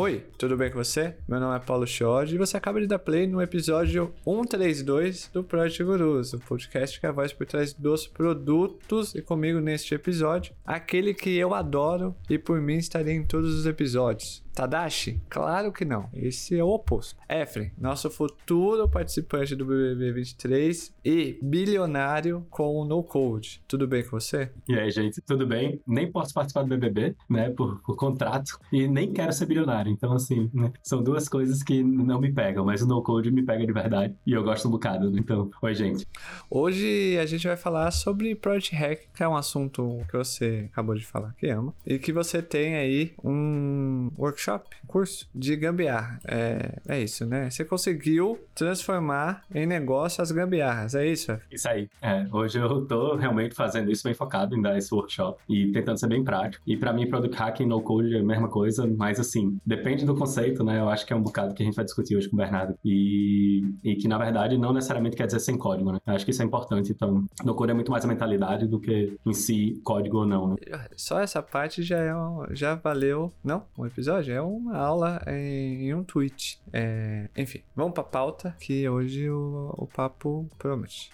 Oi, 0.00 0.24
tudo 0.38 0.56
bem 0.56 0.70
com 0.70 0.78
você? 0.78 1.16
Meu 1.26 1.40
nome 1.40 1.56
é 1.56 1.58
Paulo 1.58 1.84
Chiodi 1.84 2.36
e 2.36 2.38
você 2.38 2.56
acaba 2.56 2.80
de 2.80 2.86
dar 2.86 3.00
play 3.00 3.26
no 3.26 3.42
episódio 3.42 4.14
132 4.22 5.28
do 5.34 5.42
Project 5.42 5.82
Gurus, 5.82 6.32
o 6.34 6.38
podcast 6.38 7.00
que 7.00 7.04
é 7.04 7.08
a 7.08 7.12
voz 7.12 7.32
por 7.32 7.44
trás 7.44 7.74
dos 7.74 8.06
produtos 8.06 9.12
e 9.16 9.20
comigo 9.20 9.58
neste 9.58 9.96
episódio, 9.96 10.54
aquele 10.64 11.12
que 11.12 11.36
eu 11.36 11.52
adoro 11.52 12.14
e 12.30 12.38
por 12.38 12.60
mim 12.60 12.76
estaria 12.76 13.12
em 13.12 13.24
todos 13.24 13.52
os 13.52 13.66
episódios. 13.66 14.40
Tadashi? 14.58 15.20
Claro 15.28 15.70
que 15.70 15.84
não. 15.84 16.08
Esse 16.12 16.58
é 16.58 16.64
o 16.64 16.68
oposto. 16.70 17.14
Efren, 17.28 17.70
nosso 17.78 18.10
futuro 18.10 18.88
participante 18.88 19.54
do 19.54 19.64
BBB 19.64 20.10
23 20.10 20.92
e 21.04 21.38
bilionário 21.40 22.44
com 22.50 22.74
o 22.74 22.84
No 22.84 23.04
Code. 23.04 23.62
Tudo 23.68 23.86
bem 23.86 24.02
com 24.02 24.18
você? 24.18 24.50
E 24.68 24.76
aí, 24.76 24.90
gente, 24.90 25.20
tudo 25.20 25.46
bem? 25.46 25.80
Nem 25.86 26.10
posso 26.10 26.34
participar 26.34 26.62
do 26.62 26.68
BBB, 26.70 27.14
né, 27.30 27.50
por, 27.50 27.80
por 27.82 27.94
contrato, 27.94 28.58
e 28.72 28.88
nem 28.88 29.12
quero 29.12 29.32
ser 29.32 29.46
bilionário. 29.46 29.92
Então, 29.92 30.12
assim, 30.12 30.50
né, 30.52 30.72
são 30.82 31.04
duas 31.04 31.28
coisas 31.28 31.62
que 31.62 31.80
não 31.84 32.20
me 32.20 32.32
pegam, 32.32 32.64
mas 32.64 32.82
o 32.82 32.86
No 32.86 33.00
Code 33.00 33.30
me 33.30 33.44
pega 33.44 33.64
de 33.64 33.72
verdade 33.72 34.16
e 34.26 34.32
eu 34.32 34.42
gosto 34.42 34.66
um 34.66 34.72
bocado. 34.72 35.16
Então, 35.16 35.52
oi, 35.62 35.72
gente. 35.72 36.04
Hoje 36.50 37.16
a 37.16 37.26
gente 37.26 37.46
vai 37.46 37.56
falar 37.56 37.92
sobre 37.92 38.34
Project 38.34 38.74
Hack, 38.74 39.02
que 39.14 39.22
é 39.22 39.28
um 39.28 39.36
assunto 39.36 40.00
que 40.10 40.16
você 40.16 40.68
acabou 40.72 40.96
de 40.96 41.06
falar 41.06 41.32
que 41.38 41.46
ama, 41.48 41.72
e 41.86 41.96
que 41.96 42.12
você 42.12 42.42
tem 42.42 42.74
aí 42.74 43.12
um 43.22 44.10
workshop 44.18 44.47
workshop, 44.48 44.76
curso 44.86 45.28
de 45.34 45.54
gambiarra. 45.56 46.18
É, 46.26 46.78
é 46.88 47.00
isso, 47.00 47.26
né? 47.26 47.50
Você 47.50 47.64
conseguiu 47.64 48.38
transformar 48.54 49.44
em 49.54 49.66
negócio 49.66 50.22
as 50.22 50.32
gambiarras, 50.32 50.94
é 50.94 51.06
isso? 51.06 51.38
Isso 51.50 51.68
aí. 51.68 51.88
É, 52.00 52.26
hoje 52.32 52.58
eu 52.58 52.86
tô 52.86 53.16
realmente 53.16 53.54
fazendo 53.54 53.90
isso 53.90 54.02
bem 54.04 54.14
focado 54.14 54.56
em 54.56 54.62
dar 54.62 54.76
esse 54.76 54.92
workshop 54.94 55.42
e 55.48 55.70
tentando 55.72 55.98
ser 55.98 56.08
bem 56.08 56.24
prático. 56.24 56.62
E 56.66 56.76
para 56.76 56.92
mim, 56.92 57.06
Product 57.06 57.36
Hacking 57.36 57.66
no 57.66 57.82
Code 57.82 58.16
é 58.16 58.20
a 58.20 58.24
mesma 58.24 58.48
coisa, 58.48 58.86
mas 58.86 59.20
assim, 59.20 59.58
depende 59.64 60.04
do 60.04 60.14
conceito, 60.14 60.64
né? 60.64 60.78
Eu 60.78 60.88
acho 60.88 61.06
que 61.06 61.12
é 61.12 61.16
um 61.16 61.22
bocado 61.22 61.54
que 61.54 61.62
a 61.62 61.66
gente 61.66 61.74
vai 61.74 61.84
discutir 61.84 62.16
hoje 62.16 62.28
com 62.28 62.36
o 62.36 62.38
Bernardo. 62.38 62.74
E, 62.84 63.62
e 63.84 63.96
que, 63.96 64.08
na 64.08 64.16
verdade, 64.16 64.56
não 64.56 64.72
necessariamente 64.72 65.16
quer 65.16 65.26
dizer 65.26 65.40
sem 65.40 65.58
código, 65.58 65.92
né? 65.92 65.98
Eu 66.06 66.14
acho 66.14 66.24
que 66.24 66.30
isso 66.30 66.42
é 66.42 66.44
importante. 66.44 66.92
Então, 66.92 67.24
no 67.44 67.54
Code 67.54 67.72
é 67.72 67.74
muito 67.74 67.90
mais 67.90 68.04
a 68.04 68.08
mentalidade 68.08 68.66
do 68.66 68.80
que 68.80 69.16
em 69.26 69.32
si 69.32 69.80
código 69.84 70.18
ou 70.18 70.26
não, 70.26 70.48
né? 70.48 70.56
Só 70.96 71.20
essa 71.20 71.42
parte 71.42 71.82
já, 71.82 71.98
é 71.98 72.14
um, 72.14 72.46
já 72.52 72.74
valeu, 72.74 73.32
não? 73.44 73.64
Um 73.76 73.86
episódio? 73.86 74.27
É 74.30 74.40
uma 74.42 74.76
aula 74.76 75.22
em, 75.26 75.88
em 75.88 75.94
um 75.94 76.04
tweet. 76.04 76.60
É, 76.72 77.28
enfim, 77.36 77.62
vamos 77.74 77.94
pra 77.94 78.02
pauta 78.02 78.54
que 78.60 78.86
hoje 78.88 79.30
o, 79.30 79.74
o 79.76 79.86
papo 79.86 80.46
promete. 80.58 81.10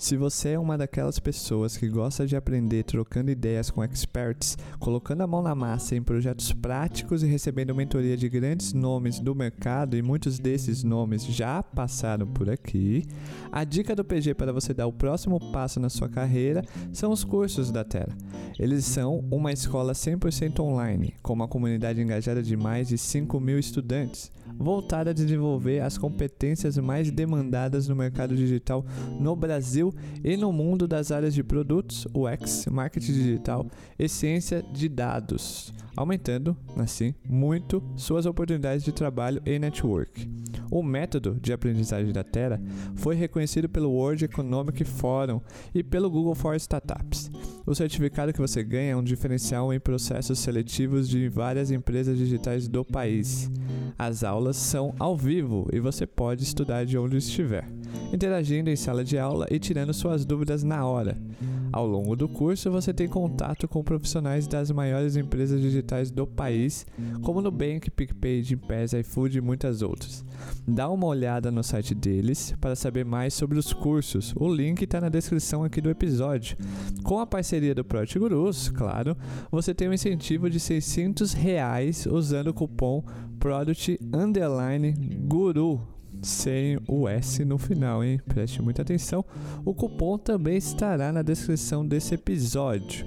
Se 0.00 0.16
você 0.16 0.52
é 0.52 0.58
uma 0.58 0.78
daquelas 0.78 1.18
pessoas 1.18 1.76
que 1.76 1.86
gosta 1.86 2.26
de 2.26 2.34
aprender 2.34 2.84
trocando 2.84 3.30
ideias 3.30 3.70
com 3.70 3.84
experts, 3.84 4.56
colocando 4.78 5.20
a 5.20 5.26
mão 5.26 5.42
na 5.42 5.54
massa 5.54 5.94
em 5.94 6.02
projetos 6.02 6.54
práticos 6.54 7.22
e 7.22 7.26
recebendo 7.26 7.74
mentoria 7.74 8.16
de 8.16 8.26
grandes 8.26 8.72
nomes 8.72 9.20
do 9.20 9.34
mercado, 9.34 9.98
e 9.98 10.02
muitos 10.02 10.38
desses 10.38 10.82
nomes 10.82 11.26
já 11.26 11.62
passaram 11.62 12.26
por 12.26 12.48
aqui, 12.48 13.06
a 13.52 13.62
dica 13.62 13.94
do 13.94 14.02
PG 14.02 14.32
para 14.32 14.54
você 14.54 14.72
dar 14.72 14.86
o 14.86 14.92
próximo 14.92 15.38
passo 15.52 15.78
na 15.78 15.90
sua 15.90 16.08
carreira 16.08 16.64
são 16.94 17.12
os 17.12 17.22
cursos 17.22 17.70
da 17.70 17.84
Terra. 17.84 18.16
Eles 18.58 18.86
são 18.86 19.22
uma 19.30 19.52
escola 19.52 19.92
100% 19.92 20.60
online, 20.60 21.14
com 21.22 21.34
uma 21.34 21.46
comunidade 21.46 22.00
engajada 22.00 22.42
de 22.42 22.56
mais 22.56 22.88
de 22.88 22.96
5 22.96 23.38
mil 23.38 23.58
estudantes 23.58 24.32
voltada 24.58 25.10
a 25.10 25.14
desenvolver 25.14 25.80
as 25.80 25.96
competências 25.96 26.76
mais 26.78 27.10
demandadas 27.10 27.88
no 27.88 27.96
mercado 27.96 28.36
digital 28.36 28.84
no 29.18 29.34
Brasil 29.36 29.89
e 30.22 30.36
no 30.36 30.52
mundo 30.52 30.86
das 30.86 31.10
áreas 31.10 31.34
de 31.34 31.42
produtos, 31.42 32.06
UX, 32.14 32.66
marketing 32.66 33.12
digital 33.12 33.66
e 33.98 34.08
ciência 34.08 34.62
de 34.72 34.88
dados, 34.88 35.72
aumentando, 35.96 36.56
assim, 36.76 37.14
muito 37.28 37.82
suas 37.96 38.26
oportunidades 38.26 38.84
de 38.84 38.92
trabalho 38.92 39.42
e 39.44 39.58
network. 39.58 40.28
O 40.70 40.82
método 40.82 41.36
de 41.40 41.52
aprendizagem 41.52 42.12
da 42.12 42.22
Terra 42.22 42.60
foi 42.94 43.16
reconhecido 43.16 43.68
pelo 43.68 43.90
World 43.90 44.24
Economic 44.24 44.84
Forum 44.84 45.40
e 45.74 45.82
pelo 45.82 46.08
Google 46.08 46.34
for 46.34 46.54
Startups. 46.54 47.30
O 47.66 47.74
certificado 47.74 48.32
que 48.32 48.40
você 48.40 48.62
ganha 48.62 48.92
é 48.92 48.96
um 48.96 49.02
diferencial 49.02 49.72
em 49.72 49.80
processos 49.80 50.38
seletivos 50.38 51.08
de 51.08 51.28
várias 51.28 51.70
empresas 51.70 52.16
digitais 52.16 52.68
do 52.68 52.84
país. 52.84 53.50
As 53.98 54.22
aulas 54.22 54.56
são 54.56 54.94
ao 54.98 55.16
vivo 55.16 55.68
e 55.72 55.80
você 55.80 56.06
pode 56.06 56.44
estudar 56.44 56.84
de 56.84 56.96
onde 56.96 57.16
estiver, 57.16 57.66
interagindo 58.12 58.70
em 58.70 58.76
sala 58.76 59.04
de 59.04 59.18
aula 59.18 59.46
e 59.50 59.58
tirando 59.58 59.92
suas 59.92 60.24
dúvidas 60.24 60.62
na 60.62 60.84
hora. 60.84 61.16
Ao 61.72 61.86
longo 61.86 62.16
do 62.16 62.28
curso, 62.28 62.68
você 62.70 62.92
tem 62.92 63.06
contato 63.06 63.68
com 63.68 63.84
profissionais 63.84 64.48
das 64.48 64.72
maiores 64.72 65.14
empresas 65.14 65.60
digitais 65.60 66.10
do 66.10 66.26
país, 66.26 66.84
como 67.22 67.40
Nubank, 67.40 67.88
PicPay, 67.90 68.42
Gympass, 68.42 68.92
iFood 68.92 69.38
e 69.38 69.40
muitas 69.40 69.80
outras. 69.80 70.24
Dá 70.66 70.88
uma 70.90 71.06
olhada 71.06 71.50
no 71.50 71.62
site 71.62 71.94
deles 71.94 72.54
para 72.60 72.74
saber 72.74 73.04
mais 73.04 73.34
sobre 73.34 73.56
os 73.56 73.72
cursos. 73.72 74.34
O 74.36 74.52
link 74.52 74.82
está 74.82 75.00
na 75.00 75.08
descrição 75.08 75.62
aqui 75.62 75.80
do 75.80 75.90
episódio. 75.90 76.56
Com 77.04 77.20
a 77.20 77.26
parceria 77.26 77.74
do 77.74 77.84
Project 77.84 78.18
Gurus, 78.18 78.68
claro, 78.68 79.16
você 79.50 79.72
tem 79.72 79.88
um 79.88 79.92
incentivo 79.92 80.50
de 80.50 80.58
600 80.58 81.32
reais 81.32 82.04
usando 82.04 82.48
o 82.48 82.54
cupom 82.54 83.04
Product 83.38 83.98
Underline 84.12 84.92
Guru 85.28 85.99
sem 86.22 86.78
o 86.88 87.08
S 87.08 87.44
no 87.44 87.58
final, 87.58 88.04
hein? 88.04 88.20
Preste 88.26 88.62
muita 88.62 88.82
atenção. 88.82 89.24
O 89.64 89.74
cupom 89.74 90.18
também 90.18 90.56
estará 90.56 91.12
na 91.12 91.22
descrição 91.22 91.86
desse 91.86 92.14
episódio. 92.14 93.06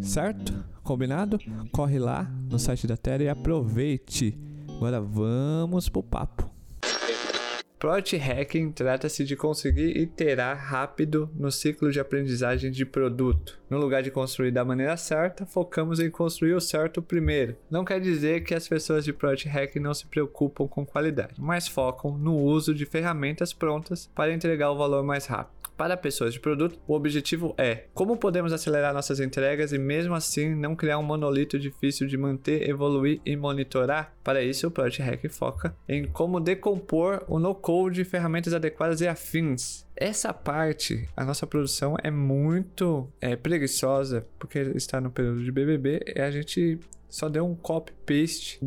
Certo? 0.00 0.64
Combinado? 0.82 1.38
Corre 1.72 1.98
lá 1.98 2.30
no 2.48 2.58
site 2.58 2.86
da 2.86 2.96
Terra 2.96 3.24
e 3.24 3.28
aproveite. 3.28 4.38
Agora 4.68 5.00
vamos 5.00 5.88
pro 5.88 6.02
papo. 6.02 6.59
Project 7.80 8.18
Hacking 8.18 8.72
trata-se 8.72 9.24
de 9.24 9.34
conseguir 9.34 9.96
iterar 9.96 10.54
rápido 10.54 11.30
no 11.34 11.50
ciclo 11.50 11.90
de 11.90 11.98
aprendizagem 11.98 12.70
de 12.70 12.84
produto. 12.84 13.58
No 13.70 13.78
lugar 13.78 14.02
de 14.02 14.10
construir 14.10 14.50
da 14.50 14.62
maneira 14.62 14.98
certa, 14.98 15.46
focamos 15.46 15.98
em 15.98 16.10
construir 16.10 16.52
o 16.52 16.60
certo 16.60 17.00
primeiro. 17.00 17.56
Não 17.70 17.82
quer 17.82 17.98
dizer 17.98 18.44
que 18.44 18.54
as 18.54 18.68
pessoas 18.68 19.02
de 19.02 19.14
Project 19.14 19.48
Hacking 19.48 19.80
não 19.80 19.94
se 19.94 20.06
preocupam 20.06 20.68
com 20.68 20.84
qualidade, 20.84 21.32
mas 21.38 21.68
focam 21.68 22.18
no 22.18 22.36
uso 22.36 22.74
de 22.74 22.84
ferramentas 22.84 23.54
prontas 23.54 24.10
para 24.14 24.34
entregar 24.34 24.70
o 24.70 24.76
valor 24.76 25.02
mais 25.02 25.24
rápido. 25.24 25.59
Para 25.80 25.96
pessoas 25.96 26.34
de 26.34 26.40
produto, 26.40 26.78
o 26.86 26.92
objetivo 26.92 27.54
é 27.56 27.84
como 27.94 28.18
podemos 28.18 28.52
acelerar 28.52 28.92
nossas 28.92 29.18
entregas 29.18 29.72
e 29.72 29.78
mesmo 29.78 30.14
assim 30.14 30.54
não 30.54 30.76
criar 30.76 30.98
um 30.98 31.02
monolito 31.02 31.58
difícil 31.58 32.06
de 32.06 32.18
manter, 32.18 32.68
evoluir 32.68 33.18
e 33.24 33.34
monitorar. 33.34 34.12
Para 34.22 34.42
isso, 34.42 34.66
o 34.66 34.70
Project 34.70 35.00
Hack 35.00 35.26
foca 35.30 35.74
em 35.88 36.04
como 36.04 36.38
decompor 36.38 37.24
o 37.26 37.38
no-code, 37.38 38.04
ferramentas 38.04 38.52
adequadas 38.52 39.00
e 39.00 39.08
afins. 39.08 39.86
Essa 40.00 40.32
parte, 40.32 41.06
a 41.14 41.26
nossa 41.26 41.46
produção 41.46 41.94
é 42.02 42.10
muito 42.10 43.12
é, 43.20 43.36
preguiçosa, 43.36 44.26
porque 44.38 44.58
está 44.74 44.98
no 44.98 45.10
período 45.10 45.44
de 45.44 45.52
BBB, 45.52 46.00
e 46.16 46.20
a 46.22 46.30
gente 46.30 46.80
só 47.10 47.28
deu 47.28 47.44
um 47.44 47.54
copy-paste 47.54 48.58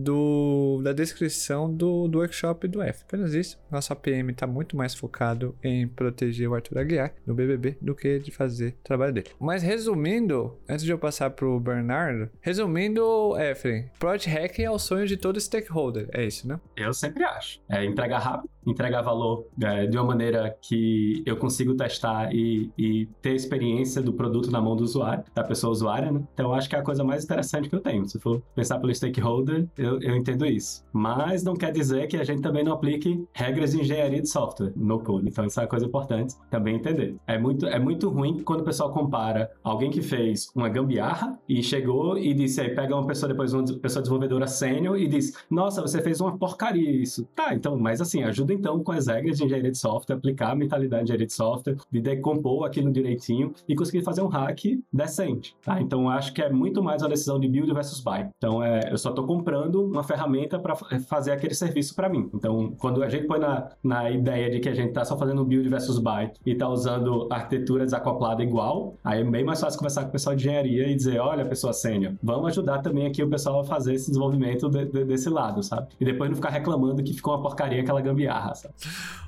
da 0.83 0.93
descrição 0.93 1.73
do, 1.73 2.07
do 2.07 2.19
workshop 2.19 2.67
do 2.67 2.81
F. 2.81 3.03
Apenas 3.07 3.33
isso. 3.33 3.57
Nosso 3.71 3.93
APM 3.93 4.31
está 4.31 4.45
muito 4.45 4.75
mais 4.77 4.93
focado 4.93 5.55
em 5.63 5.87
proteger 5.87 6.49
o 6.49 6.53
Arthur 6.53 6.79
Aguiar 6.79 7.13
no 7.25 7.33
BBB 7.33 7.77
do 7.81 7.95
que 7.95 8.19
de 8.19 8.29
fazer 8.29 8.75
o 8.81 8.83
trabalho 8.83 9.13
dele. 9.13 9.31
Mas 9.39 9.63
resumindo, 9.63 10.59
antes 10.69 10.85
de 10.85 10.91
eu 10.91 10.99
passar 10.99 11.31
pro 11.31 11.59
Bernardo, 11.59 12.29
resumindo, 12.41 13.35
Efren, 13.39 13.89
Project 13.97 14.29
Hack 14.29 14.59
é 14.59 14.69
o 14.69 14.77
sonho 14.77 15.07
de 15.07 15.17
todo 15.17 15.39
stakeholder. 15.39 16.09
É 16.11 16.23
isso, 16.23 16.47
né? 16.47 16.59
Eu 16.75 16.93
sempre 16.93 17.23
acho. 17.23 17.61
É 17.69 17.83
entregar 17.85 18.19
rápido, 18.19 18.49
entregar 18.65 19.01
valor 19.01 19.45
é, 19.61 19.85
de 19.85 19.97
uma 19.97 20.05
maneira 20.05 20.55
que 20.61 21.23
eu 21.25 21.37
consigo 21.37 21.75
testar 21.75 22.33
e, 22.33 22.69
e 22.77 23.07
ter 23.21 23.35
experiência 23.35 24.01
do 24.01 24.13
produto 24.13 24.51
na 24.51 24.61
mão 24.61 24.75
do 24.75 24.83
usuário, 24.83 25.23
da 25.33 25.43
pessoa 25.43 25.71
usuária, 25.71 26.11
né? 26.11 26.21
Então 26.33 26.53
acho 26.53 26.69
que 26.69 26.75
é 26.75 26.79
a 26.79 26.83
coisa 26.83 27.03
mais 27.03 27.23
interessante 27.23 27.69
que 27.69 27.75
eu 27.75 27.81
tenho. 27.81 28.07
Se 28.07 28.19
for 28.19 28.41
pensar 28.55 28.79
pelo 28.79 28.93
stakeholder, 28.93 29.67
eu, 29.77 29.99
eu 30.01 30.15
entendo 30.15 30.45
isso. 30.45 30.83
Mas 30.91 31.43
não 31.43 31.55
quer 31.55 31.71
dizer 31.71 32.07
que 32.07 32.17
a 32.17 32.23
gente 32.23 32.41
também 32.41 32.63
não 32.63 32.73
aplique 32.73 33.25
regras 33.33 33.71
de 33.71 33.81
engenharia 33.81 34.21
de 34.21 34.29
software 34.29 34.71
no 34.75 34.99
code. 34.99 35.27
Então 35.27 35.45
isso 35.45 35.59
é 35.59 35.63
uma 35.63 35.69
coisa 35.69 35.85
importante 35.85 36.35
também 36.49 36.75
entender. 36.75 37.15
É 37.27 37.37
muito, 37.37 37.65
é 37.65 37.79
muito 37.79 38.09
ruim 38.09 38.39
quando 38.43 38.61
o 38.61 38.63
pessoal 38.63 38.91
compara 38.91 39.51
alguém 39.63 39.89
que 39.89 40.01
fez 40.01 40.49
uma 40.55 40.69
gambiarra 40.69 41.39
e 41.47 41.61
chegou 41.61 42.17
e 42.17 42.33
disse 42.33 42.61
aí, 42.61 42.73
pega 42.73 42.95
uma 42.95 43.05
pessoa 43.05 43.29
depois, 43.29 43.53
uma 43.53 43.63
pessoa 43.79 44.01
desenvolvedora 44.01 44.47
sênior 44.47 44.97
e 44.97 45.07
diz, 45.07 45.33
nossa, 45.49 45.81
você 45.81 46.01
fez 46.01 46.21
uma 46.21 46.37
porcaria 46.37 46.91
isso. 46.91 47.27
Tá, 47.35 47.53
então, 47.53 47.77
mas 47.77 48.01
assim, 48.01 48.23
ajuda 48.23 48.52
então, 48.53 48.83
com 48.83 48.91
as 48.91 49.07
regras 49.07 49.37
de 49.37 49.45
engenharia 49.45 49.71
de 49.71 49.77
software, 49.77 50.15
aplicar 50.15 50.51
a 50.51 50.55
mentalidade 50.55 51.03
de 51.03 51.05
engenharia 51.05 51.27
de 51.27 51.33
software, 51.33 51.75
de 51.91 52.01
decompor 52.01 52.65
aquilo 52.65 52.91
direitinho 52.91 53.53
e 53.67 53.75
conseguir 53.75 54.03
fazer 54.03 54.21
um 54.21 54.27
hack 54.27 54.59
decente, 54.91 55.55
tá? 55.63 55.81
Então, 55.81 56.09
acho 56.09 56.33
que 56.33 56.41
é 56.41 56.51
muito 56.51 56.83
mais 56.83 57.01
uma 57.01 57.09
decisão 57.09 57.39
de 57.39 57.47
build 57.47 57.73
versus 57.73 57.99
buy. 57.99 58.27
Então, 58.37 58.63
é, 58.63 58.91
eu 58.91 58.97
só 58.97 59.09
estou 59.09 59.25
comprando 59.25 59.83
uma 59.83 60.03
ferramenta 60.03 60.59
para 60.59 60.75
fazer 60.75 61.31
aquele 61.31 61.53
serviço 61.53 61.95
para 61.95 62.09
mim. 62.09 62.29
Então, 62.33 62.73
quando 62.77 63.03
a 63.03 63.09
gente 63.09 63.27
põe 63.27 63.39
na, 63.39 63.69
na 63.83 64.09
ideia 64.09 64.49
de 64.49 64.59
que 64.59 64.69
a 64.69 64.73
gente 64.73 64.89
está 64.89 65.05
só 65.05 65.17
fazendo 65.17 65.43
build 65.43 65.67
versus 65.69 65.99
buy 65.99 66.31
e 66.45 66.51
está 66.51 66.67
usando 66.67 67.27
arquitetura 67.31 67.85
desacoplada 67.85 68.43
igual, 68.43 68.95
aí 69.03 69.21
é 69.21 69.23
bem 69.23 69.43
mais 69.43 69.59
fácil 69.59 69.79
conversar 69.79 70.03
com 70.03 70.09
o 70.09 70.11
pessoal 70.11 70.35
de 70.35 70.43
engenharia 70.43 70.87
e 70.87 70.95
dizer, 70.95 71.19
olha, 71.19 71.45
pessoa 71.45 71.73
sênior, 71.73 72.13
vamos 72.21 72.47
ajudar 72.47 72.79
também 72.79 73.05
aqui 73.05 73.23
o 73.23 73.29
pessoal 73.29 73.61
a 73.61 73.63
fazer 73.63 73.93
esse 73.93 74.07
desenvolvimento 74.07 74.69
de, 74.69 74.85
de, 74.85 75.05
desse 75.05 75.29
lado, 75.29 75.63
sabe? 75.63 75.87
E 75.99 76.05
depois 76.05 76.29
não 76.29 76.35
ficar 76.35 76.49
reclamando 76.49 77.03
que 77.03 77.13
ficou 77.13 77.33
uma 77.33 77.41
porcaria 77.41 77.81
aquela 77.81 78.01
gambiarra, 78.01 78.42
sabe? 78.55 78.73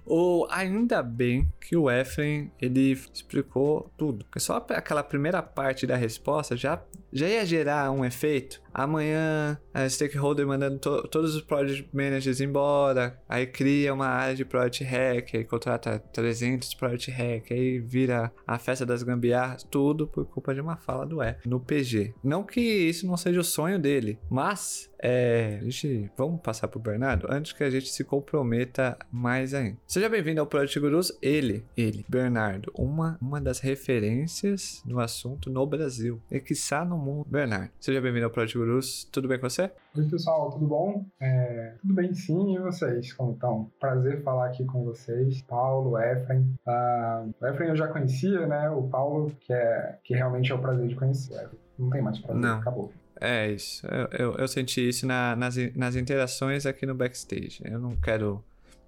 Ou 0.06 0.47
ainda 0.50 1.01
bem 1.01 1.47
que 1.59 1.75
o 1.75 1.89
Efren, 1.89 2.51
ele 2.62 2.91
explicou 2.91 3.91
tudo. 3.97 4.25
Porque 4.25 4.39
só 4.39 4.57
aquela 4.69 5.03
primeira 5.03 5.41
parte 5.41 5.88
da 5.88 5.95
resposta 5.95 6.56
já, 6.56 6.81
já 7.12 7.27
ia 7.27 7.45
gerar 7.45 7.91
um 7.91 8.03
efeito 8.03 8.64
Amanhã, 8.77 9.57
a 9.74 9.88
stakeholder 9.88 10.45
mandando 10.45 10.77
to 10.80 11.07
todos 11.07 11.33
os 11.33 11.42
project 11.42 11.88
managers 11.94 12.42
embora. 12.42 13.18
Aí 13.27 13.48
cria 13.48 13.94
uma 13.94 14.07
área 14.07 14.36
de 14.36 14.44
project 14.44 14.83
hack, 14.83 15.33
aí 15.33 15.45
contrata 15.45 15.98
300 16.12 16.74
project 16.74 17.10
hack, 17.10 17.51
aí 17.51 17.80
vira 17.80 18.33
a 18.45 18.60
festa 18.60 18.86
das 18.86 19.01
gambiarras, 19.01 19.63
tudo 19.63 20.06
por 20.06 20.25
culpa 20.25 20.54
de 20.54 20.60
uma 20.60 20.75
fala 20.75 21.06
do 21.06 21.24
E 21.24 21.38
no 21.45 21.57
PG. 21.60 22.13
Não 22.22 22.44
que 22.44 22.60
isso 22.60 23.07
não 23.07 23.16
seja 23.16 23.39
o 23.39 23.45
sonho 23.45 23.80
dele, 23.80 24.19
mas 24.30 24.89
é, 25.07 25.60
a 25.62 25.63
gente, 25.63 26.10
vamos 26.18 26.42
passar 26.42 26.68
pro 26.68 26.80
Bernardo 26.80 27.27
antes 27.30 27.54
que 27.54 27.63
a 27.63 27.69
gente 27.69 27.89
se 27.89 28.04
comprometa 28.04 28.98
mais 29.12 29.54
ainda. 29.54 29.77
Seja 29.86 30.10
bem-vindo 30.10 30.42
ao 30.42 30.48
Project 30.48 30.80
Gurus, 30.80 31.16
ele, 31.22 31.63
ele, 31.77 32.04
Bernardo, 32.10 32.72
uma, 32.74 33.16
uma 33.22 33.39
das 33.39 33.60
referências 33.60 34.81
no 34.83 35.00
assunto 35.00 35.50
no 35.50 35.66
Brasil 35.68 36.19
e 36.31 36.39
que 36.39 36.54
está 36.54 36.83
no 36.83 36.98
mundo. 36.98 37.27
Bernardo, 37.30 37.69
seja 37.80 38.01
bem-vindo 38.01 38.25
ao 38.25 38.31
Project 38.31 38.57
Gurus, 38.57 38.64
tudo 39.12 39.27
bem 39.27 39.39
com 39.39 39.50
você? 39.50 39.71
Oi 39.95 40.06
pessoal, 40.09 40.51
tudo 40.51 40.67
bom? 40.67 41.06
É, 41.19 41.75
tudo 41.81 41.94
bem 41.94 42.13
sim, 42.13 42.56
e 42.56 42.59
vocês 42.59 43.13
como 43.13 43.33
estão? 43.33 43.71
Prazer 43.79 44.21
falar 44.23 44.47
aqui 44.47 44.65
com 44.65 44.83
vocês, 44.83 45.41
Paulo, 45.44 45.97
Efraim. 46.00 46.56
Uh, 46.67 47.33
o 47.39 47.47
Efraim 47.47 47.69
eu 47.69 47.75
já 47.75 47.88
conhecia, 47.88 48.45
né? 48.47 48.69
O 48.69 48.83
Paulo, 48.83 49.31
que, 49.39 49.53
é, 49.53 50.00
que 50.03 50.13
realmente 50.13 50.51
é 50.51 50.56
o 50.56 50.59
prazer 50.59 50.88
de 50.88 50.95
conhecer. 50.95 51.50
Não 51.77 51.89
tem 51.89 52.01
mais 52.01 52.19
prazer, 52.19 52.41
Não. 52.41 52.59
acabou. 52.59 52.91
É 53.19 53.51
isso. 53.51 53.85
Eu, 53.88 54.07
eu, 54.12 54.35
eu 54.35 54.47
senti 54.47 54.88
isso 54.88 55.07
na, 55.07 55.35
nas, 55.35 55.56
nas 55.75 55.95
interações 55.95 56.65
aqui 56.65 56.85
no 56.85 56.94
backstage. 56.94 57.62
Eu 57.63 57.79
não 57.79 57.95
quero 57.95 58.44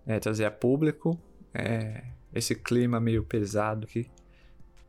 é, 0.06 0.20
trazer 0.20 0.46
a 0.46 0.52
público 0.52 1.18
é, 1.54 2.04
esse 2.34 2.56
clima 2.56 3.00
meio 3.00 3.24
pesado 3.24 3.88
que 3.88 4.10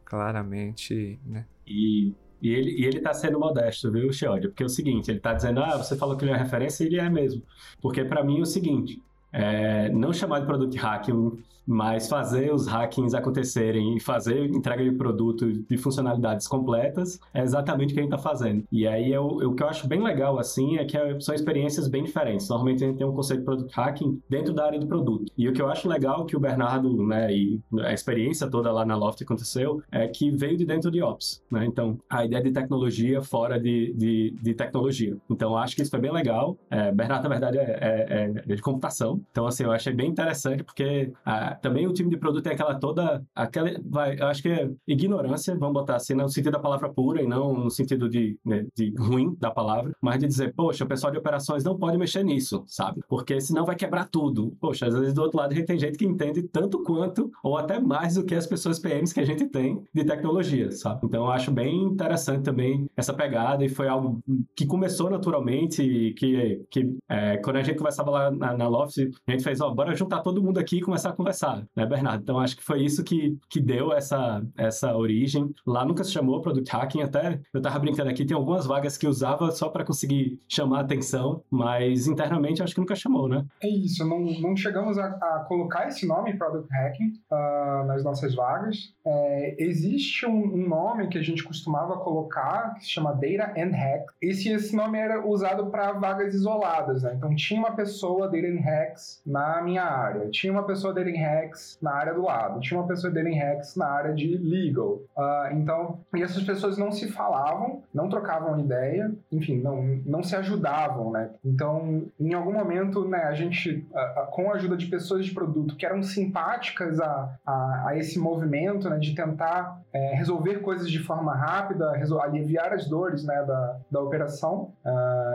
claramente, 0.04 1.18
né? 1.24 1.44
E, 1.66 2.14
e, 2.40 2.50
ele, 2.50 2.70
e 2.70 2.84
ele 2.84 3.00
tá 3.00 3.12
sendo 3.12 3.38
modesto, 3.38 3.90
viu, 3.90 4.12
Xiodio? 4.12 4.50
Porque 4.50 4.62
é 4.62 4.66
o 4.66 4.68
seguinte, 4.68 5.10
ele 5.10 5.20
tá 5.20 5.32
dizendo, 5.32 5.60
ah, 5.60 5.76
você 5.76 5.96
falou 5.96 6.16
que 6.16 6.24
ele 6.24 6.32
é 6.32 6.36
referência, 6.36 6.84
ele 6.84 6.98
é 6.98 7.08
mesmo. 7.08 7.42
Porque 7.80 8.04
para 8.04 8.22
mim 8.22 8.38
é 8.38 8.42
o 8.42 8.46
seguinte, 8.46 9.02
é, 9.32 9.88
não 9.90 10.12
chamar 10.12 10.40
de 10.40 10.46
produto 10.46 10.74
hacking 10.76 11.42
mas 11.68 12.08
fazer 12.08 12.52
os 12.52 12.66
hackings 12.66 13.14
acontecerem 13.14 13.94
e 13.94 14.00
fazer 14.00 14.46
entrega 14.46 14.82
de 14.82 14.92
produto 14.92 15.52
de 15.52 15.76
funcionalidades 15.76 16.48
completas 16.48 17.20
é 17.34 17.42
exatamente 17.42 17.90
o 17.90 17.94
que 17.94 18.00
a 18.00 18.02
gente 18.02 18.14
está 18.14 18.30
fazendo. 18.30 18.64
E 18.72 18.86
aí 18.86 19.12
eu, 19.12 19.26
o 19.26 19.54
que 19.54 19.62
eu 19.62 19.68
acho 19.68 19.86
bem 19.86 20.02
legal 20.02 20.38
assim 20.38 20.78
é 20.78 20.84
que 20.86 20.96
é, 20.96 21.20
são 21.20 21.34
experiências 21.34 21.86
bem 21.86 22.04
diferentes. 22.04 22.48
Normalmente 22.48 22.82
a 22.82 22.86
gente 22.86 22.96
tem 22.96 23.06
um 23.06 23.12
conceito 23.12 23.40
de 23.40 23.44
product 23.44 23.76
hacking 23.76 24.22
dentro 24.30 24.54
da 24.54 24.64
área 24.64 24.80
do 24.80 24.86
produto. 24.86 25.30
E 25.36 25.46
o 25.46 25.52
que 25.52 25.60
eu 25.60 25.68
acho 25.68 25.86
legal 25.86 26.24
que 26.24 26.34
o 26.34 26.40
Bernardo, 26.40 27.06
né, 27.06 27.30
e 27.34 27.60
a 27.82 27.92
experiência 27.92 28.48
toda 28.48 28.72
lá 28.72 28.86
na 28.86 28.96
Loft 28.96 29.22
aconteceu 29.22 29.82
é 29.92 30.08
que 30.08 30.30
veio 30.30 30.56
de 30.56 30.64
dentro 30.64 30.90
de 30.90 31.02
Ops, 31.02 31.42
né? 31.50 31.66
Então, 31.66 31.98
a 32.08 32.24
ideia 32.24 32.42
de 32.42 32.50
tecnologia 32.50 33.20
fora 33.20 33.60
de, 33.60 33.92
de, 33.94 34.34
de 34.40 34.54
tecnologia. 34.54 35.16
Então, 35.28 35.50
eu 35.50 35.58
acho 35.58 35.76
que 35.76 35.82
isso 35.82 35.90
foi 35.90 36.00
bem 36.00 36.12
legal. 36.12 36.56
É, 36.70 36.90
Bernardo, 36.92 37.24
na 37.24 37.28
verdade, 37.28 37.58
é, 37.58 37.62
é, 37.62 38.32
é, 38.46 38.54
de 38.54 38.62
computação. 38.62 39.20
Então, 39.30 39.46
assim, 39.46 39.64
eu 39.64 39.72
achei 39.72 39.92
bem 39.92 40.08
interessante 40.08 40.62
porque 40.64 41.12
ah, 41.24 41.57
também 41.60 41.86
o 41.86 41.92
time 41.92 42.10
de 42.10 42.16
produto 42.16 42.44
tem 42.44 42.52
aquela 42.52 42.78
toda. 42.78 43.22
aquela 43.34 43.70
vai, 43.84 44.18
acho 44.20 44.42
que 44.42 44.48
é 44.48 44.70
ignorância, 44.86 45.56
vamos 45.56 45.74
botar 45.74 45.96
assim, 45.96 46.14
no 46.14 46.28
sentido 46.28 46.52
da 46.52 46.58
palavra 46.58 46.92
pura 46.92 47.22
e 47.22 47.26
não 47.26 47.52
no 47.54 47.70
sentido 47.70 48.08
de, 48.08 48.38
né, 48.44 48.66
de 48.76 48.94
ruim 48.98 49.34
da 49.38 49.50
palavra, 49.50 49.92
mas 50.00 50.18
de 50.18 50.26
dizer, 50.26 50.54
poxa, 50.54 50.84
o 50.84 50.88
pessoal 50.88 51.12
de 51.12 51.18
operações 51.18 51.64
não 51.64 51.78
pode 51.78 51.98
mexer 51.98 52.24
nisso, 52.24 52.62
sabe? 52.66 53.00
Porque 53.08 53.40
senão 53.40 53.64
vai 53.64 53.76
quebrar 53.76 54.08
tudo. 54.08 54.56
Poxa, 54.60 54.86
às 54.86 54.94
vezes 54.94 55.14
do 55.14 55.22
outro 55.22 55.38
lado 55.38 55.52
a 55.52 55.54
gente 55.54 55.66
tem 55.66 55.78
gente 55.78 55.98
que 55.98 56.06
entende 56.06 56.42
tanto 56.42 56.82
quanto, 56.82 57.30
ou 57.42 57.56
até 57.56 57.78
mais 57.80 58.14
do 58.14 58.24
que 58.24 58.34
as 58.34 58.46
pessoas 58.46 58.78
PMs 58.78 59.12
que 59.12 59.20
a 59.20 59.26
gente 59.26 59.46
tem 59.46 59.82
de 59.94 60.04
tecnologia, 60.04 60.70
sabe? 60.70 61.00
Então 61.04 61.24
eu 61.24 61.30
acho 61.30 61.50
bem 61.50 61.82
interessante 61.82 62.42
também 62.42 62.88
essa 62.96 63.12
pegada 63.14 63.64
e 63.64 63.68
foi 63.68 63.88
algo 63.88 64.20
que 64.56 64.66
começou 64.66 65.10
naturalmente 65.10 66.14
que, 66.16 66.64
que 66.70 66.96
é, 67.08 67.36
quando 67.38 67.56
a 67.56 67.62
gente 67.62 67.76
conversava 67.76 68.10
lá 68.10 68.30
na, 68.30 68.56
na 68.56 68.68
Loft, 68.68 68.98
a 69.26 69.30
gente 69.30 69.44
fez, 69.44 69.60
ó, 69.60 69.70
bora 69.70 69.94
juntar 69.94 70.20
todo 70.20 70.42
mundo 70.42 70.58
aqui 70.58 70.78
e 70.78 70.80
começar 70.80 71.10
a 71.10 71.12
conversar 71.12 71.47
né, 71.76 71.86
Bernardo? 71.86 72.22
Então 72.22 72.38
acho 72.38 72.56
que 72.56 72.64
foi 72.64 72.82
isso 72.82 73.04
que, 73.04 73.38
que 73.48 73.60
deu 73.60 73.92
essa, 73.92 74.42
essa 74.56 74.94
origem. 74.96 75.52
Lá 75.66 75.84
nunca 75.84 76.04
se 76.04 76.12
chamou 76.12 76.40
Product 76.40 76.70
Hacking, 76.70 77.02
até 77.02 77.40
eu 77.52 77.60
tava 77.60 77.78
brincando 77.78 78.10
aqui, 78.10 78.24
tem 78.24 78.36
algumas 78.36 78.66
vagas 78.66 78.96
que 78.96 79.06
usava 79.06 79.50
só 79.50 79.68
para 79.68 79.84
conseguir 79.84 80.38
chamar 80.48 80.80
atenção, 80.80 81.42
mas 81.50 82.06
internamente 82.06 82.62
acho 82.62 82.74
que 82.74 82.80
nunca 82.80 82.94
chamou, 82.94 83.28
né? 83.28 83.44
É 83.62 83.68
isso, 83.68 84.06
não, 84.06 84.20
não 84.40 84.56
chegamos 84.56 84.98
a, 84.98 85.06
a 85.06 85.44
colocar 85.48 85.88
esse 85.88 86.06
nome 86.06 86.36
Product 86.36 86.68
Hacking 86.72 87.12
uh, 87.30 87.86
nas 87.86 88.04
nossas 88.04 88.34
vagas. 88.34 88.94
É, 89.06 89.56
existe 89.58 90.26
um, 90.26 90.54
um, 90.54 90.68
nome 90.68 91.08
que 91.08 91.18
a 91.18 91.22
gente 91.22 91.42
costumava 91.42 91.98
colocar 91.98 92.74
que 92.74 92.84
se 92.84 92.90
chama 92.90 93.12
Data 93.12 93.52
and 93.58 93.70
Hack. 93.70 94.06
Esse, 94.20 94.50
esse 94.50 94.76
nome 94.76 94.98
era 94.98 95.26
usado 95.26 95.70
para 95.70 95.92
vagas 95.92 96.34
isoladas, 96.34 97.02
né? 97.02 97.14
Então 97.16 97.34
tinha 97.34 97.58
uma 97.58 97.72
pessoa 97.72 98.28
Data 98.28 98.46
and 98.46 98.60
Hacks 98.60 99.22
na 99.26 99.62
minha 99.62 99.84
área, 99.84 100.30
tinha 100.30 100.52
uma 100.52 100.64
pessoa 100.64 100.92
Data 100.92 101.08
and 101.08 101.18
Hacks 101.18 101.37
hacks 101.38 101.78
na 101.80 101.92
área 101.92 102.14
do 102.14 102.22
lado, 102.22 102.60
tinha 102.60 102.78
uma 102.78 102.86
pessoa 102.86 103.12
dele 103.12 103.30
em 103.30 103.38
hacks 103.38 103.76
na 103.76 103.86
área 103.86 104.14
de 104.14 104.36
legal. 104.36 105.00
Uh, 105.16 105.52
então, 105.52 106.00
e 106.14 106.22
essas 106.22 106.42
pessoas 106.42 106.76
não 106.78 106.90
se 106.90 107.08
falavam, 107.08 107.82
não 107.92 108.08
trocavam 108.08 108.58
ideia, 108.58 109.12
enfim, 109.30 109.60
não, 109.60 109.82
não 110.04 110.22
se 110.22 110.34
ajudavam, 110.36 111.10
né? 111.10 111.30
Então, 111.44 112.06
em 112.18 112.34
algum 112.34 112.52
momento, 112.52 113.06
né, 113.06 113.24
a 113.24 113.34
gente, 113.34 113.86
uh, 113.92 114.22
uh, 114.22 114.26
com 114.30 114.50
a 114.50 114.54
ajuda 114.54 114.76
de 114.76 114.86
pessoas 114.86 115.24
de 115.24 115.32
produto 115.32 115.76
que 115.76 115.86
eram 115.86 116.02
simpáticas 116.02 117.00
a, 117.00 117.34
a, 117.46 117.88
a 117.88 117.96
esse 117.96 118.18
movimento, 118.18 118.88
né, 118.88 118.98
de 118.98 119.14
tentar 119.14 119.80
é, 119.92 120.14
resolver 120.14 120.56
coisas 120.60 120.90
de 120.90 120.98
forma 120.98 121.34
rápida, 121.34 121.92
aliviar 122.22 122.72
as 122.72 122.88
dores, 122.88 123.24
né, 123.24 123.42
da, 123.44 123.78
da 123.90 124.00
operação 124.00 124.72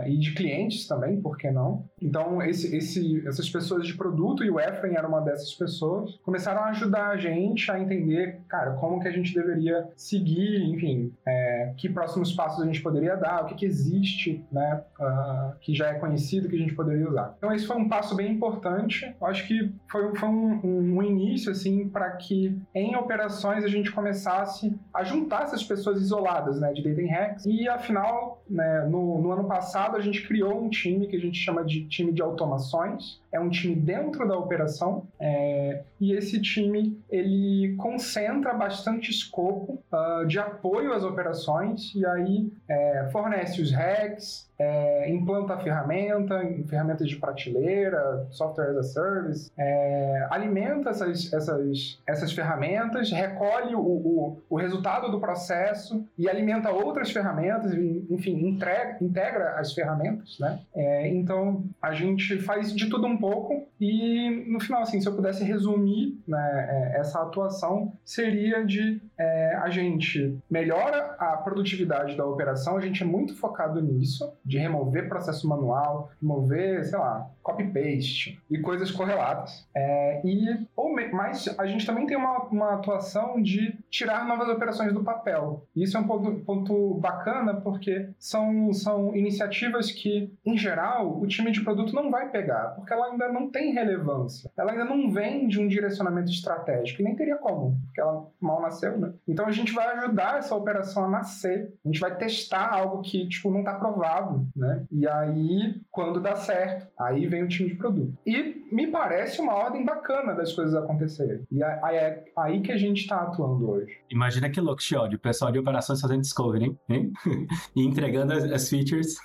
e 0.06 0.18
de 0.18 0.34
clientes 0.34 0.88
também, 0.88 1.22
por 1.22 1.38
que 1.38 1.50
não? 1.50 1.86
Então, 2.02 2.42
esse, 2.42 2.76
esse, 2.76 3.26
essas 3.28 3.50
pessoas 3.50 3.88
de 3.88 3.96
produto, 3.96 4.44
e 4.44 4.50
o 4.50 4.60
Efren 4.60 4.96
era 4.96 5.08
uma 5.08 5.22
dessas 5.22 5.54
pessoas, 5.54 5.83
pessoas 5.84 6.20
começaram 6.24 6.62
a 6.62 6.70
ajudar 6.70 7.10
a 7.10 7.18
gente 7.18 7.70
a 7.70 7.80
entender, 7.80 8.42
cara, 8.48 8.72
como 8.74 9.02
que 9.02 9.08
a 9.08 9.12
gente 9.12 9.34
deveria 9.34 9.88
seguir, 9.96 10.64
enfim, 10.64 11.14
é, 11.26 11.74
que 11.78 11.90
próximos 11.90 12.32
passos 12.34 12.62
a 12.62 12.66
gente 12.66 12.82
poderia 12.82 13.16
dar, 13.16 13.44
o 13.44 13.46
que, 13.48 13.56
que 13.56 13.66
existe, 13.66 14.44
né, 14.52 14.82
uh, 15.00 15.56
que 15.60 15.74
já 15.74 15.90
é 15.90 15.96
conhecido 15.96 16.48
que 16.48 16.56
a 16.56 16.60
gente 16.60 16.74
poderia 16.74 17.08
usar. 17.08 17.36
Então 17.38 17.52
esse 17.52 17.66
foi 17.66 17.76
um 17.78 17.90
passo 17.90 18.16
bem 18.16 18.32
importante. 18.32 19.14
Eu 19.20 19.28
acho 19.28 19.48
que 19.48 19.74
foi, 19.90 20.16
foi 20.16 20.30
um, 20.30 20.60
um, 20.64 20.98
um 20.98 21.04
início 21.04 21.52
assim 21.52 21.90
para 21.90 22.12
que 22.12 22.58
em 22.74 22.96
operações 22.96 23.64
a 23.64 23.68
gente 23.68 23.92
começasse 23.92 24.76
a 24.94 25.04
juntar 25.04 25.44
essas 25.44 25.64
pessoas 25.64 26.02
isoladas, 26.02 26.60
né, 26.60 26.72
de 26.74 26.84
dating 26.84 27.08
hacks. 27.08 27.46
E 27.46 27.68
afinal, 27.68 28.42
né, 28.50 28.88
no, 28.90 29.22
no 29.22 29.32
ano 29.32 29.46
passado 29.46 29.98
a 29.98 30.02
gente 30.02 30.26
criou 30.28 30.64
um 30.64 30.70
time 30.70 31.08
que 31.08 31.16
a 31.16 31.20
gente 31.20 31.38
chama 31.38 31.64
de 31.64 31.86
time 31.88 32.12
de 32.12 32.22
automações. 32.22 33.22
É 33.34 33.40
um 33.40 33.50
time 33.50 33.76
dentro 33.76 34.28
da 34.28 34.38
operação. 34.38 35.08
É, 35.20 35.82
e 36.04 36.12
esse 36.12 36.42
time 36.42 37.02
ele 37.10 37.76
concentra 37.78 38.54
bastante 38.54 39.10
escopo 39.10 39.82
uh, 39.90 40.28
de 40.28 40.38
apoio 40.38 40.92
às 40.92 41.06
operações 41.06 41.96
e 41.96 42.06
aí 42.06 42.52
é, 42.68 43.08
fornece 43.10 43.62
os 43.62 43.72
hacks, 43.72 44.50
é, 44.60 45.10
implanta 45.10 45.54
a 45.54 45.60
ferramenta, 45.60 46.42
ferramentas 46.68 47.08
de 47.08 47.16
prateleira, 47.16 48.28
software 48.32 48.72
as 48.72 48.78
a 48.78 48.84
service, 48.84 49.52
é, 49.58 50.28
alimenta 50.30 50.90
essas, 50.90 51.32
essas, 51.34 52.02
essas 52.06 52.32
ferramentas, 52.34 53.12
recolhe 53.12 53.76
o, 53.76 53.80
o, 53.80 54.38
o, 54.50 54.56
resultado 54.58 55.10
do 55.10 55.20
processo 55.20 56.06
e 56.18 56.30
alimenta 56.30 56.70
outras 56.70 57.12
ferramentas, 57.12 57.74
enfim, 57.74 58.48
entrega, 58.48 58.98
integra 59.02 59.56
as 59.60 59.74
ferramentas, 59.74 60.38
né? 60.40 60.60
É, 60.76 61.08
então, 61.08 61.64
a 61.82 61.94
gente 61.94 62.40
faz 62.40 62.74
de 62.74 62.90
tudo 62.90 63.08
um 63.08 63.18
pouco 63.18 63.66
e, 63.80 64.46
no 64.48 64.60
final, 64.60 64.82
assim, 64.82 65.02
se 65.02 65.08
eu 65.08 65.16
pudesse 65.16 65.44
resumir 65.44 65.93
né, 66.28 66.68
é, 66.70 67.00
essa 67.00 67.22
atuação, 67.22 67.98
seria 68.04 68.66
de 68.66 69.02
é, 69.24 69.56
a 69.56 69.70
gente 69.70 70.38
melhora 70.50 71.16
a 71.18 71.38
produtividade 71.38 72.16
da 72.18 72.26
operação, 72.26 72.76
a 72.76 72.82
gente 72.82 73.04
é 73.04 73.06
muito 73.06 73.36
focado 73.36 73.82
nisso, 73.82 74.34
de 74.44 74.58
remover 74.58 75.08
processo 75.08 75.48
manual, 75.48 76.12
remover, 76.22 76.84
sei 76.86 77.00
lá, 77.00 77.30
copy-paste 77.42 78.42
e 78.50 78.60
coisas 78.60 78.92
correlatas. 78.92 79.68
É, 79.76 80.22
e, 80.26 80.68
ou, 80.76 80.94
mas 81.14 81.54
a 81.58 81.66
gente 81.66 81.86
também 81.86 82.06
tem 82.06 82.18
uma, 82.18 82.44
uma 82.46 82.74
atuação 82.74 83.42
de 83.42 83.78
tirar 83.90 84.28
novas 84.28 84.50
operações 84.50 84.94
do 84.94 85.04
papel. 85.04 85.66
Isso 85.76 85.98
é 85.98 86.00
um 86.00 86.08
ponto, 86.08 86.32
ponto 86.46 86.94
bacana 86.96 87.56
porque 87.56 88.10
são, 88.18 88.74
são 88.74 89.16
iniciativas 89.16 89.92
que, 89.92 90.34
em 90.46 90.58
geral, 90.58 91.20
o 91.22 91.28
time 91.28 91.52
de 91.52 91.62
produto 91.62 91.94
não 91.94 92.12
vai 92.12 92.30
pegar, 92.30 92.70
porque 92.76 92.92
ela 92.92 93.08
ainda 93.08 93.32
não 93.32 93.50
tem 93.50 93.74
relevância. 93.74 94.52
Ela 94.58 94.72
ainda 94.72 94.86
não 94.86 95.12
vem 95.12 95.48
de 95.48 95.60
um 95.60 95.68
direcionamento 95.68 96.32
estratégico, 96.32 97.02
e 97.02 97.06
nem 97.06 97.16
teria 97.16 97.38
como, 97.38 97.78
porque 97.86 98.02
ela 98.02 98.28
mal 98.40 98.62
nasceu, 98.62 98.98
né? 98.98 99.13
Então 99.28 99.46
a 99.46 99.52
gente 99.52 99.74
vai 99.74 99.88
ajudar 99.98 100.38
essa 100.38 100.56
operação 100.56 101.06
a 101.06 101.10
nascer. 101.10 101.74
A 101.84 101.88
gente 101.88 102.00
vai 102.00 102.16
testar 102.16 102.74
algo 102.74 103.02
que, 103.02 103.28
tipo, 103.28 103.52
não 103.52 103.60
está 103.60 103.76
provado, 103.76 104.48
né? 104.56 104.86
E 104.92 105.08
aí, 105.08 105.82
quando 105.92 106.20
dá 106.20 106.36
certo, 106.36 106.88
aí 107.00 107.28
vem 107.28 107.44
o 107.44 107.48
time 107.48 107.70
de 107.70 107.76
produto. 107.76 108.18
E 108.26 108.64
me 108.72 108.88
parece 108.88 109.40
uma 109.40 109.54
ordem 109.54 109.86
bacana 109.86 110.34
das 110.34 110.54
coisas 110.54 110.76
acontecerem. 110.76 111.46
E 111.52 111.64
aí 111.64 111.96
é 111.96 112.24
aí 112.38 112.62
que 112.62 112.72
a 112.72 112.78
gente 112.78 113.02
está 113.02 113.22
atuando 113.22 113.70
hoje. 113.70 113.98
Imagina 114.10 114.50
que 114.50 114.60
louco, 114.60 114.82
Chiodi, 114.82 115.16
o 115.16 115.20
pessoal 115.20 115.52
de 115.52 115.60
operações 115.60 116.02
fazendo 116.02 116.22
discovery, 116.22 116.76
hein? 116.90 117.12
e 117.76 117.86
entregando 117.86 118.34
as, 118.34 118.44
as 118.46 118.70
features 118.70 119.16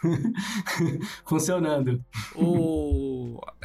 funcionando. 1.26 2.02
O... 2.35 3.07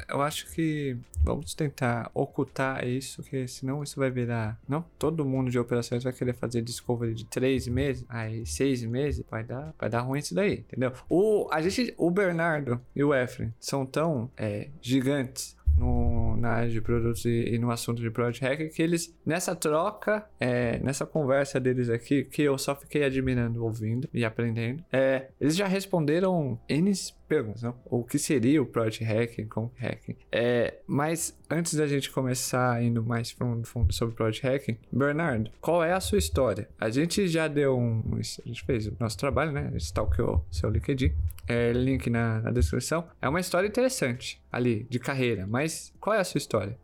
Eu 0.07 0.21
acho 0.21 0.51
que 0.51 0.97
vamos 1.23 1.53
tentar 1.53 2.11
ocultar 2.13 2.85
isso, 2.85 3.21
porque 3.21 3.47
senão 3.47 3.83
isso 3.83 3.99
vai 3.99 4.11
virar. 4.11 4.59
Não, 4.67 4.83
todo 4.99 5.25
mundo 5.25 5.49
de 5.49 5.57
operações 5.57 6.03
vai 6.03 6.13
querer 6.13 6.33
fazer 6.33 6.61
discovery 6.61 7.13
de 7.13 7.25
três 7.25 7.67
meses, 7.67 8.05
aí 8.09 8.45
seis 8.45 8.83
meses, 8.83 9.23
vai 9.29 9.43
dar, 9.43 9.73
vai 9.79 9.89
dar 9.89 10.01
ruim 10.01 10.19
isso 10.19 10.35
daí, 10.35 10.59
entendeu? 10.59 10.91
O, 11.09 11.47
a 11.51 11.61
gente, 11.61 11.93
o 11.97 12.11
Bernardo 12.11 12.79
e 12.95 13.03
o 13.03 13.13
Efren 13.13 13.53
são 13.59 13.85
tão 13.85 14.29
é, 14.37 14.69
gigantes 14.81 15.55
no, 15.77 16.32
na 16.43 16.49
área 16.49 16.69
de 16.69 16.81
produtos 16.81 17.23
e, 17.23 17.53
e, 17.53 17.57
no 17.57 17.71
assunto 17.71 18.01
de 18.01 18.11
Project 18.11 18.43
Hacker, 18.43 18.73
que 18.73 18.81
eles, 18.81 19.17
nessa 19.25 19.55
troca, 19.55 20.27
é, 20.39 20.77
nessa 20.79 21.05
conversa 21.05 21.57
deles 21.59 21.89
aqui, 21.89 22.25
que 22.25 22.41
eu 22.41 22.57
só 22.57 22.75
fiquei 22.75 23.05
admirando, 23.05 23.63
ouvindo 23.63 24.09
e 24.13 24.25
aprendendo, 24.25 24.83
é, 24.91 25.29
eles 25.39 25.55
já 25.55 25.65
responderam 25.65 26.59
N 26.67 26.93
perguntas, 27.27 27.63
não? 27.63 27.75
O 27.85 28.03
que 28.03 28.19
seria 28.19 28.61
o 28.61 28.65
Project 28.65 29.03
Hacking, 29.03 29.47
como 29.47 29.71
Hacking? 29.75 30.15
É, 30.31 30.75
mas 30.85 31.35
antes 31.49 31.73
da 31.73 31.87
gente 31.87 32.11
começar 32.11 32.83
indo 32.83 33.03
mais 33.03 33.31
fundo, 33.31 33.65
fundo 33.65 33.93
sobre 33.93 34.13
Project 34.13 34.45
Hacking, 34.45 34.77
Bernardo, 34.91 35.49
qual 35.59 35.83
é 35.83 35.93
a 35.93 35.99
sua 35.99 36.17
história? 36.17 36.67
A 36.79 36.89
gente 36.89 37.27
já 37.27 37.47
deu 37.47 37.77
um. 37.77 38.03
A 38.17 38.47
gente 38.47 38.63
fez 38.65 38.87
o 38.87 38.95
nosso 38.99 39.17
trabalho, 39.17 39.51
né? 39.51 39.61
A 39.61 39.71
gente 39.71 39.85
stalkeou 39.85 40.45
seu 40.51 40.69
LinkedIn. 40.69 41.13
É, 41.45 41.73
link 41.73 42.09
na, 42.09 42.39
na 42.41 42.51
descrição. 42.51 43.05
É 43.21 43.27
uma 43.27 43.39
história 43.39 43.67
interessante 43.67 44.41
ali, 44.49 44.87
de 44.89 44.97
carreira, 44.97 45.45
mas 45.45 45.92
qual 46.03 46.17
é 46.17 46.19
a 46.19 46.23
sua 46.25 46.37
história? 46.37 46.77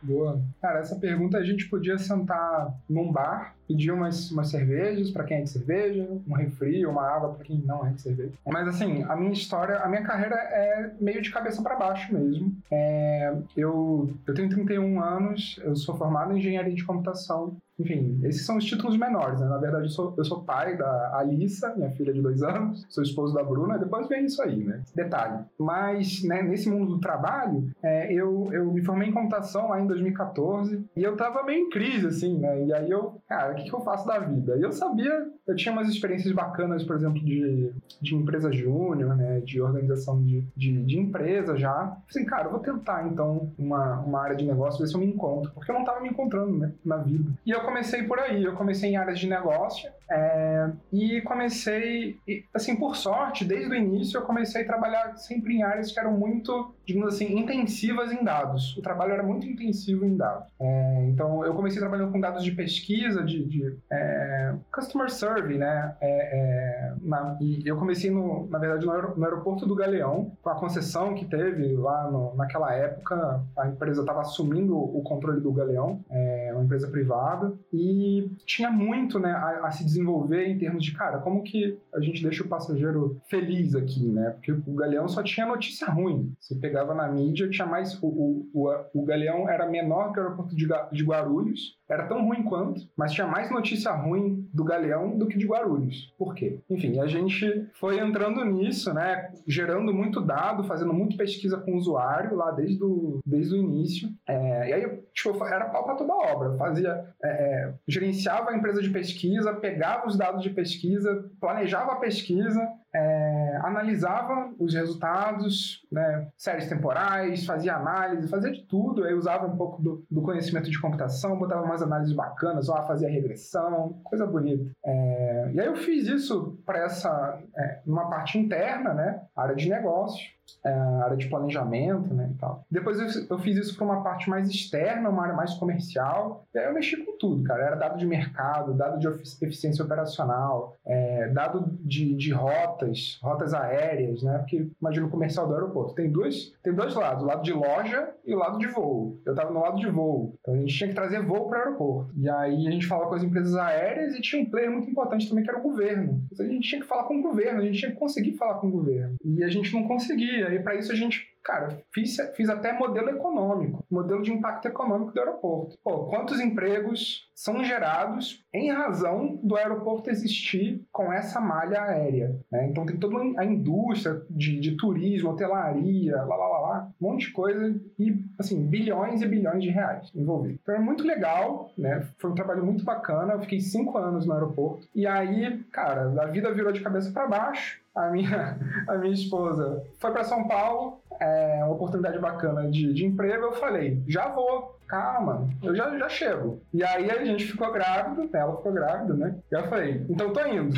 Boa. 0.00 0.42
Cara, 0.62 0.78
essa 0.78 0.96
pergunta 0.96 1.36
a 1.36 1.44
gente 1.44 1.68
podia 1.68 1.98
sentar 1.98 2.74
num 2.88 3.12
bar 3.12 3.54
pedir 3.72 3.90
umas, 3.90 4.30
umas 4.30 4.50
cervejas 4.50 5.10
para 5.10 5.24
quem 5.24 5.38
é 5.38 5.42
de 5.42 5.50
cerveja, 5.50 6.06
um 6.28 6.34
refri, 6.34 6.84
uma 6.86 7.02
água 7.02 7.30
para 7.30 7.44
quem 7.44 7.56
não 7.64 7.86
é 7.86 7.90
de 7.90 8.02
cerveja. 8.02 8.32
Mas 8.46 8.68
assim, 8.68 9.02
a 9.04 9.16
minha 9.16 9.32
história, 9.32 9.78
a 9.78 9.88
minha 9.88 10.02
carreira 10.02 10.36
é 10.36 10.92
meio 11.00 11.22
de 11.22 11.30
cabeça 11.30 11.62
para 11.62 11.76
baixo 11.76 12.12
mesmo. 12.12 12.54
É, 12.70 13.34
eu, 13.56 14.10
eu 14.26 14.34
tenho 14.34 14.50
31 14.50 15.02
anos, 15.02 15.58
eu 15.64 15.74
sou 15.74 15.96
formado 15.96 16.32
em 16.32 16.38
engenharia 16.38 16.74
de 16.74 16.84
computação 16.84 17.56
enfim, 17.78 18.20
esses 18.22 18.44
são 18.44 18.58
os 18.58 18.64
títulos 18.64 18.96
menores, 18.96 19.40
né? 19.40 19.48
Na 19.48 19.58
verdade, 19.58 19.86
eu 19.86 19.90
sou, 19.90 20.14
eu 20.16 20.24
sou 20.24 20.42
pai 20.44 20.76
da 20.76 21.16
Alissa, 21.16 21.74
minha 21.74 21.90
filha 21.90 22.12
de 22.12 22.20
dois 22.20 22.42
anos, 22.42 22.86
sou 22.88 23.02
esposo 23.02 23.34
da 23.34 23.42
Bruna, 23.42 23.78
depois 23.78 24.08
vem 24.08 24.26
isso 24.26 24.42
aí, 24.42 24.62
né? 24.62 24.82
Detalhe. 24.94 25.44
Mas, 25.58 26.22
né, 26.22 26.42
nesse 26.42 26.70
mundo 26.70 26.94
do 26.94 27.00
trabalho, 27.00 27.70
é, 27.82 28.12
eu, 28.12 28.52
eu 28.52 28.70
me 28.72 28.84
formei 28.84 29.08
em 29.08 29.12
computação 29.12 29.68
lá 29.68 29.80
em 29.80 29.86
2014 29.86 30.84
e 30.96 31.02
eu 31.02 31.16
tava 31.16 31.42
meio 31.42 31.66
em 31.66 31.70
crise, 31.70 32.06
assim, 32.06 32.38
né? 32.38 32.64
E 32.64 32.72
aí 32.72 32.90
eu, 32.90 33.20
cara, 33.28 33.54
que, 33.62 33.70
que 33.70 33.74
eu 33.74 33.80
faço 33.80 34.06
da 34.06 34.18
vida? 34.18 34.56
E 34.56 34.62
eu 34.62 34.72
sabia, 34.72 35.12
eu 35.46 35.56
tinha 35.56 35.72
umas 35.72 35.88
experiências 35.88 36.32
bacanas, 36.32 36.84
por 36.84 36.96
exemplo, 36.96 37.20
de, 37.20 37.72
de 38.00 38.14
empresa 38.14 38.52
júnior, 38.52 39.16
né? 39.16 39.40
De 39.40 39.60
organização 39.60 40.22
de, 40.22 40.44
de, 40.56 40.82
de 40.84 40.98
empresa 40.98 41.56
já. 41.56 41.96
Assim, 42.08 42.24
cara, 42.24 42.44
eu 42.44 42.52
vou 42.52 42.60
tentar, 42.60 43.06
então, 43.06 43.52
uma, 43.58 44.00
uma 44.00 44.22
área 44.22 44.36
de 44.36 44.44
negócio, 44.44 44.80
ver 44.80 44.86
se 44.86 44.94
eu 44.94 45.00
me 45.00 45.06
encontro. 45.06 45.50
Porque 45.52 45.70
eu 45.70 45.74
não 45.74 45.84
tava 45.84 46.00
me 46.00 46.08
encontrando, 46.08 46.56
né? 46.56 46.72
Na 46.84 46.98
vida. 46.98 47.32
E 47.44 47.50
eu 47.50 47.60
comecei 47.62 48.04
por 48.04 48.18
aí. 48.18 48.44
Eu 48.44 48.54
comecei 48.54 48.90
em 48.90 48.96
áreas 48.96 49.18
de 49.18 49.28
negócio 49.28 49.90
é, 50.12 50.70
e 50.92 51.22
comecei, 51.22 52.18
assim, 52.52 52.76
por 52.76 52.96
sorte, 52.96 53.46
desde 53.46 53.70
o 53.70 53.74
início 53.74 54.18
eu 54.18 54.22
comecei 54.22 54.62
a 54.62 54.66
trabalhar 54.66 55.16
sempre 55.16 55.54
em 55.54 55.62
áreas 55.62 55.90
que 55.90 55.98
eram 55.98 56.12
muito, 56.12 56.74
digamos 56.84 57.14
assim, 57.14 57.38
intensivas 57.38 58.12
em 58.12 58.22
dados. 58.22 58.76
O 58.76 58.82
trabalho 58.82 59.12
era 59.12 59.22
muito 59.22 59.46
intensivo 59.46 60.04
em 60.04 60.14
dados. 60.14 60.46
É, 60.60 61.06
então 61.08 61.44
eu 61.46 61.54
comecei 61.54 61.80
trabalhando 61.80 62.12
com 62.12 62.20
dados 62.20 62.44
de 62.44 62.52
pesquisa, 62.52 63.24
de, 63.24 63.42
de 63.46 63.74
é, 63.90 64.54
customer 64.70 65.10
survey, 65.32 65.58
né? 65.58 65.96
É, 66.00 66.10
é, 66.10 66.94
na, 67.02 67.36
e 67.40 67.62
eu 67.64 67.76
comecei, 67.76 68.10
no, 68.10 68.46
na 68.48 68.58
verdade, 68.58 68.84
no, 68.84 68.92
aer, 68.92 69.16
no, 69.16 69.24
aeroporto 69.24 69.66
do 69.66 69.74
Galeão, 69.74 70.32
com 70.42 70.50
a 70.50 70.54
concessão 70.54 71.14
que 71.14 71.24
teve 71.24 71.74
lá 71.74 72.10
no, 72.10 72.34
naquela 72.36 72.72
época. 72.74 73.42
A 73.56 73.68
empresa 73.68 74.00
estava 74.00 74.20
assumindo 74.20 74.76
o 74.76 75.02
controle 75.02 75.40
do 75.40 75.52
Galeão, 75.52 76.04
é, 76.10 76.50
uma 76.54 76.64
empresa 76.64 76.88
privada, 76.88 77.54
e 77.72 78.30
tinha 78.44 78.70
muito 78.70 79.18
né, 79.18 79.30
a, 79.32 79.66
a 79.66 79.70
se 79.70 79.84
desenvolver 79.84 80.46
em 80.46 80.58
termos 80.58 80.84
de, 80.84 80.92
cara, 80.92 81.18
como 81.18 81.42
que 81.42 81.78
a 81.94 82.00
gente 82.00 82.22
deixa 82.22 82.42
o 82.42 82.48
passageiro 82.48 83.20
feliz 83.28 83.74
aqui, 83.74 84.06
né? 84.08 84.30
Porque 84.30 84.52
o 84.52 84.74
Galeão 84.74 85.08
só 85.08 85.22
tinha 85.22 85.46
notícia 85.46 85.88
ruim. 85.88 86.32
Você 86.40 86.54
pegava 86.54 86.94
na 86.94 87.08
mídia, 87.08 87.48
tinha 87.48 87.66
mais. 87.66 88.00
O, 88.02 88.06
o, 88.06 88.50
o, 88.54 89.02
o 89.02 89.04
Galeão 89.04 89.48
era 89.48 89.68
menor 89.68 90.12
que 90.12 90.18
o 90.18 90.22
aeroporto 90.22 90.54
de, 90.54 90.68
de 90.92 91.04
Guarulhos, 91.04 91.78
era 91.92 92.06
tão 92.06 92.26
ruim 92.26 92.42
quanto, 92.42 92.80
mas 92.96 93.12
tinha 93.12 93.26
mais 93.26 93.50
notícia 93.50 93.92
ruim 93.92 94.48
do 94.52 94.64
Galeão 94.64 95.18
do 95.22 95.28
que 95.28 95.38
de 95.38 95.46
Guarulhos. 95.46 96.12
Por 96.18 96.34
quê? 96.34 96.58
Enfim, 96.68 96.98
a 97.00 97.06
gente 97.06 97.68
foi 97.74 97.98
entrando 97.98 98.44
nisso, 98.44 98.92
né? 98.92 99.32
Gerando 99.46 99.92
muito 99.92 100.20
dado, 100.20 100.64
fazendo 100.64 100.92
muito 100.92 101.16
pesquisa 101.16 101.58
com 101.58 101.72
o 101.72 101.76
usuário 101.76 102.36
lá 102.36 102.50
desde 102.50 102.82
o, 102.82 103.20
desde 103.24 103.54
o 103.54 103.58
início. 103.58 104.08
É, 104.26 104.70
e 104.70 104.72
aí, 104.72 105.02
tipo, 105.12 105.44
era 105.44 105.66
pau 105.66 105.84
pra 105.84 105.94
toda 105.94 106.12
obra. 106.12 106.48
Eu 106.48 106.56
fazia, 106.56 107.04
é, 107.22 107.42
é, 107.42 107.74
gerenciava 107.86 108.50
a 108.50 108.56
empresa 108.56 108.82
de 108.82 108.90
pesquisa, 108.90 109.54
pegava 109.54 110.06
os 110.06 110.16
dados 110.16 110.42
de 110.42 110.50
pesquisa, 110.50 111.30
planejava 111.40 111.92
a 111.92 111.96
pesquisa, 111.96 112.60
é, 112.94 113.21
analisava 113.62 114.52
os 114.58 114.74
resultados, 114.74 115.86
né, 115.90 116.28
séries 116.36 116.68
temporais, 116.68 117.46
fazia 117.46 117.76
análise, 117.76 118.28
fazia 118.28 118.50
de 118.50 118.62
tudo. 118.64 119.04
Aí 119.04 119.14
usava 119.14 119.46
um 119.46 119.56
pouco 119.56 119.82
do, 119.82 120.04
do 120.10 120.22
conhecimento 120.22 120.70
de 120.70 120.80
computação, 120.80 121.38
botava 121.38 121.64
umas 121.64 121.82
análises 121.82 122.14
bacanas, 122.14 122.68
ó, 122.68 122.86
fazia 122.86 123.08
regressão, 123.08 124.00
coisa 124.04 124.26
bonita. 124.26 124.70
É, 124.84 125.50
e 125.54 125.60
aí 125.60 125.66
eu 125.66 125.76
fiz 125.76 126.06
isso 126.06 126.58
para 126.64 126.80
essa, 126.84 127.38
é, 127.56 127.80
numa 127.86 128.08
parte 128.08 128.38
interna, 128.38 128.92
né, 128.94 129.22
área 129.36 129.54
de 129.54 129.68
negócio 129.68 130.31
é, 130.64 130.70
área 130.70 131.16
de 131.16 131.28
planejamento, 131.28 132.14
né, 132.14 132.30
e 132.34 132.38
tal. 132.38 132.64
Depois 132.70 132.98
eu, 132.98 133.26
eu 133.30 133.38
fiz 133.38 133.56
isso 133.56 133.76
para 133.76 133.84
uma 133.84 134.02
parte 134.02 134.28
mais 134.30 134.48
externa, 134.48 135.08
uma 135.08 135.22
área 135.22 135.34
mais 135.34 135.54
comercial, 135.54 136.46
e 136.54 136.58
aí 136.58 136.66
eu 136.66 136.74
mexi 136.74 136.96
com 136.96 137.16
tudo, 137.18 137.42
cara. 137.42 137.64
Era 137.64 137.76
dado 137.76 137.98
de 137.98 138.06
mercado, 138.06 138.74
dado 138.74 138.98
de 138.98 139.08
eficiência 139.44 139.84
operacional, 139.84 140.76
é, 140.84 141.28
dado 141.28 141.78
de, 141.80 142.14
de 142.14 142.32
rotas, 142.32 143.18
rotas 143.22 143.54
aéreas, 143.54 144.22
né, 144.22 144.38
porque 144.38 144.68
imagina 144.80 145.06
o 145.06 145.10
comercial 145.10 145.46
do 145.46 145.54
aeroporto. 145.54 145.94
Tem 145.94 146.10
dois, 146.10 146.52
tem 146.62 146.72
dois 146.72 146.94
lados, 146.94 147.22
o 147.22 147.26
lado 147.26 147.42
de 147.42 147.52
loja 147.52 148.10
e 148.24 148.34
o 148.34 148.38
lado 148.38 148.58
de 148.58 148.66
voo. 148.66 149.20
Eu 149.24 149.32
estava 149.32 149.50
no 149.50 149.60
lado 149.60 149.78
de 149.78 149.88
voo, 149.88 150.34
então 150.40 150.54
a 150.54 150.58
gente 150.58 150.74
tinha 150.74 150.88
que 150.88 150.94
trazer 150.94 151.22
voo 151.22 151.48
para 151.48 151.58
o 151.58 151.62
aeroporto. 151.62 152.12
E 152.16 152.28
aí 152.28 152.66
a 152.66 152.70
gente 152.70 152.86
falava 152.86 153.08
com 153.08 153.14
as 153.16 153.22
empresas 153.22 153.54
aéreas 153.54 154.14
e 154.14 154.20
tinha 154.20 154.42
um 154.42 154.50
player 154.50 154.70
muito 154.70 154.90
importante 154.90 155.28
também 155.28 155.44
que 155.44 155.50
era 155.50 155.58
o 155.58 155.62
governo. 155.62 156.22
Então, 156.32 156.46
a 156.46 156.48
gente 156.48 156.68
tinha 156.68 156.80
que 156.80 156.86
falar 156.86 157.04
com 157.04 157.18
o 157.18 157.22
governo, 157.22 157.60
a 157.60 157.64
gente 157.64 157.78
tinha 157.78 157.90
que 157.90 157.98
conseguir 157.98 158.32
falar 158.34 158.54
com 158.54 158.68
o 158.68 158.70
governo. 158.70 159.16
E 159.24 159.42
a 159.42 159.48
gente 159.48 159.72
não 159.72 159.84
conseguia. 159.84 160.31
E 160.40 160.60
para 160.60 160.74
isso 160.74 160.92
a 160.92 160.96
gente 160.96 161.32
Cara, 161.42 161.82
fiz, 161.92 162.16
fiz 162.36 162.48
até 162.48 162.72
modelo 162.72 163.10
econômico, 163.10 163.84
modelo 163.90 164.22
de 164.22 164.32
impacto 164.32 164.68
econômico 164.68 165.12
do 165.12 165.18
aeroporto. 165.18 165.76
Pô, 165.82 166.04
quantos 166.04 166.38
empregos 166.38 167.28
são 167.34 167.64
gerados 167.64 168.44
em 168.54 168.70
razão 168.70 169.40
do 169.42 169.56
aeroporto 169.56 170.08
existir 170.08 170.80
com 170.92 171.12
essa 171.12 171.40
malha 171.40 171.82
aérea? 171.82 172.38
Né? 172.50 172.68
Então 172.68 172.86
tem 172.86 172.96
toda 172.96 173.18
a 173.40 173.44
indústria 173.44 174.22
de, 174.30 174.60
de 174.60 174.76
turismo, 174.76 175.30
hotelaria, 175.30 176.16
lá, 176.16 176.36
lá, 176.36 176.46
lá, 176.46 176.58
lá, 176.60 176.92
um 177.00 177.08
monte 177.08 177.26
de 177.26 177.32
coisa 177.32 177.74
e, 177.98 178.24
assim, 178.38 178.64
bilhões 178.64 179.20
e 179.20 179.26
bilhões 179.26 179.64
de 179.64 179.70
reais 179.70 180.12
envolvidos. 180.14 180.60
Então 180.62 180.76
é 180.76 180.80
muito 180.80 181.04
legal, 181.04 181.72
né? 181.76 182.06
Foi 182.18 182.30
um 182.30 182.36
trabalho 182.36 182.64
muito 182.64 182.84
bacana. 182.84 183.32
Eu 183.32 183.40
fiquei 183.40 183.58
cinco 183.58 183.98
anos 183.98 184.26
no 184.26 184.32
aeroporto. 184.32 184.86
E 184.94 185.08
aí, 185.08 185.58
cara, 185.72 186.02
a 186.22 186.26
vida 186.26 186.52
virou 186.54 186.70
de 186.70 186.80
cabeça 186.80 187.10
para 187.10 187.26
baixo 187.26 187.81
a 187.94 188.10
minha, 188.10 188.58
a 188.88 188.94
minha 188.96 189.12
esposa 189.12 189.82
foi 189.98 190.10
para 190.10 190.24
São 190.24 190.46
Paulo, 190.46 191.00
é 191.20 191.60
uma 191.64 191.74
oportunidade 191.74 192.18
bacana 192.18 192.70
de, 192.70 192.92
de 192.92 193.04
emprego. 193.04 193.44
Eu 193.44 193.52
falei, 193.52 194.02
já 194.08 194.28
vou, 194.28 194.78
calma, 194.86 195.48
eu 195.62 195.74
já, 195.74 195.96
já 195.98 196.08
chego. 196.08 196.60
E 196.72 196.82
aí 196.82 197.10
a 197.10 197.24
gente 197.24 197.44
ficou 197.44 197.72
grávido, 197.72 198.28
ela 198.32 198.56
ficou 198.56 198.72
grávida, 198.72 199.14
né? 199.14 199.36
E 199.50 199.54
eu 199.54 199.68
falei, 199.68 200.04
então 200.08 200.32
tô 200.32 200.44
indo. 200.46 200.74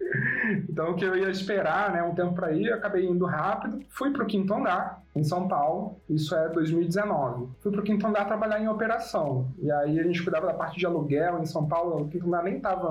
então, 0.68 0.90
o 0.90 0.94
que 0.94 1.04
eu 1.04 1.16
ia 1.16 1.30
esperar, 1.30 1.92
né, 1.92 2.02
um 2.02 2.14
tempo 2.14 2.34
para 2.34 2.52
ir, 2.52 2.66
eu 2.66 2.74
acabei 2.74 3.06
indo 3.06 3.26
rápido, 3.26 3.80
fui 3.90 4.10
para 4.10 4.22
o 4.22 4.26
quinto 4.26 4.54
andar, 4.54 5.02
em 5.14 5.24
São 5.24 5.48
Paulo, 5.48 5.96
isso 6.08 6.34
é 6.34 6.48
2019. 6.48 7.48
Fui 7.60 7.72
para 7.72 7.80
o 7.80 7.84
quinto 7.84 8.06
andar 8.06 8.24
trabalhar 8.26 8.60
em 8.60 8.68
operação, 8.68 9.46
e 9.58 9.70
aí 9.70 9.98
a 9.98 10.02
gente 10.02 10.22
cuidava 10.22 10.46
da 10.46 10.54
parte 10.54 10.78
de 10.78 10.86
aluguel 10.86 11.40
em 11.40 11.46
São 11.46 11.66
Paulo, 11.66 12.02
o 12.02 12.08
quinto 12.08 12.26
andar 12.26 12.42
nem 12.44 12.56
estava 12.56 12.90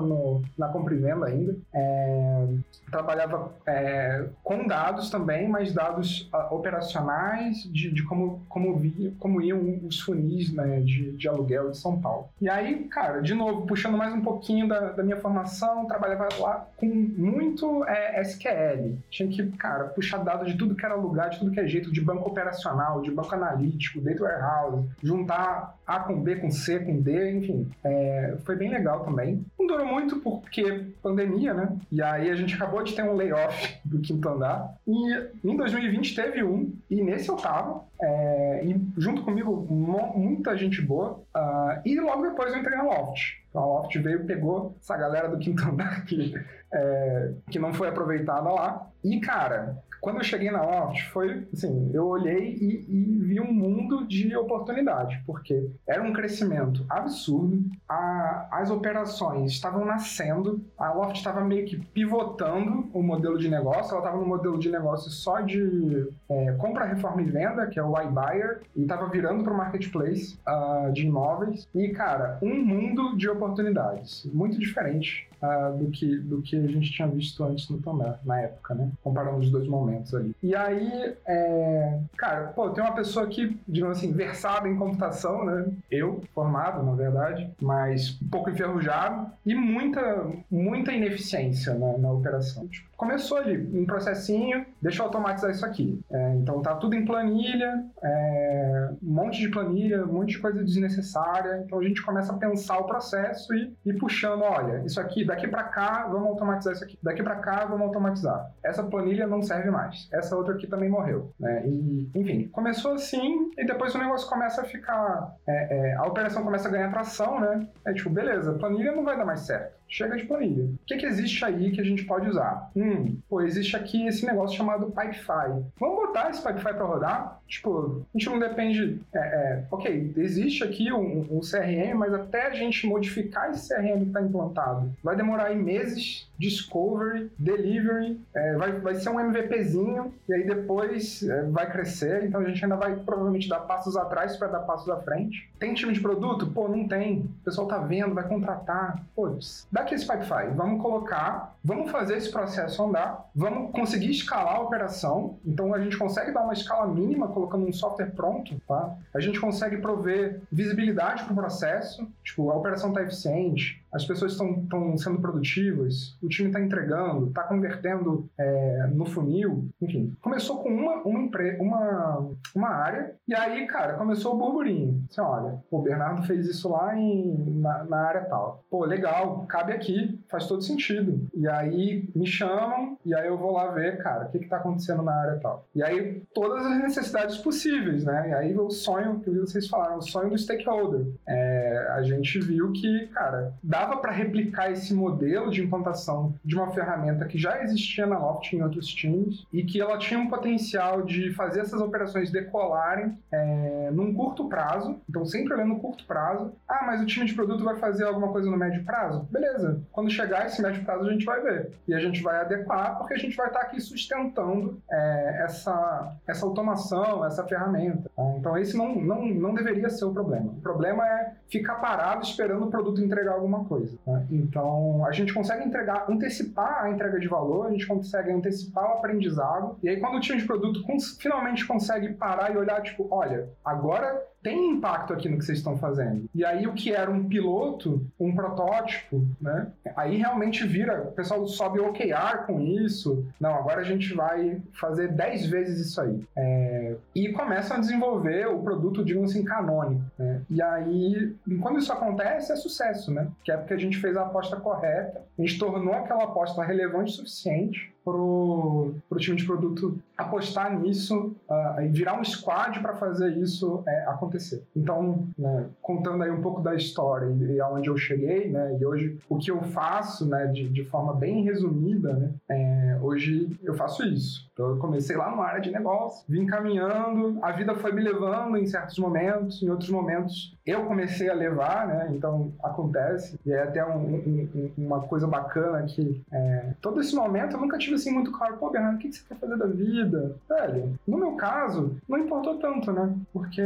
na 0.56 0.68
compra 0.68 0.94
e 0.94 0.98
venda 0.98 1.26
ainda. 1.26 1.56
É, 1.72 2.46
trabalhava 2.90 3.52
é, 3.66 4.26
com 4.42 4.66
dados 4.66 5.10
também, 5.10 5.48
mas 5.48 5.72
dados 5.72 6.30
uh, 6.32 6.54
operacionais 6.54 7.62
de, 7.72 7.90
de, 7.90 8.02
como, 8.04 8.42
como, 8.48 8.80
como 9.18 9.40
iam 9.40 9.80
os 9.86 10.00
funis 10.00 10.52
né, 10.52 10.80
de, 10.80 11.12
de 11.12 11.28
aluguel 11.28 11.70
de 11.70 11.78
São 11.78 12.00
Paulo. 12.00 12.28
E 12.40 12.48
aí, 12.48 12.84
cara, 12.84 13.20
de 13.20 13.34
novo, 13.34 13.66
puxando 13.66 13.96
mais 13.96 14.12
um 14.12 14.20
pouquinho 14.20 14.66
da, 14.68 14.92
da 14.92 15.02
minha 15.02 15.18
formação, 15.18 15.86
trabalhava 15.86 16.28
lá 16.38 16.66
com 16.76 16.86
muito 16.86 17.84
é, 17.84 18.20
SQL. 18.22 18.98
Tinha 19.10 19.28
que, 19.28 19.46
cara, 19.56 19.84
puxar 19.84 20.18
dados 20.18 20.50
de 20.50 20.58
tudo 20.58 20.74
que 20.74 20.84
era 20.84 20.94
lugar, 20.94 21.30
de 21.30 21.38
tudo 21.38 21.50
que 21.50 21.60
é 21.60 21.66
jeito, 21.66 21.92
de 21.92 22.00
banco 22.08 22.30
operacional, 22.30 23.02
de 23.02 23.10
banco 23.10 23.34
analítico, 23.34 24.00
data 24.00 24.22
warehouse, 24.22 24.88
juntar 25.02 25.76
A 25.86 26.00
com 26.00 26.20
B 26.20 26.36
com 26.36 26.50
C 26.50 26.80
com 26.80 27.00
D, 27.00 27.32
enfim. 27.32 27.70
É, 27.84 28.36
foi 28.44 28.56
bem 28.56 28.70
legal 28.70 29.04
também. 29.04 29.44
Não 29.58 29.66
durou 29.66 29.86
muito 29.86 30.16
porque 30.20 30.86
pandemia, 31.02 31.52
né? 31.52 31.76
E 31.92 32.02
aí 32.02 32.30
a 32.30 32.34
gente 32.34 32.54
acabou 32.54 32.82
de 32.82 32.94
ter 32.94 33.02
um 33.02 33.14
layoff 33.14 33.78
do 33.84 34.00
quinto 34.00 34.28
andar. 34.28 34.74
E 34.86 35.28
em 35.44 35.56
2020 35.56 36.14
teve 36.14 36.42
um, 36.42 36.72
e 36.90 37.02
nesse 37.02 37.28
eu 37.28 37.36
tava. 37.36 37.86
É, 38.00 38.64
e 38.64 38.80
junto 38.96 39.22
comigo, 39.22 39.66
muita 39.68 40.56
gente 40.56 40.80
boa. 40.80 41.20
Uh, 41.36 41.80
e 41.84 42.00
logo 42.00 42.22
depois 42.22 42.52
eu 42.52 42.60
entrei 42.60 42.76
na 42.76 42.84
Loft. 42.84 43.38
Então 43.50 43.62
a 43.62 43.66
Loft 43.66 43.98
veio 43.98 44.24
pegou 44.24 44.76
essa 44.80 44.96
galera 44.96 45.28
do 45.28 45.38
quinto 45.38 45.62
andar 45.68 46.04
que, 46.04 46.34
é, 46.72 47.32
que 47.50 47.58
não 47.58 47.74
foi 47.74 47.88
aproveitada 47.88 48.48
lá. 48.50 48.88
E, 49.02 49.20
cara, 49.20 49.78
quando 50.00 50.18
eu 50.18 50.24
cheguei 50.24 50.50
na 50.50 50.62
Loft, 50.62 51.02
foi 51.10 51.46
assim, 51.52 51.90
eu 51.92 52.06
olhei 52.06 52.54
e, 52.54 52.84
e, 52.88 53.18
vi 53.28 53.40
um 53.40 53.52
mundo 53.52 54.06
de 54.06 54.34
oportunidade, 54.36 55.22
porque 55.26 55.70
era 55.86 56.02
um 56.02 56.12
crescimento 56.12 56.84
absurdo, 56.88 57.64
a, 57.88 58.48
as 58.52 58.70
operações 58.70 59.52
estavam 59.52 59.84
nascendo, 59.84 60.64
a 60.78 60.92
Loft 60.92 61.16
estava 61.16 61.40
meio 61.42 61.66
que 61.66 61.76
pivotando 61.76 62.88
o 62.92 63.02
modelo 63.02 63.38
de 63.38 63.48
negócio, 63.48 63.90
ela 63.90 64.00
estava 64.00 64.18
no 64.18 64.26
modelo 64.26 64.58
de 64.58 64.70
negócio 64.70 65.10
só 65.10 65.40
de 65.40 66.08
é, 66.28 66.52
compra, 66.52 66.84
reforma 66.84 67.22
e 67.22 67.24
venda, 67.24 67.66
que 67.66 67.78
é 67.78 67.82
o 67.82 68.00
iBuyer, 68.00 68.62
e 68.76 68.82
estava 68.82 69.08
virando 69.08 69.42
para 69.42 69.52
o 69.52 69.56
marketplace 69.56 70.38
uh, 70.46 70.92
de 70.92 71.06
imóveis, 71.06 71.68
e 71.74 71.88
cara, 71.88 72.38
um 72.42 72.54
mundo 72.64 73.16
de 73.16 73.28
oportunidades, 73.28 74.24
muito 74.32 74.58
diferente 74.58 75.28
uh, 75.42 75.76
do, 75.76 75.90
que, 75.90 76.16
do 76.18 76.42
que 76.42 76.56
a 76.56 76.66
gente 76.66 76.92
tinha 76.92 77.08
visto 77.08 77.42
antes 77.44 77.68
no 77.68 77.78
Tomé, 77.78 78.14
na 78.24 78.40
época, 78.40 78.74
né? 78.74 78.90
Comparando 79.02 79.38
os 79.38 79.50
dois 79.50 79.66
momentos 79.66 79.87
ali. 80.16 80.34
E 80.42 80.54
aí, 80.54 81.14
é... 81.26 81.98
cara, 82.16 82.48
pô, 82.48 82.70
tem 82.70 82.82
uma 82.82 82.94
pessoa 82.94 83.24
aqui, 83.24 83.58
digamos 83.66 83.98
assim, 83.98 84.12
versada 84.12 84.68
em 84.68 84.76
computação, 84.76 85.44
né? 85.44 85.66
Eu, 85.90 86.22
formado, 86.34 86.82
na 86.82 86.92
verdade, 86.92 87.50
mas 87.60 88.18
um 88.22 88.28
pouco 88.28 88.50
enferrujado 88.50 89.30
e 89.44 89.54
muita, 89.54 90.26
muita 90.50 90.92
ineficiência 90.92 91.74
né, 91.74 91.96
na 91.98 92.10
operação. 92.10 92.66
Tipo, 92.68 92.87
começou 92.98 93.38
ali, 93.38 93.56
um 93.72 93.86
processinho, 93.86 94.66
deixa 94.82 95.00
eu 95.00 95.06
automatizar 95.06 95.52
isso 95.52 95.64
aqui. 95.64 96.00
É, 96.10 96.34
então 96.34 96.60
tá 96.60 96.74
tudo 96.74 96.96
em 96.96 97.04
planilha, 97.04 97.84
é, 98.02 98.90
um 99.00 99.14
monte 99.14 99.38
de 99.38 99.48
planilha, 99.48 100.04
um 100.04 100.12
monte 100.12 100.30
de 100.30 100.40
coisa 100.40 100.64
desnecessária. 100.64 101.62
Então 101.64 101.78
a 101.78 101.84
gente 101.84 102.02
começa 102.02 102.32
a 102.32 102.36
pensar 102.36 102.76
o 102.78 102.84
processo 102.84 103.54
e, 103.54 103.72
e 103.86 103.92
puxando, 103.94 104.42
olha, 104.42 104.82
isso 104.84 105.00
aqui 105.00 105.24
daqui 105.24 105.46
para 105.46 105.62
cá, 105.62 106.08
vamos 106.10 106.26
automatizar 106.26 106.74
isso 106.74 106.84
aqui. 106.84 106.98
Daqui 107.00 107.22
para 107.22 107.36
cá, 107.36 107.64
vamos 107.66 107.86
automatizar. 107.86 108.52
Essa 108.64 108.82
planilha 108.82 109.28
não 109.28 109.42
serve 109.42 109.70
mais. 109.70 110.08
Essa 110.12 110.36
outra 110.36 110.54
aqui 110.54 110.66
também 110.66 110.90
morreu. 110.90 111.32
Né? 111.38 111.68
E, 111.68 112.10
enfim, 112.16 112.48
começou 112.48 112.94
assim 112.94 113.52
e 113.56 113.64
depois 113.64 113.94
o 113.94 113.98
negócio 113.98 114.28
começa 114.28 114.62
a 114.62 114.64
ficar. 114.64 115.36
É, 115.46 115.90
é, 115.90 115.94
a 115.94 116.02
operação 116.02 116.42
começa 116.42 116.66
a 116.66 116.72
ganhar 116.72 116.90
tração, 116.90 117.38
né? 117.38 117.68
É 117.86 117.92
tipo, 117.92 118.10
beleza, 118.10 118.54
planilha 118.54 118.90
não 118.90 119.04
vai 119.04 119.16
dar 119.16 119.24
mais 119.24 119.40
certo 119.40 119.78
chega 119.88 120.16
de 120.16 120.24
planilha. 120.24 120.64
O 120.64 120.78
que, 120.86 120.96
que 120.96 121.06
existe 121.06 121.44
aí 121.44 121.70
que 121.70 121.80
a 121.80 121.84
gente 121.84 122.04
pode 122.04 122.28
usar? 122.28 122.70
Hum, 122.88 123.18
pô, 123.28 123.42
existe 123.42 123.76
aqui 123.76 124.06
esse 124.06 124.24
negócio 124.24 124.56
chamado 124.56 124.86
Pipefy. 124.86 125.62
Vamos 125.78 126.06
botar 126.06 126.30
esse 126.30 126.42
Pipefy 126.42 126.74
para 126.74 126.84
rodar? 126.84 127.40
Tipo, 127.46 128.06
a 128.14 128.18
gente 128.18 128.30
não 128.30 128.38
depende. 128.38 129.00
É, 129.12 129.18
é, 129.18 129.64
ok, 129.70 130.14
existe 130.16 130.64
aqui 130.64 130.90
um, 130.92 131.26
um, 131.30 131.40
CRM, 131.40 131.94
mas 131.94 132.14
até 132.14 132.46
a 132.46 132.54
gente 132.54 132.86
modificar 132.86 133.50
esse 133.50 133.68
CRM 133.68 134.00
que 134.00 134.06
está 134.08 134.22
implantado, 134.22 134.90
vai 135.02 135.14
demorar 135.14 135.46
aí 135.46 135.56
meses. 135.56 136.27
Discovery, 136.38 137.30
delivery, 137.38 138.20
é, 138.34 138.54
vai, 138.54 138.72
vai 138.80 138.94
ser 138.94 139.10
um 139.10 139.20
MVPzinho 139.20 140.14
e 140.28 140.34
aí 140.34 140.46
depois 140.46 141.22
é, 141.22 141.42
vai 141.44 141.70
crescer. 141.70 142.24
Então 142.24 142.40
a 142.40 142.44
gente 142.44 142.62
ainda 142.64 142.76
vai 142.76 142.96
provavelmente 142.96 143.48
dar 143.48 143.60
passos 143.60 143.96
atrás 143.96 144.36
para 144.36 144.48
dar 144.48 144.60
passos 144.60 144.88
à 144.88 144.96
frente. 145.00 145.50
Tem 145.58 145.74
time 145.74 145.92
de 145.92 146.00
produto? 146.00 146.46
Pô, 146.46 146.68
não 146.68 146.86
tem. 146.86 147.20
O 147.40 147.44
pessoal 147.44 147.66
tá 147.66 147.78
vendo, 147.78 148.14
vai 148.14 148.26
contratar. 148.26 149.02
Pô, 149.14 149.28
daqui 149.70 149.94
esse 149.94 150.06
Pipefy, 150.06 150.54
vamos 150.54 150.80
colocar, 150.80 151.56
vamos 151.64 151.90
fazer 151.90 152.16
esse 152.16 152.30
processo 152.30 152.82
andar, 152.82 153.28
vamos 153.34 153.72
conseguir 153.72 154.10
escalar 154.10 154.56
a 154.56 154.60
operação. 154.60 155.38
Então 155.44 155.74
a 155.74 155.80
gente 155.80 155.96
consegue 155.96 156.32
dar 156.32 156.42
uma 156.42 156.52
escala 156.52 156.86
mínima 156.86 157.28
colocando 157.28 157.66
um 157.66 157.72
software 157.72 158.12
pronto, 158.12 158.60
tá? 158.66 158.96
A 159.14 159.20
gente 159.20 159.40
consegue 159.40 159.78
prover 159.78 160.40
visibilidade 160.50 161.24
para 161.24 161.32
o 161.32 161.36
processo, 161.36 162.06
tipo, 162.22 162.50
a 162.50 162.54
operação 162.54 162.90
está 162.90 163.02
eficiente, 163.02 163.82
as 163.92 164.04
pessoas 164.04 164.32
estão 164.32 164.96
sendo 164.96 165.20
produtivas, 165.20 166.16
o 166.22 166.28
time 166.28 166.48
está 166.48 166.60
entregando, 166.60 167.28
está 167.28 167.42
convertendo 167.44 168.28
é, 168.38 168.86
no 168.92 169.06
funil, 169.06 169.68
enfim. 169.80 170.16
Começou 170.20 170.62
com 170.62 170.68
uma, 170.68 171.02
uma, 171.02 171.28
uma, 171.58 172.30
uma 172.54 172.68
área, 172.68 173.14
e 173.26 173.34
aí, 173.34 173.66
cara, 173.66 173.94
começou 173.94 174.34
o 174.34 174.38
burburinho. 174.38 175.04
Assim, 175.10 175.20
olha, 175.20 175.62
o 175.70 175.82
Bernardo 175.82 176.22
fez 176.22 176.46
isso 176.46 176.68
lá 176.70 176.96
em, 176.96 177.60
na, 177.60 177.84
na 177.84 177.98
área 177.98 178.24
tal. 178.24 178.64
Pô, 178.70 178.84
legal, 178.84 179.46
cabe 179.48 179.72
aqui, 179.72 180.20
faz 180.28 180.46
todo 180.46 180.62
sentido. 180.62 181.26
E 181.34 181.48
aí 181.48 182.08
me 182.14 182.26
chamam, 182.26 182.98
e 183.04 183.14
aí 183.14 183.26
eu 183.26 183.38
vou 183.38 183.52
lá 183.52 183.70
ver, 183.70 183.98
cara, 183.98 184.26
o 184.26 184.30
que 184.30 184.38
está 184.38 184.56
acontecendo 184.56 185.02
na 185.02 185.14
área 185.14 185.40
tal. 185.40 185.66
E 185.74 185.82
aí, 185.82 186.22
todas 186.34 186.64
as 186.64 186.78
necessidades 186.78 187.38
possíveis, 187.38 188.04
né? 188.04 188.30
E 188.30 188.34
aí 188.34 188.58
o 188.58 188.70
sonho 188.70 189.20
que 189.20 189.30
vocês 189.30 189.68
falaram, 189.68 189.98
o 189.98 190.02
sonho 190.02 190.30
do 190.30 190.38
stakeholder. 190.38 191.06
É, 191.26 191.88
a 191.92 192.02
gente 192.02 192.38
viu 192.40 192.72
que, 192.72 193.06
cara, 193.08 193.52
dá 193.62 193.77
dava 193.78 193.98
para 193.98 194.10
replicar 194.10 194.72
esse 194.72 194.92
modelo 194.92 195.50
de 195.50 195.62
implantação 195.62 196.34
de 196.44 196.56
uma 196.56 196.70
ferramenta 196.72 197.24
que 197.26 197.38
já 197.38 197.62
existia 197.62 198.06
na 198.06 198.18
Loft 198.18 198.52
em 198.52 198.62
outros 198.62 198.88
times 198.88 199.46
e 199.52 199.62
que 199.62 199.80
ela 199.80 199.96
tinha 199.98 200.18
um 200.18 200.28
potencial 200.28 201.02
de 201.02 201.32
fazer 201.34 201.60
essas 201.60 201.80
operações 201.80 202.30
decolarem 202.30 203.16
é, 203.30 203.90
num 203.92 204.12
curto 204.12 204.48
prazo. 204.48 205.00
Então, 205.08 205.24
sempre 205.24 205.54
olhando 205.54 205.68
no 205.68 205.80
curto 205.80 206.04
prazo. 206.06 206.52
Ah, 206.68 206.84
mas 206.84 207.00
o 207.00 207.06
time 207.06 207.24
de 207.26 207.34
produto 207.34 207.62
vai 207.64 207.76
fazer 207.76 208.04
alguma 208.04 208.32
coisa 208.32 208.50
no 208.50 208.56
médio 208.56 208.84
prazo? 208.84 209.28
Beleza. 209.30 209.80
Quando 209.92 210.10
chegar 210.10 210.46
esse 210.46 210.60
médio 210.60 210.84
prazo, 210.84 211.08
a 211.08 211.12
gente 211.12 211.24
vai 211.24 211.40
ver. 211.40 211.70
E 211.86 211.94
a 211.94 212.00
gente 212.00 212.20
vai 212.20 212.40
adequar, 212.40 212.98
porque 212.98 213.14
a 213.14 213.18
gente 213.18 213.36
vai 213.36 213.46
estar 213.46 213.60
aqui 213.60 213.80
sustentando 213.80 214.82
é, 214.90 215.42
essa, 215.44 216.16
essa 216.26 216.44
automação, 216.44 217.24
essa 217.24 217.44
ferramenta. 217.44 218.10
Tá? 218.16 218.22
Então, 218.38 218.58
esse 218.58 218.76
não, 218.76 218.96
não, 218.96 219.24
não 219.26 219.54
deveria 219.54 219.88
ser 219.88 220.04
o 220.04 220.12
problema. 220.12 220.46
O 220.46 220.60
problema 220.60 221.06
é 221.06 221.34
ficar 221.48 221.76
parado 221.76 222.24
esperando 222.24 222.66
o 222.66 222.70
produto 222.70 223.00
entregar 223.00 223.34
alguma 223.34 223.67
coisa. 223.68 223.96
Né? 224.06 224.26
Então, 224.30 225.04
a 225.06 225.12
gente 225.12 225.32
consegue 225.32 225.64
entregar, 225.64 226.06
antecipar 226.08 226.84
a 226.84 226.90
entrega 226.90 227.20
de 227.20 227.28
valor, 227.28 227.66
a 227.66 227.70
gente 227.70 227.86
consegue 227.86 228.32
antecipar 228.32 228.84
o 228.84 228.98
aprendizado. 228.98 229.78
E 229.82 229.88
aí, 229.88 230.00
quando 230.00 230.16
o 230.16 230.20
time 230.20 230.38
de 230.38 230.46
produto 230.46 230.82
cons 230.84 231.16
finalmente 231.20 231.66
consegue 231.66 232.14
parar 232.14 232.52
e 232.52 232.56
olhar, 232.56 232.82
tipo, 232.82 233.06
olha, 233.10 233.48
agora 233.64 234.20
tem 234.48 234.70
impacto 234.70 235.12
aqui 235.12 235.28
no 235.28 235.36
que 235.36 235.44
vocês 235.44 235.58
estão 235.58 235.76
fazendo. 235.76 236.24
E 236.34 236.42
aí 236.42 236.66
o 236.66 236.72
que 236.72 236.90
era 236.90 237.10
um 237.10 237.28
piloto, 237.28 238.06
um 238.18 238.34
protótipo, 238.34 239.22
né? 239.38 239.68
Aí 239.94 240.16
realmente 240.16 240.66
vira, 240.66 241.02
o 241.02 241.12
pessoal 241.12 241.46
sobe 241.46 241.78
OKR 241.80 242.46
com 242.46 242.58
isso. 242.58 243.26
Não, 243.38 243.54
agora 243.54 243.82
a 243.82 243.84
gente 243.84 244.14
vai 244.14 244.62
fazer 244.72 245.08
10 245.08 245.46
vezes 245.46 245.88
isso 245.88 246.00
aí. 246.00 246.24
É... 246.34 246.96
e 247.14 247.28
começam 247.32 247.76
a 247.76 247.80
desenvolver 247.80 248.46
o 248.46 248.62
produto, 248.62 249.04
digamos 249.04 249.32
assim, 249.32 249.44
canônico. 249.44 250.02
Né? 250.18 250.40
E 250.48 250.62
aí, 250.62 251.36
quando 251.60 251.78
isso 251.78 251.92
acontece, 251.92 252.50
é 252.50 252.56
sucesso, 252.56 253.12
né? 253.12 253.28
Que 253.44 253.52
é 253.52 253.56
porque 253.58 253.74
a 253.74 253.78
gente 253.78 253.98
fez 253.98 254.16
a 254.16 254.22
aposta 254.22 254.56
correta, 254.56 255.22
a 255.38 255.42
gente 255.42 255.58
tornou 255.58 255.92
aquela 255.92 256.24
aposta 256.24 256.64
relevante 256.64 257.12
o 257.12 257.16
suficiente 257.16 257.92
pro, 258.08 258.94
pro 259.08 259.18
time 259.18 259.36
de 259.36 259.44
produto 259.44 259.98
apostar 260.16 260.78
nisso 260.80 261.36
uh, 261.48 261.80
e 261.82 261.88
virar 261.88 262.18
um 262.18 262.24
squad 262.24 262.80
para 262.80 262.94
fazer 262.96 263.36
isso 263.36 263.82
é, 263.86 264.04
acontecer. 264.06 264.64
Então, 264.74 265.26
né, 265.38 265.66
contando 265.82 266.22
aí 266.22 266.30
um 266.30 266.40
pouco 266.40 266.60
da 266.60 266.74
história 266.74 267.26
e, 267.26 267.56
e 267.56 267.60
aonde 267.60 267.88
eu 267.88 267.96
cheguei, 267.96 268.50
né, 268.50 268.76
e 268.80 268.84
hoje 268.84 269.18
o 269.28 269.36
que 269.36 269.50
eu 269.50 269.62
faço, 269.62 270.26
né, 270.26 270.46
de, 270.46 270.68
de 270.68 270.84
forma 270.84 271.14
bem 271.14 271.44
resumida, 271.44 272.14
né, 272.14 272.32
é, 272.48 272.87
Hoje 273.00 273.58
eu 273.62 273.74
faço 273.74 274.04
isso. 274.04 274.48
Então 274.52 274.70
eu 274.70 274.76
comecei 274.78 275.16
lá 275.16 275.30
numa 275.30 275.44
área 275.44 275.60
de 275.60 275.70
negócio, 275.70 276.24
vim 276.28 276.44
caminhando, 276.44 277.38
a 277.42 277.52
vida 277.52 277.74
foi 277.76 277.92
me 277.92 278.02
levando 278.02 278.56
em 278.56 278.66
certos 278.66 278.98
momentos, 278.98 279.62
em 279.62 279.70
outros 279.70 279.88
momentos 279.88 280.56
eu 280.66 280.84
comecei 280.84 281.30
a 281.30 281.34
levar, 281.34 281.86
né? 281.86 282.12
Então 282.12 282.52
acontece. 282.62 283.38
E 283.46 283.52
é 283.52 283.62
até 283.62 283.84
um, 283.86 284.16
um, 284.16 284.70
uma 284.76 285.00
coisa 285.00 285.26
bacana 285.26 285.82
que 285.84 286.22
é, 286.32 286.74
todo 286.80 287.00
esse 287.00 287.14
momento 287.14 287.54
eu 287.54 287.60
nunca 287.60 287.78
tive 287.78 287.94
assim 287.94 288.10
muito 288.10 288.32
claro, 288.32 288.56
pô, 288.56 288.70
Bernardo, 288.70 288.96
o 288.96 288.98
que 288.98 289.12
você 289.12 289.22
quer 289.28 289.38
fazer 289.38 289.56
da 289.56 289.66
vida? 289.66 290.36
Velho, 290.48 290.98
no 291.06 291.18
meu 291.18 291.32
caso, 291.36 291.96
não 292.08 292.18
importou 292.18 292.58
tanto, 292.58 292.92
né? 292.92 293.14
Porque, 293.32 293.62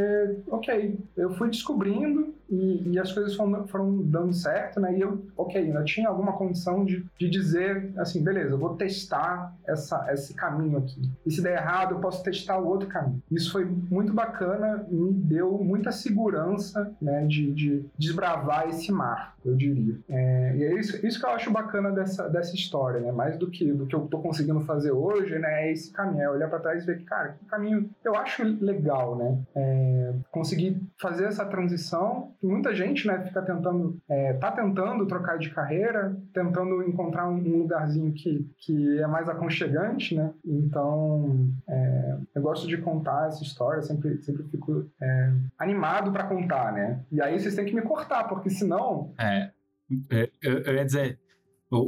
ok, 0.49 0.99
eu 1.17 1.31
fui 1.35 1.49
descobrindo 1.49 2.35
e, 2.53 2.91
e 2.91 2.99
as 2.99 3.11
coisas 3.11 3.35
foram, 3.35 3.67
foram, 3.67 4.03
dando 4.03 4.35
certo, 4.35 4.79
né? 4.79 4.97
E 4.97 5.01
eu, 5.01 5.25
ok, 5.37 5.61
ainda 5.61 5.83
tinha 5.85 6.09
alguma 6.09 6.35
condição 6.35 6.85
de, 6.85 7.05
de 7.19 7.31
dizer 7.31 7.91
assim, 7.97 8.23
beleza, 8.23 8.51
eu 8.51 8.59
vou 8.59 8.77
testar 8.77 9.57
essa, 9.67 10.07
esse 10.13 10.35
caminho 10.35 10.79
aqui. 10.79 11.11
E 11.25 11.31
se 11.31 11.43
der 11.43 11.57
errado, 11.57 11.95
eu 11.95 12.01
posso 12.01 12.23
testar 12.23 12.59
o 12.59 12.67
outro 12.67 12.89
caminho. 12.89 13.23
Isso 13.31 13.51
foi 13.51 13.65
muito 13.65 14.13
bacana, 14.13 14.87
me 14.91 15.13
deu 15.13 15.57
muita 15.59 15.91
segurança, 15.91 16.93
né, 17.01 17.25
de, 17.27 17.51
de 17.53 17.85
desbravar 17.97 18.69
esse 18.69 18.93
mar, 18.93 19.35
eu 19.45 19.57
diria. 19.57 19.99
É, 20.09 20.57
e 20.57 20.65
é 20.65 20.79
isso, 20.79 21.07
isso 21.07 21.19
que 21.19 21.25
eu 21.25 21.31
acho 21.31 21.51
bacana 21.51 21.91
dessa, 21.91 22.29
dessa 22.29 22.55
história, 22.55 23.01
né? 23.01 23.11
Mais 23.13 23.39
do 23.39 23.51
que 23.51 23.73
do 23.73 23.87
que 23.87 23.95
eu 23.95 24.03
tô 24.03 24.19
conseguindo 24.19 24.61
fazer 24.61 24.93
hoje, 24.93 25.39
né? 25.39 25.65
É 25.69 25.73
esse 25.73 25.91
caminho, 25.91 26.23
é 26.23 26.31
olhar 26.31 26.49
para 26.49 26.61
trás 26.61 26.83
e 26.83 26.87
ver 26.87 26.99
que, 26.99 27.05
cara, 27.05 27.37
que 27.39 27.47
caminho 27.47 27.89
eu 28.05 28.15
acho 28.15 28.43
legal, 28.61 29.17
né? 29.17 29.39
É, 29.55 30.13
conseguir 30.31 30.81
fazer 31.01 31.25
essa 31.25 31.45
transição 31.45 32.33
muita 32.47 32.75
gente, 32.75 33.07
né, 33.07 33.25
fica 33.27 33.41
tentando, 33.43 34.01
é, 34.09 34.33
tá 34.35 34.51
tentando 34.51 35.07
trocar 35.07 35.39
de 35.39 35.51
carreira, 35.51 36.17
tentando 36.33 36.83
encontrar 36.83 37.29
um, 37.29 37.39
lugarzinho 37.39 38.13
que, 38.13 38.49
que 38.59 38.99
é 38.99 39.07
mais 39.07 39.29
aconchegante, 39.29 40.15
né? 40.15 40.33
Então, 40.45 41.49
é, 41.69 42.17
eu 42.35 42.43
gosto 42.43 42.67
de 42.67 42.77
contar 42.79 43.29
essa 43.29 43.43
história, 43.43 43.83
sempre, 43.83 44.21
sempre 44.23 44.45
fico 44.45 44.91
é, 45.01 45.33
animado 45.59 46.13
para 46.13 46.25
contar, 46.25 46.73
né? 46.73 47.01
E 47.11 47.21
aí 47.21 47.39
vocês 47.39 47.55
têm 47.55 47.65
que 47.65 47.75
me 47.75 47.83
cortar, 47.83 48.25
porque 48.25 48.51
senão. 48.51 49.13
É, 49.19 49.51
é 50.11 50.31
eu, 50.43 50.59
eu 50.63 50.75
ia 50.75 50.85
dizer, 50.85 51.19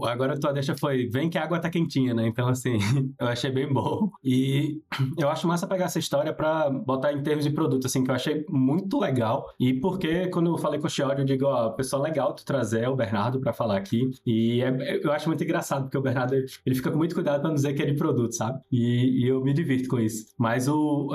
Agora 0.06 0.34
a 0.34 0.38
tua 0.38 0.52
deixa 0.52 0.76
foi, 0.76 1.08
vem 1.08 1.28
que 1.28 1.38
a 1.38 1.44
água 1.44 1.58
tá 1.58 1.68
quentinha, 1.68 2.14
né? 2.14 2.26
Então, 2.26 2.48
assim, 2.48 2.78
eu 3.20 3.26
achei 3.26 3.50
bem 3.50 3.70
bom. 3.72 4.10
E 4.22 4.80
eu 5.18 5.28
acho 5.28 5.46
massa 5.46 5.66
pegar 5.66 5.86
essa 5.86 5.98
história 5.98 6.32
para 6.32 6.70
botar 6.70 7.12
em 7.12 7.22
termos 7.22 7.44
de 7.44 7.50
produto, 7.50 7.86
assim, 7.86 8.02
que 8.02 8.10
eu 8.10 8.14
achei 8.14 8.44
muito 8.48 8.98
legal. 8.98 9.46
E 9.58 9.74
porque 9.74 10.28
quando 10.28 10.50
eu 10.50 10.58
falei 10.58 10.80
com 10.80 10.86
o 10.86 10.90
Chiodi, 10.90 11.20
eu 11.20 11.26
digo, 11.26 11.46
ó, 11.46 11.70
pessoal 11.70 12.02
legal 12.02 12.34
tu 12.34 12.44
trazer 12.44 12.88
o 12.88 12.96
Bernardo 12.96 13.40
para 13.40 13.52
falar 13.52 13.76
aqui. 13.76 14.10
E 14.26 14.62
é, 14.62 15.00
eu 15.02 15.12
acho 15.12 15.28
muito 15.28 15.44
engraçado, 15.44 15.82
porque 15.82 15.98
o 15.98 16.02
Bernardo, 16.02 16.34
ele 16.34 16.74
fica 16.74 16.90
com 16.90 16.98
muito 16.98 17.14
cuidado 17.14 17.40
para 17.40 17.48
não 17.48 17.54
dizer 17.54 17.74
que 17.74 17.82
é 17.82 17.86
de 17.86 17.94
produto, 17.94 18.34
sabe? 18.34 18.60
E, 18.70 19.24
e, 19.24 19.28
eu 19.28 19.42
me 19.42 19.52
divirto 19.52 19.88
com 19.88 19.98
isso. 19.98 20.26
Mas 20.38 20.68
o, 20.68 21.10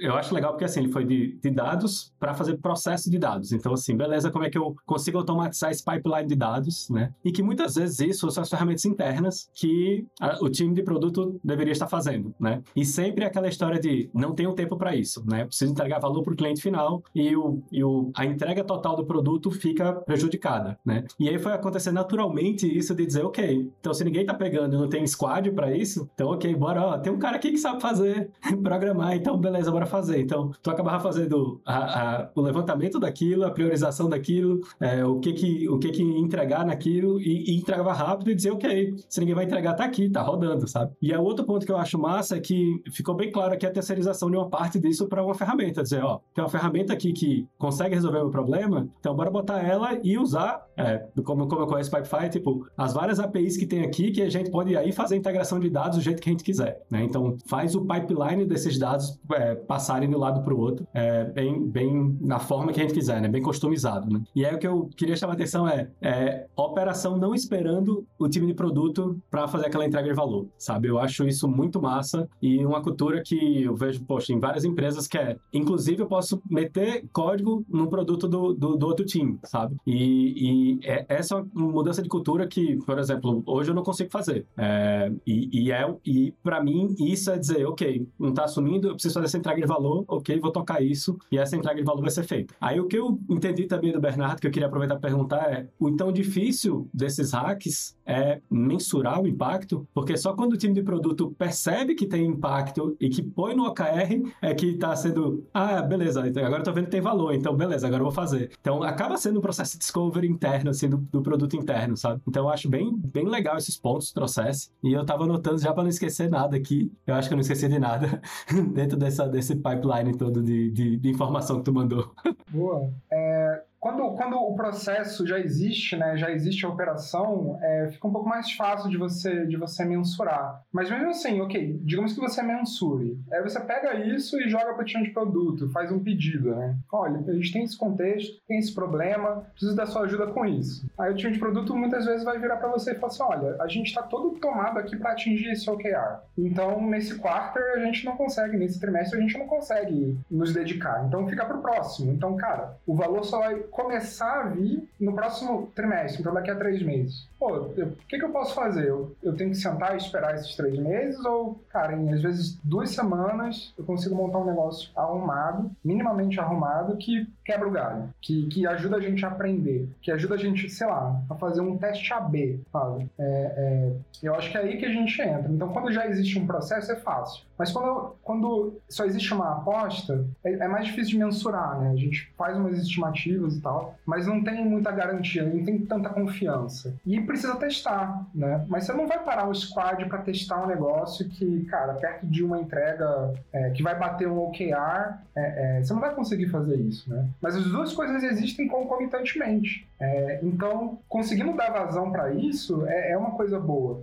eu 0.00 0.14
acho 0.14 0.34
legal 0.34 0.52
porque, 0.52 0.64
assim, 0.64 0.80
ele 0.80 0.92
foi 0.92 1.04
de, 1.04 1.38
de 1.40 1.50
dados 1.50 2.12
para 2.18 2.34
fazer 2.34 2.56
processo 2.58 3.10
de 3.10 3.18
dados. 3.18 3.52
Então, 3.52 3.72
assim, 3.72 3.96
beleza, 3.96 4.30
como 4.30 4.44
é 4.44 4.50
que 4.50 4.58
eu 4.58 4.74
consigo 4.84 5.18
automatizar 5.18 5.70
esse 5.70 5.84
pipeline 5.84 6.26
de 6.26 6.34
dados, 6.34 6.88
né? 6.90 7.12
E 7.24 7.30
que 7.30 7.42
muitas 7.42 7.74
vezes 7.74 8.00
isso 8.08 8.30
são 8.30 8.42
as 8.42 8.50
ferramentas 8.50 8.84
internas 8.84 9.48
que 9.54 10.06
a, 10.20 10.42
o 10.42 10.48
time 10.48 10.74
de 10.74 10.82
produto 10.82 11.38
deveria 11.42 11.72
estar 11.72 11.86
fazendo, 11.86 12.34
né? 12.38 12.62
E 12.74 12.84
sempre 12.84 13.24
aquela 13.24 13.48
história 13.48 13.78
de 13.80 14.10
não 14.12 14.34
tenho 14.34 14.52
tempo 14.52 14.76
para 14.76 14.94
isso, 14.94 15.24
né? 15.26 15.44
Preciso 15.44 15.72
entregar 15.72 15.98
valor 15.98 16.22
para 16.22 16.32
o 16.32 16.36
cliente 16.36 16.62
final 16.62 17.02
e, 17.14 17.36
o, 17.36 17.62
e 17.70 17.82
o, 17.82 18.10
a 18.14 18.24
entrega 18.24 18.64
total 18.64 18.96
do 18.96 19.04
produto 19.04 19.50
fica 19.50 19.92
prejudicada, 19.92 20.78
né? 20.84 21.04
E 21.18 21.28
aí 21.28 21.38
foi 21.38 21.52
acontecer 21.52 21.92
naturalmente 21.92 22.66
isso 22.66 22.94
de 22.94 23.06
dizer, 23.06 23.24
ok, 23.24 23.70
então 23.80 23.94
se 23.94 24.04
ninguém 24.04 24.24
tá 24.24 24.34
pegando 24.34 24.78
não 24.78 24.88
tem 24.88 25.06
squad 25.06 25.50
para 25.52 25.74
isso, 25.74 26.08
então 26.14 26.28
ok, 26.28 26.54
bora, 26.54 26.82
ó, 26.82 26.98
tem 26.98 27.12
um 27.12 27.18
cara 27.18 27.36
aqui 27.36 27.50
que 27.50 27.58
sabe 27.58 27.80
fazer, 27.80 28.30
programar, 28.62 29.14
então 29.14 29.36
beleza, 29.38 29.70
bora 29.70 29.86
fazer. 29.86 30.20
Então 30.20 30.50
tu 30.62 30.70
acabava 30.70 31.00
fazendo 31.00 31.60
a, 31.64 31.76
a, 31.76 32.30
o 32.34 32.40
levantamento 32.40 32.98
daquilo, 32.98 33.44
a 33.44 33.50
priorização 33.50 34.08
daquilo, 34.08 34.60
é, 34.80 35.04
o 35.04 35.18
que 35.20 35.32
que 35.32 35.68
o 35.68 35.78
que 35.78 35.90
que 35.90 36.02
entregar 36.02 36.64
naquilo 36.64 37.20
e, 37.20 37.50
e 37.50 37.56
entregava 37.56 37.92
rápido 37.98 38.30
e 38.30 38.34
dizer, 38.34 38.52
ok, 38.52 38.94
se 39.08 39.20
ninguém 39.20 39.34
vai 39.34 39.44
entregar, 39.44 39.74
tá 39.74 39.84
aqui, 39.84 40.08
tá 40.08 40.22
rodando, 40.22 40.66
sabe? 40.68 40.92
E 41.02 41.12
é 41.12 41.18
outro 41.18 41.44
ponto 41.44 41.66
que 41.66 41.72
eu 41.72 41.76
acho 41.76 41.98
massa 41.98 42.36
é 42.36 42.40
que 42.40 42.82
ficou 42.92 43.14
bem 43.14 43.30
claro 43.30 43.54
aqui 43.54 43.66
a 43.66 43.70
terceirização 43.70 44.30
de 44.30 44.36
uma 44.36 44.48
parte 44.48 44.78
disso 44.78 45.08
para 45.08 45.24
uma 45.24 45.34
ferramenta. 45.34 45.82
Dizer, 45.82 46.02
ó, 46.02 46.20
tem 46.34 46.42
uma 46.42 46.50
ferramenta 46.50 46.92
aqui 46.92 47.12
que 47.12 47.46
consegue 47.58 47.94
resolver 47.94 48.18
o 48.18 48.30
problema, 48.30 48.88
então 49.00 49.14
bora 49.14 49.30
botar 49.30 49.62
ela 49.62 49.98
e 50.02 50.16
usar, 50.16 50.66
é, 50.76 51.06
como, 51.24 51.48
como 51.48 51.62
eu 51.62 51.66
conheço 51.66 51.90
Pipefy, 51.90 52.28
tipo, 52.30 52.66
as 52.76 52.92
várias 52.94 53.18
APIs 53.18 53.56
que 53.56 53.66
tem 53.66 53.82
aqui 53.82 54.10
que 54.10 54.22
a 54.22 54.28
gente 54.28 54.50
pode 54.50 54.76
aí 54.76 54.92
fazer 54.92 55.16
a 55.16 55.18
integração 55.18 55.58
de 55.58 55.68
dados 55.68 55.98
do 55.98 56.02
jeito 56.02 56.22
que 56.22 56.28
a 56.28 56.32
gente 56.32 56.44
quiser, 56.44 56.80
né? 56.90 57.02
Então, 57.02 57.36
faz 57.46 57.74
o 57.74 57.84
pipeline 57.84 58.46
desses 58.46 58.78
dados 58.78 59.18
é, 59.32 59.54
passarem 59.54 60.08
de 60.08 60.14
um 60.14 60.18
lado 60.18 60.42
para 60.42 60.54
o 60.54 60.58
outro, 60.58 60.86
é, 60.94 61.24
bem, 61.24 61.66
bem 61.66 62.16
na 62.20 62.38
forma 62.38 62.72
que 62.72 62.80
a 62.80 62.82
gente 62.82 62.94
quiser, 62.94 63.20
né? 63.20 63.28
Bem 63.28 63.42
customizado, 63.42 64.12
né? 64.12 64.20
E 64.34 64.44
aí 64.44 64.54
o 64.54 64.58
que 64.58 64.66
eu 64.66 64.88
queria 64.96 65.16
chamar 65.16 65.32
a 65.32 65.36
atenção 65.36 65.68
é, 65.68 65.90
é 66.00 66.46
operação 66.56 67.16
não 67.16 67.34
esperando 67.34 67.77
o 68.18 68.28
time 68.28 68.46
de 68.46 68.54
produto 68.54 69.20
para 69.30 69.48
fazer 69.48 69.66
aquela 69.66 69.86
entrega 69.86 70.08
de 70.08 70.14
valor, 70.14 70.46
sabe? 70.58 70.88
Eu 70.88 70.98
acho 70.98 71.26
isso 71.26 71.48
muito 71.48 71.80
massa 71.80 72.28
e 72.40 72.64
uma 72.64 72.82
cultura 72.82 73.22
que 73.22 73.62
eu 73.62 73.74
vejo, 73.74 74.02
poxa, 74.04 74.32
em 74.32 74.38
várias 74.38 74.64
empresas 74.64 75.06
que 75.06 75.18
é, 75.18 75.36
inclusive 75.52 76.02
eu 76.02 76.06
posso 76.06 76.42
meter 76.50 77.04
código 77.12 77.64
no 77.68 77.88
produto 77.88 78.28
do, 78.28 78.52
do, 78.52 78.76
do 78.76 78.86
outro 78.86 79.04
time, 79.04 79.38
sabe? 79.44 79.76
E, 79.86 80.78
e 80.78 80.80
é, 80.84 81.06
essa 81.08 81.38
é 81.38 81.44
mudança 81.54 82.02
de 82.02 82.08
cultura 82.08 82.46
que, 82.46 82.76
por 82.84 82.98
exemplo, 82.98 83.42
hoje 83.46 83.70
eu 83.70 83.74
não 83.74 83.82
consigo 83.82 84.10
fazer. 84.10 84.46
É, 84.56 85.12
e, 85.26 85.64
e, 85.64 85.72
é, 85.72 85.94
e 86.04 86.32
para 86.42 86.62
mim 86.62 86.94
isso 86.98 87.30
é 87.30 87.38
dizer, 87.38 87.66
ok, 87.66 88.06
não 88.18 88.32
tá 88.32 88.44
assumindo, 88.44 88.88
eu 88.88 88.94
preciso 88.94 89.14
fazer 89.14 89.26
essa 89.26 89.38
entrega 89.38 89.60
de 89.60 89.66
valor, 89.66 90.04
ok, 90.08 90.38
vou 90.40 90.50
tocar 90.50 90.82
isso 90.82 91.16
e 91.30 91.38
essa 91.38 91.56
entrega 91.56 91.76
de 91.76 91.84
valor 91.84 92.00
vai 92.00 92.10
ser 92.10 92.24
feita. 92.24 92.54
Aí 92.60 92.80
o 92.80 92.86
que 92.86 92.98
eu 92.98 93.18
entendi 93.28 93.66
também 93.66 93.92
do 93.92 94.00
Bernardo, 94.00 94.40
que 94.40 94.46
eu 94.46 94.50
queria 94.50 94.66
aproveitar 94.68 94.96
para 94.96 95.08
perguntar 95.10 95.52
é, 95.52 95.68
o 95.78 95.90
tão 95.92 96.12
difícil 96.12 96.88
desses 96.92 97.32
hacks 97.32 97.67
é 98.06 98.40
mensurar 98.50 99.20
o 99.20 99.26
impacto, 99.26 99.86
porque 99.92 100.16
só 100.16 100.32
quando 100.32 100.54
o 100.54 100.56
time 100.56 100.72
de 100.72 100.82
produto 100.82 101.34
percebe 101.38 101.94
que 101.94 102.06
tem 102.06 102.26
impacto 102.26 102.96
e 102.98 103.08
que 103.08 103.22
põe 103.22 103.54
no 103.54 103.66
OKR 103.66 104.32
é 104.40 104.54
que 104.54 104.66
está 104.70 104.96
sendo, 104.96 105.46
ah, 105.52 105.82
beleza, 105.82 106.26
então 106.26 106.44
agora 106.44 106.62
tô 106.62 106.72
vendo 106.72 106.86
que 106.86 106.90
tem 106.90 107.00
valor, 107.00 107.34
então 107.34 107.54
beleza, 107.54 107.86
agora 107.86 108.00
eu 108.00 108.06
vou 108.06 108.14
fazer. 108.14 108.50
Então 108.60 108.82
acaba 108.82 109.16
sendo 109.16 109.38
um 109.38 109.42
processo 109.42 109.72
de 109.72 109.78
discovery 109.78 110.26
interno, 110.26 110.70
assim, 110.70 110.88
do, 110.88 110.96
do 110.96 111.22
produto 111.22 111.56
interno, 111.56 111.96
sabe? 111.96 112.22
Então 112.26 112.44
eu 112.44 112.48
acho 112.48 112.68
bem, 112.68 112.96
bem 112.96 113.28
legal 113.28 113.56
esses 113.58 113.76
pontos 113.76 114.12
processo 114.12 114.70
e 114.82 114.92
eu 114.92 115.04
tava 115.04 115.24
anotando 115.24 115.58
já 115.58 115.72
para 115.72 115.82
não 115.82 115.90
esquecer 115.90 116.30
nada 116.30 116.56
aqui, 116.56 116.90
eu 117.06 117.14
acho 117.14 117.28
que 117.28 117.34
eu 117.34 117.36
não 117.36 117.42
esqueci 117.42 117.68
de 117.68 117.78
nada 117.78 118.20
dentro 118.72 118.96
dessa, 118.96 119.28
desse 119.28 119.54
pipeline 119.56 120.16
todo 120.16 120.42
de, 120.42 120.70
de, 120.70 120.96
de 120.96 121.08
informação 121.10 121.58
que 121.58 121.64
tu 121.64 121.72
mandou. 121.72 122.10
Boa. 122.50 122.90
É, 123.12 123.62
quando, 123.80 124.10
quando 124.12 124.36
o 124.36 124.54
processo 124.54 125.26
já 125.26 125.38
existe, 125.38 125.96
né, 125.96 126.16
já 126.16 126.30
existe 126.30 126.66
a 126.66 126.68
operação, 126.68 127.58
é, 127.62 127.88
fica 127.92 128.08
um 128.08 128.12
pouco 128.12 128.28
mais 128.28 128.50
fácil 128.52 128.90
de 128.90 128.96
você, 128.96 129.46
de 129.46 129.56
você 129.56 129.84
mensurar. 129.84 130.62
Mas 130.72 130.90
mesmo 130.90 131.10
assim, 131.10 131.40
ok, 131.40 131.80
digamos 131.82 132.12
que 132.12 132.20
você 132.20 132.42
mensure. 132.42 133.18
Aí 133.32 133.42
você 133.42 133.60
pega 133.60 133.94
isso 133.94 134.40
e 134.40 134.48
joga 134.48 134.74
para 134.74 134.82
o 134.82 134.84
time 134.84 135.04
de 135.04 135.10
produto, 135.10 135.70
faz 135.70 135.92
um 135.92 136.02
pedido, 136.02 136.54
né? 136.54 136.76
Olha, 136.92 137.22
a 137.26 137.32
gente 137.32 137.52
tem 137.52 137.62
esse 137.62 137.78
contexto, 137.78 138.40
tem 138.46 138.58
esse 138.58 138.74
problema, 138.74 139.46
preciso 139.52 139.76
da 139.76 139.86
sua 139.86 140.02
ajuda 140.02 140.26
com 140.28 140.44
isso. 140.44 140.88
Aí 140.98 141.12
o 141.12 141.16
time 141.16 141.32
de 141.32 141.38
produto 141.38 141.76
muitas 141.76 142.04
vezes 142.04 142.24
vai 142.24 142.38
virar 142.38 142.56
para 142.56 142.68
você 142.68 142.92
e 142.92 142.94
falar 142.94 143.12
assim, 143.12 143.22
olha, 143.22 143.62
a 143.62 143.68
gente 143.68 143.86
está 143.86 144.02
todo 144.02 144.38
tomado 144.40 144.78
aqui 144.78 144.96
para 144.96 145.12
atingir 145.12 145.50
esse 145.50 145.70
OKR. 145.70 146.20
Então, 146.36 146.80
nesse 146.80 147.16
quarter 147.16 147.62
a 147.74 147.84
gente 147.84 148.04
não 148.04 148.16
consegue, 148.16 148.56
nesse 148.56 148.80
trimestre 148.80 149.18
a 149.18 149.22
gente 149.22 149.38
não 149.38 149.46
consegue 149.46 150.18
nos 150.30 150.52
dedicar. 150.52 151.04
Então, 151.06 151.28
fica 151.28 151.44
para 151.44 151.56
o 151.56 151.62
próximo. 151.62 152.12
Então, 152.12 152.36
cara, 152.36 152.76
o 152.86 152.94
valor 152.94 153.24
só 153.24 153.38
vai 153.38 153.67
começar 153.70 154.40
a 154.40 154.48
vir 154.48 154.88
no 155.00 155.14
próximo 155.14 155.70
trimestre, 155.74 156.20
então 156.20 156.34
daqui 156.34 156.50
a 156.50 156.56
três 156.56 156.82
meses. 156.82 157.28
Pô, 157.38 157.54
o 157.54 157.96
que, 158.08 158.18
que 158.18 158.24
eu 158.24 158.30
posso 158.30 158.54
fazer? 158.54 158.88
Eu, 158.88 159.14
eu 159.22 159.34
tenho 159.36 159.50
que 159.50 159.56
sentar 159.56 159.94
e 159.94 159.98
esperar 159.98 160.34
esses 160.34 160.54
três 160.56 160.78
meses? 160.78 161.24
Ou, 161.24 161.60
cara, 161.70 161.94
em 161.94 162.12
às 162.12 162.22
vezes 162.22 162.58
duas 162.64 162.90
semanas 162.90 163.72
eu 163.78 163.84
consigo 163.84 164.14
montar 164.14 164.38
um 164.38 164.46
negócio 164.46 164.90
arrumado, 164.96 165.70
minimamente 165.84 166.40
arrumado, 166.40 166.96
que 166.96 167.26
quebra 167.44 167.68
o 167.68 167.70
galho, 167.70 168.08
que, 168.20 168.46
que 168.48 168.66
ajuda 168.66 168.96
a 168.96 169.00
gente 169.00 169.24
a 169.24 169.28
aprender, 169.28 169.88
que 170.02 170.10
ajuda 170.10 170.34
a 170.34 170.38
gente, 170.38 170.68
sei 170.68 170.86
lá, 170.86 171.20
a 171.30 171.34
fazer 171.34 171.60
um 171.60 171.76
teste 171.78 172.12
AB, 172.12 172.60
sabe? 172.72 173.08
É, 173.18 173.24
é, 173.24 173.92
eu 174.22 174.34
acho 174.34 174.50
que 174.50 174.58
é 174.58 174.60
aí 174.60 174.76
que 174.76 174.84
a 174.84 174.92
gente 174.92 175.20
entra. 175.20 175.50
Então, 175.50 175.68
quando 175.68 175.92
já 175.92 176.06
existe 176.06 176.38
um 176.38 176.46
processo, 176.46 176.92
é 176.92 176.96
fácil. 176.96 177.47
Mas 177.58 177.72
quando, 177.72 178.14
quando 178.22 178.78
só 178.88 179.04
existe 179.04 179.34
uma 179.34 179.52
aposta, 179.52 180.24
é, 180.44 180.52
é, 180.52 180.68
mais 180.68 180.86
difícil 180.86 181.12
de 181.12 181.18
mensurar, 181.18 181.80
né? 181.80 181.90
A 181.90 181.96
gente 181.96 182.32
faz 182.38 182.56
umas 182.56 182.78
estimativas 182.78 183.56
e 183.56 183.60
tal, 183.60 183.96
mas 184.06 184.26
não 184.26 184.42
tem 184.44 184.64
muita 184.64 184.92
garantia, 184.92 185.42
não 185.42 185.64
tem 185.64 185.78
tanta 185.84 186.08
confiança. 186.08 186.94
E 187.04 187.20
precisa 187.20 187.56
testar, 187.56 188.26
né? 188.34 188.64
Mas 188.68 188.84
você 188.84 188.92
não 188.92 189.08
vai 189.08 189.18
parar 189.24 189.48
o 189.48 189.54
squad 189.54 190.04
para 190.06 190.18
testar 190.18 190.62
um 190.62 190.66
negócio 190.66 191.28
que, 191.28 191.64
cara, 191.64 191.94
perto 191.94 192.26
de 192.26 192.44
uma 192.44 192.60
entrega 192.60 193.34
é, 193.52 193.70
que 193.70 193.82
vai 193.82 193.98
bater 193.98 194.28
um 194.28 194.38
OKR, 194.38 195.18
é, 195.34 195.78
é, 195.78 195.82
você 195.82 195.92
não 195.92 196.00
vai 196.00 196.14
conseguir 196.14 196.48
fazer 196.48 196.76
isso, 196.76 197.10
né? 197.10 197.26
Mas 197.40 197.56
as 197.56 197.64
duas 197.64 197.92
coisas 197.92 198.22
existem 198.22 198.68
concomitantemente. 198.68 199.88
É, 200.00 200.38
então, 200.42 200.98
conseguindo 201.08 201.56
dar 201.56 201.72
vazão 201.72 202.12
para 202.12 202.32
isso 202.32 202.86
é, 202.86 203.12
é, 203.12 203.18
uma 203.18 203.32
coisa 203.32 203.58
boa. 203.58 204.02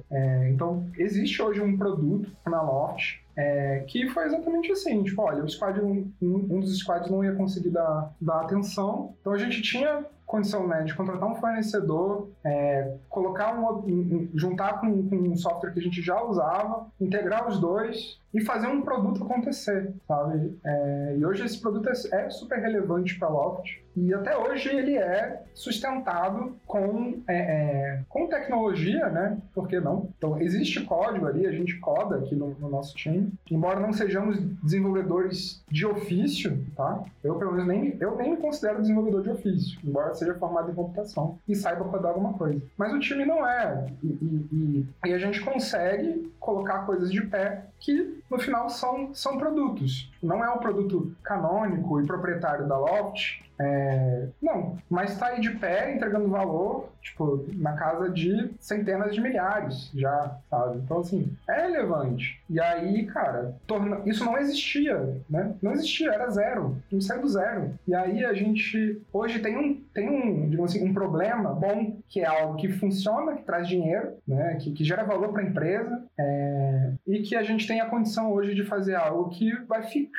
Então, 0.50 0.86
existe 0.98 1.42
hoje 1.42 1.62
um 1.62 1.78
produto 1.78 2.30
na 2.46 2.62
Loft 2.62 3.25
é, 3.38 3.80
que 3.88 4.08
foi 4.10 4.26
exatamente 4.26 4.72
assim, 4.72 5.04
tipo, 5.04 5.22
olha, 5.22 5.44
o 5.44 5.50
squad, 5.50 5.80
um, 5.82 6.12
um 6.22 6.60
dos 6.60 6.78
squads 6.80 7.10
não 7.10 7.24
ia 7.24 7.36
conseguir 7.36 7.70
dar, 7.70 8.14
dar 8.20 8.42
atenção, 8.42 9.16
então 9.20 9.34
a 9.34 9.38
gente 9.38 9.62
tinha 9.62 10.06
condição 10.26 10.68
né, 10.68 10.84
de 10.84 10.96
contratar 10.96 11.30
um 11.30 11.36
fornecedor, 11.36 12.30
é, 12.44 12.96
colocar 13.10 13.54
um, 13.54 14.30
juntar 14.34 14.80
com, 14.80 15.08
com, 15.08 15.16
um 15.16 15.36
software 15.36 15.72
que 15.72 15.80
a 15.80 15.84
gente 15.84 16.02
já 16.02 16.22
usava, 16.22 16.88
integrar 17.00 17.48
os 17.48 17.60
dois 17.60 18.20
e 18.34 18.42
fazer 18.42 18.68
um 18.68 18.82
produto 18.82 19.24
acontecer, 19.24 19.94
sabe? 20.08 20.58
É, 20.64 21.16
e 21.18 21.26
hoje 21.26 21.46
esse 21.46 21.60
produto 21.60 21.90
é, 21.90 22.26
é 22.26 22.30
super 22.30 22.60
relevante 22.60 23.18
para 23.18 23.30
a 23.30 23.32
Loft 23.32 23.86
e 23.96 24.14
até 24.14 24.38
hoje 24.38 24.68
ele 24.70 24.98
é 24.98 25.42
sustentado 25.54 26.54
com, 26.68 27.22
é, 27.28 27.38
é, 27.38 28.02
com 28.10 28.28
tecnologia, 28.28 29.08
né? 29.10 29.38
Por 29.54 29.70
que 29.70 29.80
não? 29.80 30.10
Então 30.18 30.42
existe 30.42 30.82
código 30.84 31.28
ali, 31.28 31.48
a 31.48 31.52
gente 31.52 31.80
coda 31.80 32.18
aqui 32.18 32.36
no, 32.36 32.50
no 32.60 32.70
nosso 32.70 32.94
time, 32.96 33.32
embora 33.50 33.80
não 33.80 33.94
sejamos 33.94 34.38
desenvolvedores 34.62 35.64
de 35.70 35.86
ofício, 35.86 36.66
tá? 36.76 37.04
Eu 37.24 37.36
pelo 37.36 37.54
menos 37.54 37.68
nem 37.68 37.98
eu 38.02 38.18
nem 38.18 38.32
me 38.32 38.38
considero 38.38 38.82
desenvolvedor 38.82 39.24
de 39.24 39.30
ofício, 39.30 39.80
embora 39.82 40.14
seja 40.16 40.34
formado 40.36 40.72
em 40.72 40.76
computação 40.76 41.38
e 41.48 41.56
saiba 41.56 41.86
codar 41.86 42.12
alguma 42.12 42.34
coisa. 42.34 42.62
Mas 42.78 42.94
o 42.94 43.00
time 43.00 43.26
não 43.26 43.48
é 43.48 43.88
e, 44.04 44.08
e, 44.08 44.48
e, 44.52 45.10
e 45.10 45.14
a 45.14 45.18
gente 45.18 45.42
consegue 45.42 46.32
colocar 46.40 46.86
coisas 46.86 47.12
de 47.12 47.22
pé 47.22 47.66
que 47.80 48.22
no 48.30 48.38
final 48.40 48.70
são, 48.70 49.14
são 49.14 49.38
produtos. 49.38 50.12
Não 50.26 50.44
é 50.44 50.50
o 50.50 50.60
produto 50.60 51.16
canônico 51.24 52.02
e 52.02 52.06
proprietário 52.06 52.68
da 52.68 52.78
Loft, 52.78 53.46
é, 53.60 54.28
não, 54.42 54.78
mas 54.90 55.12
está 55.12 55.28
aí 55.28 55.40
de 55.40 55.52
pé, 55.52 55.94
entregando 55.94 56.28
valor, 56.28 56.90
tipo, 57.02 57.46
na 57.54 57.74
casa 57.74 58.10
de 58.10 58.52
centenas 58.60 59.14
de 59.14 59.22
milhares 59.22 59.92
já, 59.94 60.38
sabe? 60.50 60.80
Então, 60.80 61.00
assim, 61.00 61.32
é 61.48 61.62
relevante. 61.62 62.42
E 62.50 62.60
aí, 62.60 63.06
cara, 63.06 63.56
torna... 63.66 64.02
isso 64.06 64.26
não 64.26 64.38
existia, 64.38 65.22
né? 65.30 65.56
Não 65.62 65.72
existia, 65.72 66.12
era 66.12 66.30
zero. 66.30 66.78
Gente 66.92 67.06
saiu 67.06 67.22
do 67.22 67.28
zero. 67.28 67.74
E 67.88 67.96
aí 67.96 68.26
a 68.26 68.34
gente, 68.34 69.02
hoje 69.14 69.40
tem 69.40 69.58
um, 69.58 69.82
tem 69.94 70.10
um, 70.10 70.50
digamos 70.50 70.76
assim, 70.76 70.88
um 70.88 70.94
problema 70.94 71.54
bom, 71.54 71.98
que 72.10 72.22
é 72.22 72.26
algo 72.26 72.58
que 72.58 72.70
funciona, 72.70 73.36
que 73.36 73.44
traz 73.44 73.68
dinheiro, 73.68 74.18
né? 74.28 74.56
Que, 74.56 74.72
que 74.72 74.84
gera 74.84 75.04
valor 75.04 75.32
para 75.32 75.42
a 75.42 75.46
empresa, 75.46 76.04
é... 76.20 76.92
e 77.08 77.22
que 77.22 77.36
a 77.36 77.44
gente 77.44 77.68
tem 77.68 77.80
a 77.80 77.90
condição 77.90 78.34
hoje 78.34 78.54
de 78.54 78.66
fazer 78.66 78.96
algo 78.96 79.30
que 79.30 79.56
vai 79.66 79.84
ficar 79.84 80.15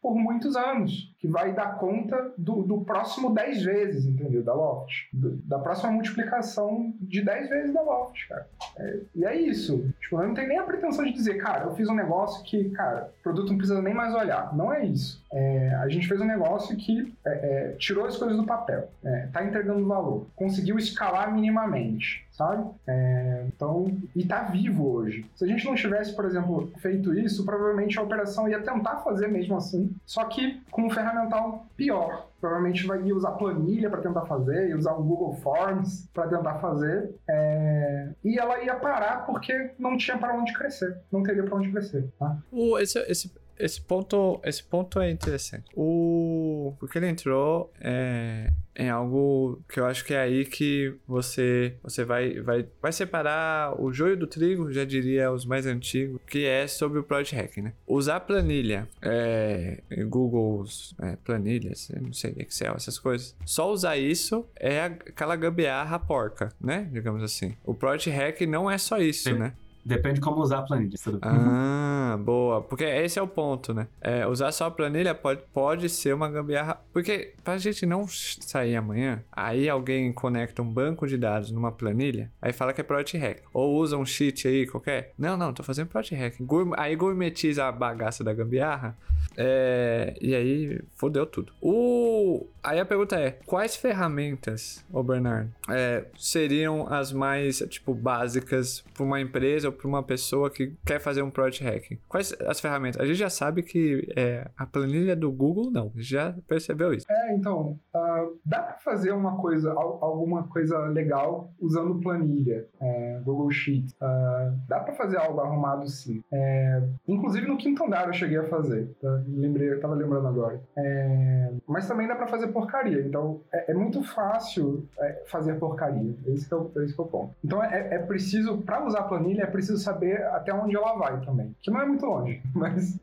por 0.00 0.14
muitos 0.14 0.54
anos, 0.54 1.12
que 1.18 1.26
vai 1.26 1.52
dar 1.52 1.78
conta 1.78 2.32
do, 2.38 2.62
do 2.62 2.82
próximo 2.82 3.34
10 3.34 3.62
vezes, 3.64 4.06
entendeu? 4.06 4.42
Da 4.42 4.54
Loft. 4.54 4.92
Do, 5.12 5.36
da 5.38 5.58
próxima 5.58 5.90
multiplicação 5.90 6.94
de 7.00 7.22
10 7.22 7.48
vezes 7.48 7.74
da 7.74 7.82
Loft, 7.82 8.28
cara. 8.28 8.48
É, 8.78 9.00
e 9.14 9.24
é 9.24 9.36
isso. 9.36 9.92
Tipo, 10.00 10.20
eu 10.20 10.28
não 10.28 10.34
tenho 10.34 10.48
nem 10.48 10.58
a 10.58 10.62
pretensão 10.62 11.04
de 11.04 11.12
dizer, 11.12 11.38
cara, 11.38 11.64
eu 11.64 11.74
fiz 11.74 11.88
um 11.88 11.94
negócio 11.94 12.44
que, 12.44 12.70
cara, 12.70 13.12
o 13.18 13.22
produto 13.22 13.50
não 13.50 13.58
precisa 13.58 13.82
nem 13.82 13.94
mais 13.94 14.14
olhar. 14.14 14.56
Não 14.56 14.72
é 14.72 14.84
isso. 14.84 15.24
É, 15.36 15.74
a 15.74 15.88
gente 15.88 16.08
fez 16.08 16.18
um 16.20 16.24
negócio 16.24 16.74
que 16.76 17.14
é, 17.26 17.30
é 17.30 17.76
tirou 17.78 18.06
as 18.06 18.16
coisas 18.16 18.36
do 18.36 18.44
papel, 18.44 18.88
é, 19.04 19.28
tá 19.32 19.44
entregando 19.44 19.86
valor, 19.86 20.26
conseguiu 20.34 20.78
escalar 20.78 21.32
minimamente 21.34 22.26
sabe? 22.36 22.70
É, 22.86 23.44
então, 23.46 23.96
e 24.14 24.24
tá 24.24 24.42
vivo 24.42 24.92
hoje. 24.92 25.24
Se 25.34 25.44
a 25.44 25.48
gente 25.48 25.64
não 25.64 25.74
tivesse, 25.74 26.14
por 26.14 26.26
exemplo, 26.26 26.70
feito 26.78 27.14
isso, 27.14 27.44
provavelmente 27.44 27.98
a 27.98 28.02
operação 28.02 28.48
ia 28.48 28.60
tentar 28.60 28.98
fazer 28.98 29.26
mesmo 29.26 29.56
assim, 29.56 29.90
só 30.04 30.24
que 30.24 30.60
com 30.70 30.86
um 30.86 30.90
ferramental 30.90 31.66
pior. 31.76 32.28
Provavelmente 32.38 32.86
vai 32.86 33.00
usar 33.10 33.32
planilha 33.32 33.88
para 33.88 34.02
tentar 34.02 34.26
fazer, 34.26 34.68
ia 34.68 34.76
usar 34.76 34.92
o 34.92 35.02
Google 35.02 35.34
Forms 35.36 36.06
para 36.12 36.28
tentar 36.28 36.56
fazer, 36.56 37.14
é, 37.26 38.08
e 38.22 38.38
ela 38.38 38.62
ia 38.62 38.74
parar 38.74 39.24
porque 39.24 39.70
não 39.78 39.96
tinha 39.96 40.18
para 40.18 40.34
onde 40.34 40.52
crescer, 40.52 40.98
não 41.10 41.22
teria 41.22 41.42
para 41.42 41.56
onde 41.56 41.72
crescer. 41.72 42.06
Tá? 42.18 42.36
O, 42.52 42.78
esse, 42.78 42.98
esse 43.10 43.32
esse 43.58 43.80
ponto, 43.80 44.40
esse 44.44 44.62
ponto 44.62 45.00
é 45.00 45.10
interessante. 45.10 45.64
O 45.74 46.74
porque 46.78 46.98
ele 46.98 47.08
entrou 47.08 47.72
é, 47.80 48.50
em 48.74 48.88
algo 48.88 49.62
que 49.68 49.80
eu 49.80 49.86
acho 49.86 50.04
que 50.04 50.14
é 50.14 50.20
aí 50.20 50.44
que 50.44 50.94
você 51.06 51.74
você 51.82 52.04
vai, 52.04 52.40
vai, 52.40 52.66
vai 52.80 52.92
separar 52.92 53.80
o 53.80 53.92
joio 53.92 54.16
do 54.16 54.26
trigo, 54.26 54.70
já 54.72 54.84
diria 54.84 55.30
os 55.32 55.44
mais 55.44 55.66
antigos, 55.66 56.20
que 56.26 56.44
é 56.44 56.66
sobre 56.66 56.98
o 56.98 57.02
Project 57.02 57.34
Hack, 57.34 57.56
né? 57.58 57.72
Usar 57.86 58.20
planilha, 58.20 58.88
é, 59.00 59.80
Google 60.06 60.64
é, 61.00 61.16
planilhas, 61.16 61.90
não 62.00 62.12
sei, 62.12 62.34
Excel, 62.38 62.74
essas 62.74 62.98
coisas. 62.98 63.34
Só 63.44 63.70
usar 63.70 63.96
isso 63.96 64.46
é 64.56 64.82
aquela 64.82 65.36
gambiarra 65.36 65.98
porca, 65.98 66.50
né? 66.60 66.88
Digamos 66.92 67.22
assim. 67.22 67.54
O 67.64 67.74
Project 67.74 68.10
Hack 68.10 68.40
não 68.42 68.70
é 68.70 68.78
só 68.78 68.98
isso, 68.98 69.30
Sim. 69.30 69.38
né? 69.38 69.52
Depende 69.86 70.16
de 70.16 70.20
como 70.20 70.40
usar 70.40 70.58
a 70.58 70.62
planilha. 70.62 70.98
Tudo. 71.02 71.20
Ah, 71.22 72.18
boa. 72.20 72.60
Porque 72.60 72.82
esse 72.82 73.20
é 73.20 73.22
o 73.22 73.28
ponto, 73.28 73.72
né? 73.72 73.86
É, 74.00 74.26
usar 74.26 74.50
só 74.50 74.64
a 74.64 74.70
planilha 74.70 75.14
pode, 75.14 75.42
pode 75.52 75.88
ser 75.88 76.12
uma 76.12 76.28
gambiarra. 76.28 76.80
Porque 76.92 77.34
pra 77.44 77.56
gente 77.56 77.86
não 77.86 78.04
sair 78.08 78.74
amanhã, 78.74 79.22
aí 79.30 79.68
alguém 79.68 80.12
conecta 80.12 80.60
um 80.60 80.68
banco 80.68 81.06
de 81.06 81.16
dados 81.16 81.52
numa 81.52 81.70
planilha, 81.70 82.32
aí 82.42 82.52
fala 82.52 82.72
que 82.72 82.80
é 82.80 82.84
Project 82.84 83.16
Hack. 83.16 83.42
Ou 83.52 83.76
usa 83.76 83.96
um 83.96 84.04
cheat 84.04 84.48
aí 84.48 84.66
qualquer. 84.66 85.12
Não, 85.16 85.36
não, 85.36 85.52
tô 85.52 85.62
fazendo 85.62 85.86
Project 85.86 86.16
Hack. 86.16 86.34
Aí 86.76 86.96
gourmetiza 86.96 87.66
a 87.66 87.70
bagaça 87.70 88.24
da 88.24 88.34
gambiarra. 88.34 88.96
É, 89.36 90.16
e 90.20 90.34
aí 90.34 90.80
fodeu 90.96 91.26
tudo. 91.26 91.52
O, 91.60 92.46
aí 92.62 92.80
a 92.80 92.84
pergunta 92.84 93.16
é: 93.16 93.38
quais 93.46 93.76
ferramentas, 93.76 94.84
ô 94.90 95.02
Bernardo, 95.02 95.52
é, 95.68 96.06
seriam 96.18 96.92
as 96.92 97.12
mais, 97.12 97.58
tipo, 97.68 97.94
básicas 97.94 98.82
para 98.94 99.04
uma 99.04 99.20
empresa 99.20 99.68
ou 99.68 99.72
para 99.76 99.88
uma 99.88 100.02
pessoa 100.02 100.50
que 100.50 100.74
quer 100.84 101.00
fazer 101.00 101.22
um 101.22 101.30
project 101.30 101.64
hacking? 101.64 101.98
Quais 102.08 102.34
as 102.46 102.60
ferramentas? 102.60 103.00
A 103.00 103.06
gente 103.06 103.16
já 103.16 103.30
sabe 103.30 103.62
que 103.62 104.08
é, 104.16 104.48
a 104.56 104.66
planilha 104.66 105.16
do 105.16 105.30
Google, 105.30 105.70
não, 105.70 105.92
já 105.96 106.34
percebeu 106.48 106.92
isso. 106.92 107.06
É, 107.10 107.34
então, 107.34 107.78
uh, 107.94 108.38
dá 108.44 108.62
para 108.62 108.78
fazer 108.78 109.12
uma 109.12 109.36
coisa, 109.36 109.72
alguma 109.72 110.44
coisa 110.44 110.78
legal 110.86 111.50
usando 111.60 112.00
planilha, 112.00 112.66
é, 112.80 113.20
Google 113.24 113.50
Sheet. 113.50 113.94
Uh, 114.00 114.56
dá 114.68 114.80
para 114.80 114.94
fazer 114.94 115.18
algo 115.18 115.40
arrumado 115.40 115.86
sim. 115.88 116.22
É, 116.32 116.82
inclusive 117.06 117.46
no 117.46 117.56
quinto 117.56 117.84
andar 117.84 118.06
eu 118.06 118.12
cheguei 118.12 118.38
a 118.38 118.44
fazer, 118.44 118.88
tá? 119.00 119.22
lembrei, 119.28 119.72
eu 119.72 119.80
tava 119.80 119.94
lembrando 119.94 120.26
agora. 120.26 120.60
É, 120.76 121.52
mas 121.66 121.86
também 121.86 122.06
dá 122.06 122.14
para 122.14 122.26
fazer 122.26 122.48
porcaria, 122.48 123.00
então 123.00 123.40
é, 123.52 123.72
é 123.72 123.74
muito 123.74 124.02
fácil 124.02 124.86
é, 124.98 125.24
fazer 125.26 125.54
porcaria, 125.54 126.14
esse 126.26 126.52
é, 126.52 126.56
o, 126.56 126.70
esse 126.82 126.98
é 126.98 127.02
o 127.02 127.06
ponto. 127.06 127.34
Então 127.44 127.62
é, 127.62 127.98
preciso, 127.98 128.58
para 128.58 128.84
usar 128.86 129.02
planilha, 129.04 129.42
é 129.42 129.46
preciso 129.46 129.65
saber 129.78 130.22
até 130.28 130.52
onde 130.52 130.76
ela 130.76 130.94
vai 130.94 131.20
também, 131.20 131.54
que 131.62 131.70
não 131.70 131.80
é 131.80 131.86
muito 131.86 132.04
longe, 132.04 132.42
mas 132.54 132.98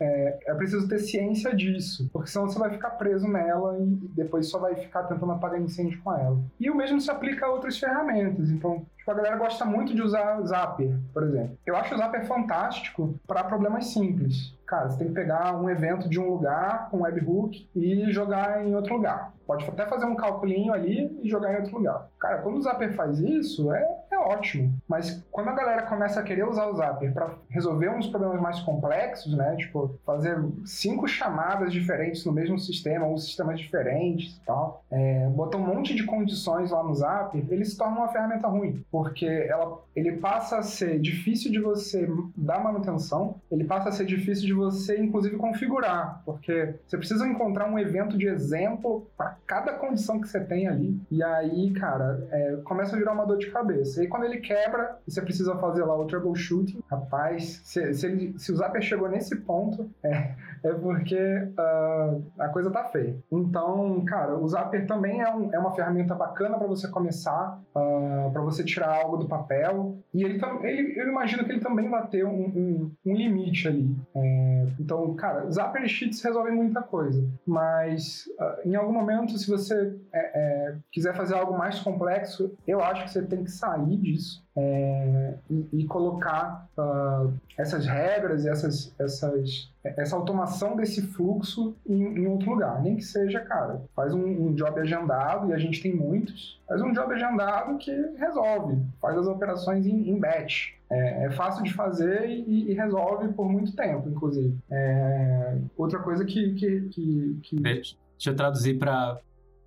é, 0.00 0.38
é 0.46 0.54
preciso 0.54 0.88
ter 0.88 0.98
ciência 0.98 1.54
disso, 1.54 2.08
porque 2.12 2.30
senão 2.30 2.48
você 2.48 2.58
vai 2.58 2.70
ficar 2.70 2.90
preso 2.90 3.26
nela 3.26 3.78
e 3.78 3.86
depois 4.14 4.48
só 4.48 4.58
vai 4.58 4.74
ficar 4.76 5.04
tentando 5.04 5.32
apagar 5.32 5.60
incêndio 5.60 6.00
com 6.02 6.12
ela. 6.12 6.38
E 6.60 6.70
o 6.70 6.74
mesmo 6.74 7.00
se 7.00 7.10
aplica 7.10 7.46
a 7.46 7.50
outras 7.50 7.78
ferramentas, 7.78 8.50
então 8.50 8.86
Tipo, 9.06 9.12
a 9.12 9.22
galera 9.22 9.36
gosta 9.36 9.64
muito 9.64 9.94
de 9.94 10.02
usar 10.02 10.40
Zapper, 10.42 10.90
por 11.14 11.22
exemplo. 11.22 11.56
Eu 11.64 11.76
acho 11.76 11.94
o 11.94 11.98
Zapper 11.98 12.26
fantástico 12.26 13.14
para 13.24 13.44
problemas 13.44 13.86
simples. 13.92 14.52
Cara, 14.66 14.88
você 14.88 14.98
tem 14.98 15.06
que 15.06 15.14
pegar 15.14 15.56
um 15.56 15.70
evento 15.70 16.08
de 16.08 16.18
um 16.18 16.28
lugar 16.28 16.90
com 16.90 16.98
um 16.98 17.02
webhook 17.02 17.68
e 17.72 18.10
jogar 18.10 18.66
em 18.66 18.74
outro 18.74 18.96
lugar. 18.96 19.32
Pode 19.46 19.64
até 19.64 19.86
fazer 19.86 20.06
um 20.06 20.16
calculinho 20.16 20.72
ali 20.72 21.20
e 21.22 21.28
jogar 21.28 21.52
em 21.52 21.56
outro 21.58 21.76
lugar. 21.76 22.08
Cara, 22.18 22.38
quando 22.38 22.56
o 22.56 22.62
Zapper 22.62 22.96
faz 22.96 23.20
isso, 23.20 23.72
é, 23.72 23.95
é 24.16 24.18
ótimo. 24.18 24.74
Mas 24.88 25.24
quando 25.30 25.48
a 25.48 25.54
galera 25.54 25.82
começa 25.82 26.20
a 26.20 26.22
querer 26.22 26.48
usar 26.48 26.66
o 26.66 26.74
Zapper 26.74 27.12
para 27.12 27.34
resolver 27.48 27.90
uns 27.90 28.06
problemas 28.08 28.40
mais 28.40 28.60
complexos, 28.60 29.36
né? 29.36 29.56
Tipo, 29.56 29.98
fazer 30.04 30.36
cinco 30.64 31.06
chamadas 31.06 31.72
diferentes 31.72 32.24
no 32.24 32.32
mesmo 32.32 32.58
sistema, 32.58 33.06
ou 33.06 33.18
sistemas 33.18 33.58
diferentes 33.58 34.36
e 34.36 34.44
tal, 34.44 34.84
é, 34.90 35.26
botar 35.28 35.58
um 35.58 35.66
monte 35.66 35.94
de 35.94 36.04
condições 36.04 36.70
lá 36.70 36.82
no 36.82 36.94
Zapper, 36.94 37.44
ele 37.50 37.64
se 37.64 37.76
torna 37.76 37.98
uma 37.98 38.08
ferramenta 38.08 38.48
ruim 38.48 38.84
porque 38.90 39.26
ela, 39.26 39.80
ele 39.94 40.12
passa 40.12 40.58
a 40.58 40.62
ser 40.62 40.98
difícil 41.00 41.50
de 41.50 41.60
você 41.60 42.08
dar 42.36 42.62
manutenção, 42.62 43.36
ele 43.50 43.64
passa 43.64 43.88
a 43.88 43.92
ser 43.92 44.06
difícil 44.06 44.46
de 44.46 44.52
você, 44.52 44.98
inclusive, 44.98 45.36
configurar, 45.36 46.22
porque 46.24 46.74
você 46.86 46.96
precisa 46.96 47.26
encontrar 47.26 47.70
um 47.70 47.78
evento 47.78 48.16
de 48.16 48.26
exemplo 48.26 49.06
para 49.16 49.36
cada 49.46 49.74
condição 49.74 50.20
que 50.20 50.28
você 50.28 50.40
tem 50.40 50.66
ali, 50.66 50.98
e 51.10 51.22
aí, 51.22 51.72
cara, 51.72 52.26
é, 52.30 52.56
começa 52.64 52.96
a 52.96 52.98
virar 52.98 53.12
uma 53.12 53.26
dor 53.26 53.38
de 53.38 53.50
cabeça. 53.50 54.02
E 54.06 54.08
quando 54.08 54.24
ele 54.24 54.38
quebra, 54.38 54.98
você 55.04 55.20
precisa 55.20 55.56
fazer 55.56 55.84
lá 55.84 55.98
o 55.98 56.06
troubleshooting, 56.06 56.80
rapaz, 56.88 57.60
se, 57.64 57.92
se, 57.92 58.06
ele, 58.06 58.38
se 58.38 58.52
o 58.52 58.56
Zapper 58.56 58.80
chegou 58.80 59.08
nesse 59.08 59.34
ponto, 59.40 59.90
é, 60.04 60.32
é 60.62 60.72
porque 60.72 61.16
uh, 61.16 62.22
a 62.38 62.48
coisa 62.48 62.70
tá 62.70 62.84
feia. 62.84 63.16
Então, 63.32 64.04
cara, 64.04 64.38
o 64.38 64.46
Zapper 64.46 64.86
também 64.86 65.22
é, 65.22 65.34
um, 65.34 65.52
é 65.52 65.58
uma 65.58 65.72
ferramenta 65.72 66.14
bacana 66.14 66.56
para 66.56 66.68
você 66.68 66.86
começar, 66.86 67.60
uh, 67.74 67.78
ah, 67.78 68.30
para 68.32 68.42
você 68.42 68.62
tirar 68.62 68.94
algo 68.94 69.16
do 69.16 69.26
papel. 69.26 69.98
E 70.14 70.22
ele, 70.22 70.40
ele, 70.62 71.00
eu 71.00 71.08
imagino 71.08 71.44
que 71.44 71.50
ele 71.50 71.60
também 71.60 71.88
vai 71.88 72.06
ter 72.06 72.24
um, 72.24 72.30
um, 72.30 72.92
um 73.04 73.14
limite 73.14 73.66
ali. 73.66 73.96
É, 74.14 74.66
então, 74.78 75.14
cara, 75.14 75.50
Zapper 75.50 75.82
e 75.82 75.88
Sheets 75.88 76.22
resolvem 76.22 76.54
muita 76.54 76.80
coisa. 76.80 77.26
Mas, 77.44 78.24
uh, 78.38 78.68
em 78.68 78.76
algum 78.76 78.92
momento, 78.92 79.36
se 79.36 79.50
você 79.50 79.96
é, 80.12 80.20
é, 80.20 80.76
quiser 80.92 81.14
fazer 81.16 81.34
algo 81.34 81.58
mais 81.58 81.80
complexo, 81.80 82.56
eu 82.68 82.80
acho 82.80 83.04
que 83.04 83.10
você 83.10 83.22
tem 83.22 83.42
que 83.42 83.50
sair 83.50 83.95
disso 83.96 84.46
é, 84.56 85.34
e, 85.50 85.68
e, 85.72 85.84
colocar 85.84 86.66
uh, 86.78 87.32
essas 87.58 87.84
regras 87.84 88.44
e 88.44 88.48
essas, 88.48 88.94
essas, 88.98 89.70
essa 89.84 90.16
automação 90.16 90.74
desse 90.74 91.02
fluxo 91.02 91.76
em, 91.86 92.20
em, 92.20 92.26
outro 92.26 92.52
lugar. 92.52 92.82
Nem 92.82 92.96
que 92.96 93.04
seja, 93.04 93.40
cara, 93.40 93.82
faz 93.94 94.14
um, 94.14 94.24
um, 94.24 94.54
job 94.54 94.80
agendado, 94.80 95.50
e 95.50 95.52
a 95.52 95.58
gente 95.58 95.82
tem 95.82 95.94
muitos, 95.94 96.58
faz 96.66 96.80
um 96.80 96.92
job 96.92 97.12
agendado 97.12 97.76
que 97.76 97.92
resolve, 98.16 98.78
faz 99.00 99.18
as 99.18 99.26
operações 99.26 99.86
em, 99.86 100.08
em 100.08 100.18
batch. 100.18 100.74
É, 100.88 101.26
é, 101.26 101.30
fácil 101.32 101.64
de 101.64 101.74
fazer 101.74 102.30
e, 102.30 102.70
e, 102.70 102.72
resolve 102.72 103.28
por 103.32 103.50
muito 103.50 103.74
tempo, 103.74 104.08
inclusive. 104.08 104.56
É, 104.70 105.58
outra 105.76 105.98
coisa 105.98 106.24
que. 106.24 106.54
que, 106.54 106.80
que, 106.88 107.38
que... 107.42 107.56
Deixa 107.56 107.96
eu 108.24 108.36
traduzir 108.36 108.78
para 108.78 109.20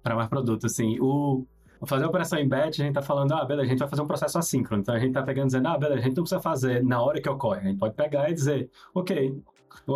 mais 0.06 0.30
produto. 0.30 0.66
Assim, 0.66 0.98
o, 1.02 1.46
fazer 1.86 2.06
operação 2.06 2.40
em 2.40 2.48
batch, 2.48 2.80
a 2.80 2.84
gente 2.84 2.94
tá 2.94 3.02
falando, 3.02 3.34
ah, 3.34 3.46
beleza, 3.46 3.68
a 3.68 3.70
gente 3.70 3.80
vai 3.80 3.88
fazer 3.88 4.02
um 4.02 4.08
processo 4.08 4.38
assíncrono. 4.38 4.82
Então 4.82 4.96
a 4.96 5.00
gente 5.00 5.14
tá 5.14 5.24
pegando 5.24 5.48
dizendo, 5.48 5.68
ah, 5.68 5.78
beleza, 5.78 6.00
a 6.00 6.04
gente 6.04 6.16
não 6.16 6.24
precisa 6.24 6.42
fazer 6.42 6.84
na 6.84 7.02
hora 7.02 7.22
que 7.22 7.30
ocorre. 7.30 7.62
A 7.62 7.64
gente 7.64 7.80
pode 7.80 7.94
pegar 7.94 8.30
e 8.30 8.34
dizer, 8.34 8.70
ok, 8.94 9.42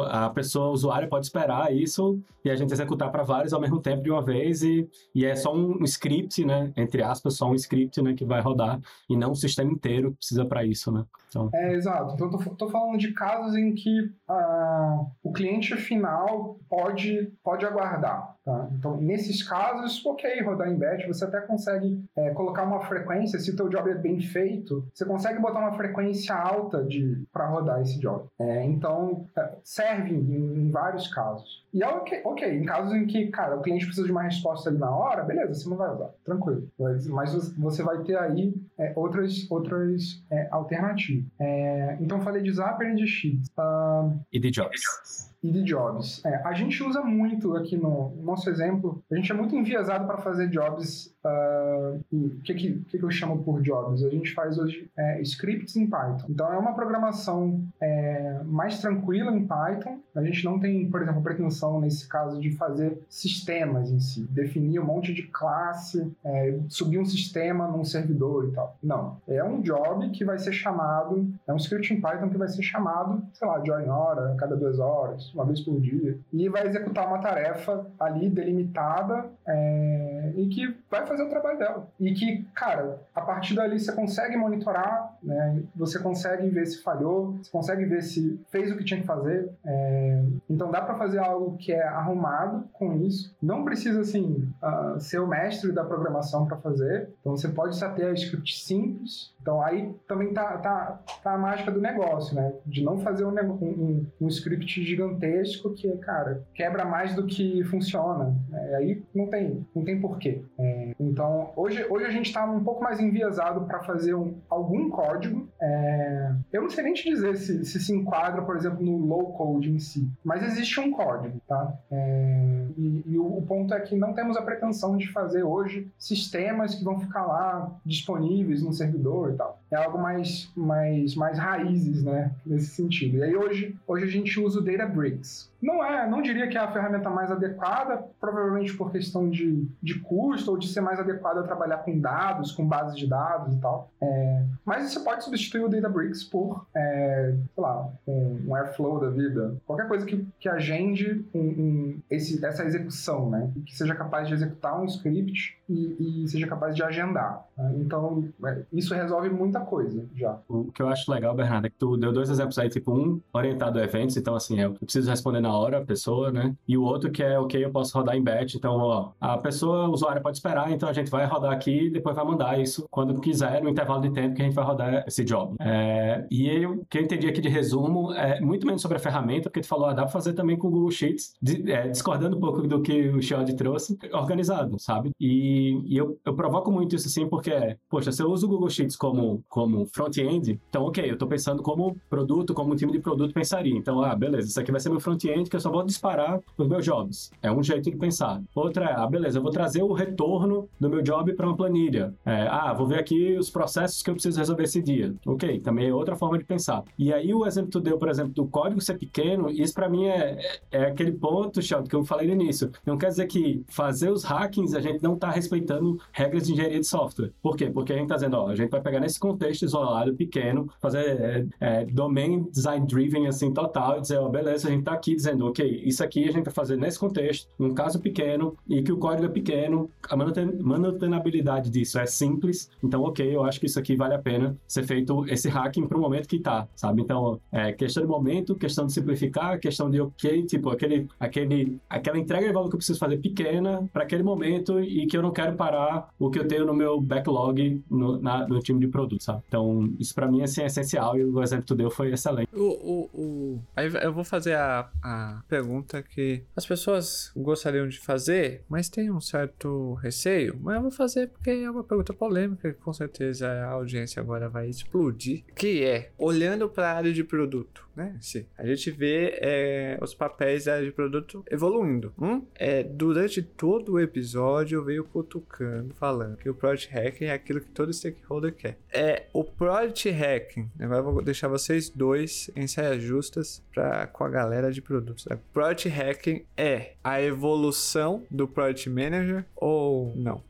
a 0.10 0.30
pessoa, 0.30 0.69
o 0.69 0.72
usuário 0.72 1.10
pode 1.10 1.26
esperar 1.26 1.74
isso 1.74 2.19
e 2.43 2.50
a 2.50 2.56
gente 2.56 2.72
executar 2.72 3.12
para 3.12 3.24
vários 3.24 3.54
ao 3.54 3.62
mesmo 3.62 3.80
tempo 3.80 4.04
de 4.04 4.12
uma 4.12 4.22
vez 4.22 4.63
e, 4.63 4.88
e 5.13 5.26
é 5.26 5.36
só 5.36 5.54
um 5.54 5.84
script, 5.84 6.46
né, 6.46 6.72
entre 6.76 7.04
aspas, 7.04 7.36
só 7.36 7.50
um 7.50 7.56
script, 7.56 8.02
né, 8.02 8.13
que 8.13 8.26
vai 8.26 8.41
rodar 8.41 8.80
e 9.10 9.15
não 9.15 9.32
o 9.32 9.36
sistema 9.36 9.72
inteiro 9.72 10.12
que 10.12 10.17
precisa 10.17 10.46
para 10.46 10.63
isso, 10.63 10.91
né. 10.91 11.06
Então... 11.34 11.50
É, 11.54 11.74
exato. 11.74 12.13
Então, 12.13 12.30
tô 12.56 12.69
falando 12.69 12.98
de 12.98 13.12
casos 13.13 13.56
em 13.56 13.74
que 13.74 14.02
uh, 14.30 15.08
o 15.24 15.32
cliente 15.32 15.76
final 15.76 16.60
pode, 16.69 17.34
pode 17.43 17.65
aguardar. 17.65 18.36
Tá? 18.46 18.69
Então, 18.74 18.98
nesses 18.98 19.41
casos, 19.41 20.06
ok, 20.06 20.41
rodar 20.41 20.69
em 20.69 20.78
batch, 20.78 21.08
você 21.08 21.24
até 21.24 21.39
consegue 21.41 22.04
é, 22.15 22.32
colocar 22.32 22.63
uma 22.63 22.82
frequência, 22.82 23.39
se 23.39 23.52
o 23.52 23.56
teu 23.56 23.69
job 23.69 23.89
é 23.89 23.96
bem 23.96 24.19
feito, 24.19 24.86
você 24.93 25.06
consegue 25.06 25.39
botar 25.39 25.60
uma 25.60 25.78
frequência 25.78 26.36
alta 26.36 26.86
para 27.32 27.48
rodar 27.48 27.82
esse 27.82 28.00
job. 28.00 28.28
É, 28.39 28.65
então, 28.65 29.28
é, 29.38 29.56
serve 29.63 30.13
em, 30.13 30.65
em, 30.65 30.72
vários 30.72 31.08
casos. 31.08 31.62
E 31.73 31.81
é 31.81 31.88
ok, 31.88 32.21
ok, 32.23 32.47
em 32.47 32.65
casos 32.65 32.93
em 32.93 33.07
que, 33.07 33.27
cara, 33.27 33.57
o 33.57 33.62
cliente 33.62 33.86
precisa 33.86 34.05
de 34.05 34.12
uma 34.12 34.21
resposta 34.21 34.69
ali 34.69 34.77
na 34.77 34.95
hora, 34.95 35.23
beleza, 35.23 35.55
você 35.55 35.69
não 35.69 35.77
vai 35.77 35.91
usar, 35.91 36.09
tranquilo. 36.23 36.69
Mas, 36.79 37.07
mas 37.07 37.57
você 37.57 37.81
vai 37.81 38.03
ter 38.03 38.17
aí 38.17 38.53
é, 38.77 38.93
outras, 38.95 39.49
outras 39.49 40.23
é, 40.31 40.47
alternativas. 40.51 41.25
É, 41.39 41.97
então, 41.99 42.21
falei 42.21 42.43
de 42.43 42.51
Zapper 42.51 42.91
e 42.91 42.95
de 42.95 43.07
Sheets. 43.07 43.49
Uh, 43.57 44.19
e 44.31 44.39
de 44.39 44.51
Jobs 44.51 45.33
e 45.43 45.51
de 45.51 45.62
jobs. 45.62 46.23
É, 46.25 46.41
a 46.45 46.53
gente 46.53 46.82
usa 46.82 47.01
muito 47.01 47.56
aqui 47.58 47.75
no, 47.75 48.15
nosso 48.21 48.49
exemplo, 48.49 49.03
a 49.12 49.15
gente 49.15 49.29
é 49.29 49.36
muito 49.36 49.53
enviesado 49.56 50.08
para 50.08 50.17
fazer 50.17 50.47
jobs. 50.47 51.13
Uh, 51.23 52.01
o 52.12 52.41
que, 52.43 52.53
que, 52.53 52.73
que, 52.89 53.03
eu 53.03 53.12
chamo 53.12 53.43
por 53.43 53.62
jobs? 53.62 54.03
A 54.03 54.10
gente 54.10 54.34
faz 54.34 54.58
hoje 54.58 54.89
é, 54.97 55.21
scripts 55.21 55.75
em 55.75 55.88
Python. 55.88 56.27
Então 56.29 56.51
é 56.51 56.58
uma 56.58 56.73
programação 56.73 57.62
é, 57.82 58.41
mais 58.45 58.79
tranquila 58.79 59.32
em 59.32 59.45
Python. 59.45 59.99
A 60.15 60.23
gente 60.23 60.43
não 60.45 60.60
tem, 60.60 60.89
por 60.89 61.01
exemplo, 61.01 61.21
pretensão 61.21 61.79
nesse 61.79 62.08
caso 62.08 62.39
de 62.39 62.51
fazer 62.51 62.97
sistemas 63.10 63.89
em 63.89 63.99
si, 63.99 64.27
definir 64.29 64.79
um 64.79 64.86
monte 64.86 65.13
de 65.13 65.23
classe, 65.23 66.12
é, 66.23 66.58
subir 66.69 66.99
um 66.99 67.06
sistema 67.06 67.67
num 67.67 67.84
servidor 67.84 68.49
e 68.49 68.51
tal. 68.51 68.77
Não. 68.82 69.17
É 69.27 69.43
um 69.43 69.62
job 69.62 70.10
que 70.12 70.23
vai 70.23 70.38
ser 70.38 70.53
chamado, 70.53 71.27
é 71.47 71.53
um 71.53 71.58
script 71.58 71.93
em 71.93 72.01
Python 72.01 72.29
que 72.29 72.38
vai 72.38 72.47
ser 72.47 72.63
chamado, 72.63 73.23
sei 73.34 73.47
lá, 73.47 73.60
de 73.60 73.71
hora 73.71 73.84
em 73.84 73.89
hora, 73.89 74.36
cada 74.38 74.56
duas 74.56 74.79
horas 74.79 75.33
uma 75.34 75.46
vez 75.46 75.62
por 75.62 75.80
dia, 75.80 76.17
e 76.32 76.48
vai 76.48 76.67
executar 76.67 77.08
uma 77.08 77.19
tarefa 77.19 77.88
ali 78.00 78.30
delimitada 78.30 79.32
é, 79.48 80.12
e 80.36 80.47
que 80.47 80.75
vai 80.89 81.05
fazer 81.05 81.23
o 81.23 81.29
trabalho 81.29 81.57
dela. 81.57 81.88
E 81.99 82.13
que, 82.13 82.43
cara, 82.55 83.01
a 83.13 83.21
partir 83.21 83.55
dali 83.55 83.79
você 83.79 83.91
consegue 83.91 84.38
monitorar, 84.38 85.17
né? 85.21 85.63
você 85.75 85.99
consegue 85.99 86.49
ver 86.49 86.65
se 86.65 86.81
falhou, 86.81 87.38
você 87.38 87.51
consegue 87.51 87.86
ver 87.86 88.01
se 88.01 88.39
fez 88.51 88.71
o 88.71 88.77
que 88.77 88.83
tinha 88.83 89.01
que 89.01 89.05
fazer. 89.05 89.49
É, 89.65 90.23
então 90.49 90.71
dá 90.71 90.81
para 90.81 90.97
fazer 90.97 91.19
algo 91.19 91.57
que 91.57 91.71
é 91.71 91.83
arrumado 91.83 92.67
com 92.73 92.93
isso. 92.97 93.36
Não 93.41 93.63
precisa, 93.63 94.01
assim, 94.01 94.49
uh, 94.62 94.99
ser 94.99 95.19
o 95.19 95.27
mestre 95.27 95.71
da 95.71 95.83
programação 95.83 96.45
para 96.45 96.57
fazer. 96.57 97.09
Então 97.19 97.36
você 97.36 97.49
pode 97.49 97.75
só 97.75 97.89
ter 97.89 98.05
a 98.05 98.13
script 98.13 98.59
simples. 98.59 99.33
Então 99.41 99.62
aí 99.62 99.93
também 100.07 100.33
tá, 100.33 100.57
tá, 100.57 100.99
tá 101.21 101.33
a 101.33 101.38
mágica 101.38 101.71
do 101.71 101.81
negócio, 101.81 102.36
né? 102.36 102.53
De 102.65 102.83
não 102.83 102.99
fazer 102.99 103.25
um, 103.25 103.33
um, 103.39 104.05
um 104.21 104.27
script 104.27 104.83
gigantesco 104.83 105.73
que, 105.73 105.89
cara, 105.97 106.43
quebra 106.53 106.86
mais 106.86 107.15
do 107.15 107.25
que 107.25 107.63
funciona. 107.65 108.36
É, 108.53 108.75
aí 108.75 109.03
não 109.13 109.27
tem, 109.27 109.65
não 109.75 109.83
tem 109.83 109.99
porquê. 110.13 110.43
É, 110.58 110.95
então, 110.99 111.52
hoje, 111.56 111.86
hoje 111.89 112.06
a 112.06 112.12
gente 112.12 112.28
está 112.28 112.45
um 112.45 112.63
pouco 112.63 112.84
mais 112.84 112.99
enviesado 112.99 113.65
para 113.65 113.80
fazer 113.80 114.13
um, 114.13 114.36
algum 114.49 114.89
código. 114.89 115.47
É, 115.62 116.32
eu 116.52 116.62
não 116.62 116.69
sei 116.69 116.84
nem 116.84 116.93
te 116.93 117.10
dizer 117.10 117.36
se, 117.38 117.65
se, 117.65 117.80
se 117.80 117.93
enquadra, 117.93 118.41
por 118.43 118.56
exemplo, 118.56 118.84
no 118.84 118.97
low 118.97 119.34
code 119.34 119.69
em 119.69 119.80
si, 119.80 120.10
mas 120.23 120.43
existe 120.43 120.80
um 120.80 120.91
código, 120.91 121.41
tá? 121.47 121.73
É, 121.91 122.65
e, 122.78 123.04
e 123.08 123.17
o, 123.17 123.38
o 123.38 123.41
ponto 123.41 123.73
é 123.73 123.80
que 123.80 123.95
não 123.95 124.13
temos 124.13 124.38
a 124.38 124.41
pretensão 124.41 124.95
de 124.95 125.12
fazer 125.12 125.43
hoje 125.43 125.91
sistemas 125.97 126.76
que 126.76 126.84
vão 126.84 126.99
ficar 126.99 127.26
lá 127.26 127.76
disponíveis 127.86 128.62
no 128.62 128.73
servidor 128.73 129.32
e 129.32 129.36
tal. 129.36 129.60
É 129.73 129.75
algo 129.75 129.97
mais, 129.97 130.51
mais, 130.55 131.15
mais 131.15 131.39
raízes, 131.39 132.03
né? 132.03 132.31
Nesse 132.45 132.67
sentido. 132.67 133.17
E 133.17 133.23
aí 133.23 133.36
hoje, 133.36 133.75
hoje 133.88 134.05
a 134.05 134.07
gente 134.07 134.39
usa 134.39 134.59
o 134.59 134.63
Databricks 134.63 135.51
não 135.63 135.81
é, 135.81 136.07
não 136.07 136.21
diria 136.21 136.47
que 136.49 136.57
é 136.57 136.62
a 136.62 136.71
ferramenta 136.71 137.09
mais 137.09 137.31
adequada, 137.31 138.03
provavelmente 138.19 138.75
por 138.75 138.91
questão 138.91 139.29
de, 139.29 139.65
de 139.81 139.99
custo 140.01 140.51
ou 140.51 140.57
de 140.57 140.67
ser 140.67 140.81
mais 140.81 140.99
adequada 140.99 141.39
a 141.39 141.43
trabalhar 141.43 141.77
com 141.77 141.97
dados, 141.97 142.51
com 142.51 142.67
bases 142.67 142.97
de 142.97 143.07
dados 143.07 143.55
e 143.55 143.57
tal. 143.62 143.89
É, 144.01 144.43
mas 144.65 144.91
você 144.91 144.99
pode 144.99 145.23
substituir 145.23 145.63
o 145.63 145.69
Databricks 145.69 146.23
por, 146.25 146.67
é, 146.75 147.33
sei 147.55 147.63
lá, 147.63 147.89
um, 148.05 148.41
um, 148.45 148.55
Airflow 148.55 148.99
da 148.99 149.09
vida, 149.09 149.55
qualquer 149.65 149.88
coisa 149.88 150.05
que, 150.05 150.27
que 150.38 150.49
agende 150.49 151.25
um, 151.33 151.39
um, 151.39 151.99
esse, 152.09 152.45
essa 152.45 152.65
execução, 152.65 153.29
né? 153.29 153.49
Que 153.65 153.75
seja 153.75 153.95
capaz 153.95 154.27
de 154.27 154.33
executar 154.33 154.77
um 154.81 154.86
script 154.86 155.57
e, 155.69 156.23
e 156.23 156.27
seja 156.27 156.45
capaz 156.45 156.75
de 156.75 156.83
agendar. 156.83 157.45
Né? 157.57 157.75
Então, 157.77 158.27
é, 158.45 158.63
isso 158.73 158.93
resolve 158.93 159.29
muita 159.29 159.62
coisa 159.63 160.08
já. 160.15 160.39
O 160.47 160.71
que 160.71 160.82
eu 160.82 160.88
acho 160.88 161.12
legal, 161.12 161.36
Bernardo, 161.36 161.67
é 161.67 161.69
que 161.69 161.78
tu 161.78 161.97
deu 161.97 162.12
dois 162.12 162.30
exemplos 162.30 162.58
aí, 162.58 162.69
tipo, 162.69 162.91
um 162.91 163.21
orientado 163.34 163.80
a 163.80 163.84
eventos, 163.84 164.17
então 164.17 164.36
assim, 164.36 164.60
eu 164.60 164.73
preciso 164.73 165.10
responder 165.10 165.41
na 165.41 165.56
hora 165.56 165.80
a 165.80 165.86
pessoa, 165.86 166.32
né? 166.32 166.56
E 166.67 166.78
o 166.78 166.84
outro 166.84 167.12
que 167.12 167.23
é, 167.23 167.39
ok, 167.39 167.63
eu 167.63 167.71
posso 167.71 167.97
rodar 167.97 168.15
em 168.15 168.23
batch, 168.23 168.56
então, 168.56 168.78
ó, 168.78 169.12
a 169.19 169.38
pessoa, 169.38 169.88
o 169.88 169.91
usuário 169.91 170.21
pode 170.21 170.38
esperar, 170.38 170.71
então 170.71 170.88
a 170.88 170.93
gente 170.93 171.10
vai 171.10 171.26
rodar 171.26 171.52
aqui 171.52 171.88
e 171.88 171.89
depois 171.89 172.15
vai 172.15 172.26
mandar 172.26 172.60
isso 172.60 172.86
quando 172.89 173.19
quiser, 173.19 173.62
no 173.62 173.69
intervalo 173.69 174.02
de 174.02 174.12
tempo 174.12 174.36
que 174.36 174.41
a 174.41 174.45
gente 174.45 174.56
vai 174.56 174.65
rodar 174.65 175.04
esse 175.08 175.23
job. 175.23 175.56
É, 175.60 176.26
e 176.30 176.47
eu, 176.49 176.73
o 176.73 176.86
que 176.86 176.97
eu 176.97 177.02
entendi 177.02 177.28
aqui 177.28 177.41
de 177.41 177.49
resumo 177.49 178.13
é 178.13 178.39
muito 178.39 178.65
menos 178.65 178.82
sobre 178.82 178.97
a 178.97 178.99
ferramenta, 178.99 179.49
porque 179.49 179.62
tu 179.62 179.67
falou, 179.67 179.88
ah, 179.88 179.93
dá 179.93 180.04
pra 180.04 180.12
fazer 180.12 180.34
também 180.34 180.58
com 180.58 180.67
o 180.67 180.71
Google 180.71 180.91
Sheets, 180.91 181.34
de, 181.41 181.71
é, 181.71 181.88
discordando 181.88 182.38
um 182.38 182.39
pouco 182.39 182.62
do 182.67 182.82
que 182.82 183.10
o 183.10 183.21
Shield 183.21 183.56
trouxe, 183.56 183.97
organizado, 184.13 184.80
sabe? 184.80 185.12
E, 185.19 185.82
e 185.86 185.97
eu, 185.97 186.19
eu 186.26 186.36
provoco 186.36 186.71
muito 186.71 186.95
isso 186.95 187.08
assim, 187.08 187.28
porque, 187.28 187.78
poxa, 187.89 188.12
se 188.12 188.21
eu 188.21 188.32
uso 188.32 188.45
o 188.45 188.49
Google 188.49 188.69
Sheets 188.69 188.95
como, 188.95 189.43
como 189.53 189.85
front-end, 189.85 190.59
então, 190.67 190.83
ok, 190.85 191.07
eu 191.07 191.13
estou 191.13 191.27
pensando 191.27 191.61
como 191.61 191.95
produto, 192.09 192.55
como 192.55 192.73
um 192.73 192.75
time 192.75 192.91
de 192.91 192.97
produto 192.97 193.31
pensaria. 193.31 193.77
Então, 193.77 194.01
ah, 194.01 194.15
beleza, 194.15 194.47
isso 194.47 194.59
aqui 194.59 194.71
vai 194.71 194.81
ser 194.81 194.89
meu 194.89 194.99
front-end 194.99 195.47
que 195.47 195.55
eu 195.55 195.59
só 195.59 195.69
vou 195.69 195.83
disparar 195.85 196.39
os 196.57 196.67
meus 196.67 196.83
jobs. 196.83 197.29
É 197.39 197.51
um 197.51 197.61
jeito 197.61 197.91
de 197.91 197.95
pensar. 197.95 198.41
Outra 198.55 198.85
é, 198.85 198.95
ah, 198.95 199.05
beleza, 199.05 199.37
eu 199.37 199.43
vou 199.43 199.51
trazer 199.51 199.83
o 199.83 199.93
retorno 199.93 200.67
do 200.79 200.89
meu 200.89 201.03
job 201.03 201.33
para 201.33 201.45
uma 201.45 201.55
planilha. 201.55 202.15
É, 202.25 202.47
ah, 202.47 202.73
vou 202.73 202.87
ver 202.87 202.97
aqui 202.97 203.37
os 203.37 203.51
processos 203.51 204.01
que 204.01 204.09
eu 204.09 204.15
preciso 204.15 204.39
resolver 204.39 204.63
esse 204.63 204.81
dia. 204.81 205.13
Ok, 205.23 205.59
também 205.59 205.87
é 205.87 205.93
outra 205.93 206.15
forma 206.15 206.39
de 206.39 206.45
pensar. 206.45 206.83
E 206.97 207.13
aí, 207.13 207.31
o 207.31 207.45
exemplo 207.45 207.69
que 207.69 207.73
tu 207.73 207.79
deu, 207.79 207.99
por 207.99 208.09
exemplo, 208.09 208.33
do 208.33 208.47
código 208.47 208.81
ser 208.81 208.97
pequeno, 208.97 209.51
isso 209.51 209.75
para 209.75 209.87
mim 209.87 210.05
é, 210.05 210.39
é, 210.71 210.81
é 210.81 210.85
aquele 210.85 211.11
ponto, 211.11 211.61
Sheldon, 211.61 211.87
que 211.87 211.95
eu 211.95 212.03
falei 212.03 212.25
no 212.25 212.33
início. 212.33 212.71
Não 212.83 212.97
quer 212.97 213.09
dizer 213.09 213.27
que 213.27 213.63
fazer 213.67 214.09
os 214.09 214.23
hackings 214.23 214.73
a 214.73 214.81
gente 214.81 215.03
não 215.03 215.13
está 215.13 215.29
respeitando 215.29 215.99
regras 216.11 216.47
de 216.47 216.53
engenharia 216.53 216.79
de 216.79 216.87
software. 216.87 217.31
Por 217.39 217.55
quê? 217.55 217.69
Porque 217.69 217.93
a 217.93 217.95
gente 217.95 218.05
está 218.05 218.15
dizendo, 218.15 218.37
ó, 218.37 218.47
a 218.47 218.55
gente 218.55 218.71
vai 218.71 218.81
pegar 218.81 218.99
nesse 218.99 219.19
contexto 219.34 219.63
isolado, 219.63 220.13
pequeno, 220.15 220.69
fazer 220.82 221.48
é, 221.60 221.82
é, 221.82 221.86
domain 221.86 222.43
design 222.52 222.86
driven, 222.86 223.28
assim, 223.28 223.52
total, 223.52 223.98
e 223.98 224.02
dizer, 224.02 224.17
ó, 224.17 224.30
beleza, 224.30 224.67
a 224.67 224.72
gente 224.72 224.82
está 224.82 224.93
aqui 224.93 225.15
dizendo, 225.15 225.48
ok, 225.48 225.82
isso 225.86 226.04
aqui 226.04 226.24
a 226.24 226.32
gente 226.32 226.46
vai 226.46 226.54
fazer 226.54 226.78
nesse 226.78 227.00
contexto, 227.00 227.50
num 227.58 227.74
caso 227.74 228.00
pequeno, 228.00 228.56
e 228.67 228.82
que 228.82 228.91
o 228.91 228.98
código 228.98 229.26
é 229.26 229.30
pequeno, 229.30 229.89
a 230.10 230.15
manutenabilidade 230.15 231.69
disso 231.69 232.00
é 232.00 232.06
simples, 232.06 232.69
então, 232.84 233.02
ok, 233.04 233.36
eu 233.36 233.43
acho 233.43 233.60
que 233.60 233.65
isso 233.65 233.80
aqui 233.80 233.96
vale 233.96 234.13
a 234.13 234.19
pena 234.19 234.56
ser 234.67 234.84
feito 234.84 235.26
esse 235.28 235.50
hacking 235.50 235.88
para 235.88 235.98
o 235.98 236.02
momento 236.02 236.28
que 236.28 236.38
está, 236.38 236.67
sabe? 236.76 237.02
Então, 237.02 237.39
é 237.52 237.72
questão 237.72 238.04
de 238.04 238.10
momento, 238.10 238.56
questão 238.56 238.86
de 238.86 238.93
simplificar, 238.93 239.60
questão 239.60 239.89
de, 239.89 240.00
ok, 240.00 240.43
tipo, 240.43 240.69
aquele, 240.69 241.08
aquele, 241.19 241.78
aquela 241.89 242.19
entrega 242.19 242.48
de 242.48 242.54
valor 242.54 242.69
que 242.69 242.76
eu 242.76 242.78
preciso 242.78 243.00
fazer 243.00 243.17
pequena 243.17 243.89
para 243.91 244.04
aquele 244.04 244.24
momento 244.24 244.80
e 244.80 245.08
que 245.08 245.17
eu 245.17 245.22
não 245.22 245.32
quero 245.32 245.56
parar 245.56 246.10
o 246.19 246.30
que 246.30 246.39
eu 246.39 246.48
tenho 246.48 246.65
no 246.65 246.74
meu 246.74 247.00
backlog 247.00 247.82
no, 247.89 248.22
na, 248.22 248.48
no 248.48 248.60
time 248.60 248.80
de 248.80 248.88
produto, 248.88 249.22
sabe? 249.23 249.43
Então, 249.47 249.93
isso 249.99 250.13
para 250.13 250.29
mim 250.29 250.41
assim, 250.43 250.62
é 250.62 250.65
essencial 250.65 251.17
e 251.17 251.23
o 251.23 251.41
exemplo 251.41 251.63
que 251.63 251.67
tu 251.67 251.75
deu 251.75 251.89
foi 251.89 252.12
excelente. 252.12 252.49
O, 252.53 252.62
o, 252.62 253.09
o... 253.13 253.63
Aí 253.75 253.91
eu 254.01 254.13
vou 254.13 254.23
fazer 254.23 254.56
a, 254.56 254.89
a 255.02 255.43
pergunta 255.48 256.02
que 256.02 256.43
as 256.56 256.65
pessoas 256.65 257.31
gostariam 257.35 257.87
de 257.87 258.00
fazer, 258.00 258.63
mas 258.67 258.89
tem 258.89 259.12
um 259.12 259.21
certo 259.21 259.93
receio. 259.95 260.58
Mas 260.62 260.75
eu 260.75 260.81
vou 260.81 260.91
fazer 260.91 261.27
porque 261.27 261.50
é 261.50 261.69
uma 261.69 261.83
pergunta 261.83 262.13
polêmica 262.13 262.73
que 262.73 262.79
com 262.79 262.93
certeza 262.93 263.48
a 263.48 263.71
audiência 263.71 264.21
agora 264.21 264.50
vai 264.50 264.69
explodir. 264.69 265.43
Que 265.56 265.83
é, 265.83 266.12
olhando 266.17 266.69
para 266.69 266.91
a 266.91 266.95
área 266.95 267.13
de 267.13 267.23
produto, 267.23 267.87
né? 267.95 268.15
Sim. 268.21 268.45
A 268.58 268.65
gente 268.65 268.91
vê 268.91 269.37
é, 269.41 269.98
os 270.02 270.13
papéis 270.13 270.65
da 270.65 270.75
área 270.75 270.85
de 270.85 270.91
produto 270.91 271.43
evoluindo. 271.50 272.13
Um, 272.19 272.43
é, 272.56 272.83
durante 272.83 273.41
todo 273.41 273.93
o 273.93 274.00
episódio 274.00 274.77
eu 274.77 274.83
venho 274.83 275.04
cutucando, 275.04 275.93
falando 275.95 276.37
que 276.37 276.50
o 276.50 276.56
Project 276.56 276.93
Hacking 276.93 277.25
é 277.25 277.33
aquilo 277.33 277.62
que 277.62 277.69
todo 277.69 277.93
stakeholder 277.93 278.54
quer. 278.54 278.77
É 278.91 279.12
o 279.33 279.43
Project 279.43 280.09
Hacking. 280.09 280.69
Agora 280.79 280.99
eu 280.99 281.13
vou 281.13 281.23
deixar 281.23 281.47
vocês 281.47 281.89
dois 281.89 282.49
em 282.55 282.67
saias 282.67 283.01
justas 283.01 283.61
pra, 283.73 284.07
com 284.07 284.23
a 284.23 284.29
galera 284.29 284.71
de 284.71 284.81
produtos. 284.81 285.25
O 285.25 285.37
Project 285.53 285.89
Hacking 285.89 286.43
é 286.55 286.93
a 287.03 287.21
evolução 287.21 288.23
do 288.29 288.47
Project 288.47 288.89
Manager 288.89 289.45
ou 289.55 290.13
não? 290.15 290.41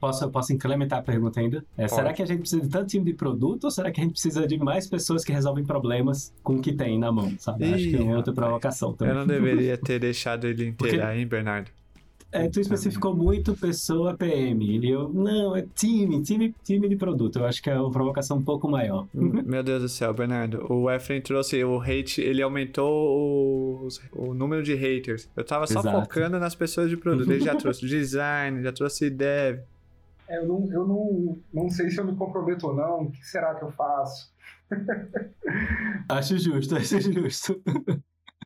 posso, 0.00 0.28
posso 0.30 0.52
incrementar 0.52 1.00
a 1.00 1.02
pergunta 1.02 1.40
ainda? 1.40 1.64
É, 1.76 1.88
será 1.88 2.12
que 2.12 2.22
a 2.22 2.26
gente 2.26 2.40
precisa 2.40 2.62
de 2.62 2.68
tanto 2.68 2.86
time 2.86 3.04
de 3.04 3.14
produto 3.14 3.64
ou 3.64 3.70
será 3.70 3.90
que 3.90 4.00
a 4.00 4.04
gente 4.04 4.12
precisa 4.12 4.46
de 4.46 4.58
mais 4.58 4.86
pessoas 4.86 5.24
que 5.24 5.32
resolvem 5.32 5.64
problemas 5.64 6.32
com 6.42 6.54
o 6.54 6.60
que 6.60 6.72
tem 6.72 6.98
na 6.98 7.10
mão, 7.10 7.32
sabe? 7.38 7.66
Ih, 7.66 7.74
Acho 7.74 7.90
que 7.90 7.96
é 7.96 8.00
uma 8.00 8.16
outra 8.16 8.32
provocação 8.32 8.92
também. 8.92 9.14
Eu 9.14 9.20
não 9.20 9.26
deveria 9.26 9.76
ter 9.78 9.98
deixado 9.98 10.46
ele 10.46 10.66
inteirar, 10.66 11.06
Porque... 11.06 11.20
hein, 11.20 11.26
Bernardo? 11.26 11.70
É, 12.30 12.46
tu 12.48 12.60
especificou 12.60 13.16
muito 13.16 13.56
pessoa 13.56 14.14
PM. 14.14 14.78
E 14.78 14.90
eu, 14.90 15.08
não, 15.08 15.56
é 15.56 15.66
time, 15.74 16.22
time, 16.22 16.54
time 16.62 16.86
de 16.86 16.94
produto. 16.94 17.38
Eu 17.38 17.46
acho 17.46 17.62
que 17.62 17.70
é 17.70 17.80
uma 17.80 17.90
provocação 17.90 18.36
um 18.36 18.42
pouco 18.42 18.68
maior. 18.68 19.08
Meu 19.14 19.62
Deus 19.62 19.80
do 19.80 19.88
céu, 19.88 20.12
Bernardo. 20.12 20.70
O 20.70 20.90
Efren 20.90 21.22
trouxe 21.22 21.64
o 21.64 21.80
hate, 21.80 22.20
ele 22.20 22.42
aumentou 22.42 23.82
os, 23.82 23.98
o 24.12 24.34
número 24.34 24.62
de 24.62 24.74
haters. 24.74 25.30
Eu 25.34 25.42
tava 25.42 25.66
só 25.66 25.80
Exato. 25.80 26.00
focando 26.00 26.38
nas 26.38 26.54
pessoas 26.54 26.90
de 26.90 26.98
produto. 26.98 27.32
Ele 27.32 27.40
já 27.40 27.56
trouxe 27.56 27.86
design, 27.86 28.62
já 28.62 28.72
trouxe 28.72 29.08
dev. 29.08 29.60
É, 30.28 30.38
eu 30.38 30.46
não, 30.46 30.70
eu 30.70 30.86
não, 30.86 31.38
não 31.52 31.70
sei 31.70 31.90
se 31.90 31.98
eu 31.98 32.04
me 32.04 32.14
comprometo 32.14 32.66
ou 32.66 32.76
não. 32.76 33.04
O 33.04 33.10
que 33.10 33.26
será 33.26 33.54
que 33.54 33.64
eu 33.64 33.70
faço? 33.72 34.30
acho 36.10 36.36
justo, 36.36 36.76
acho 36.76 37.00
justo. 37.00 37.62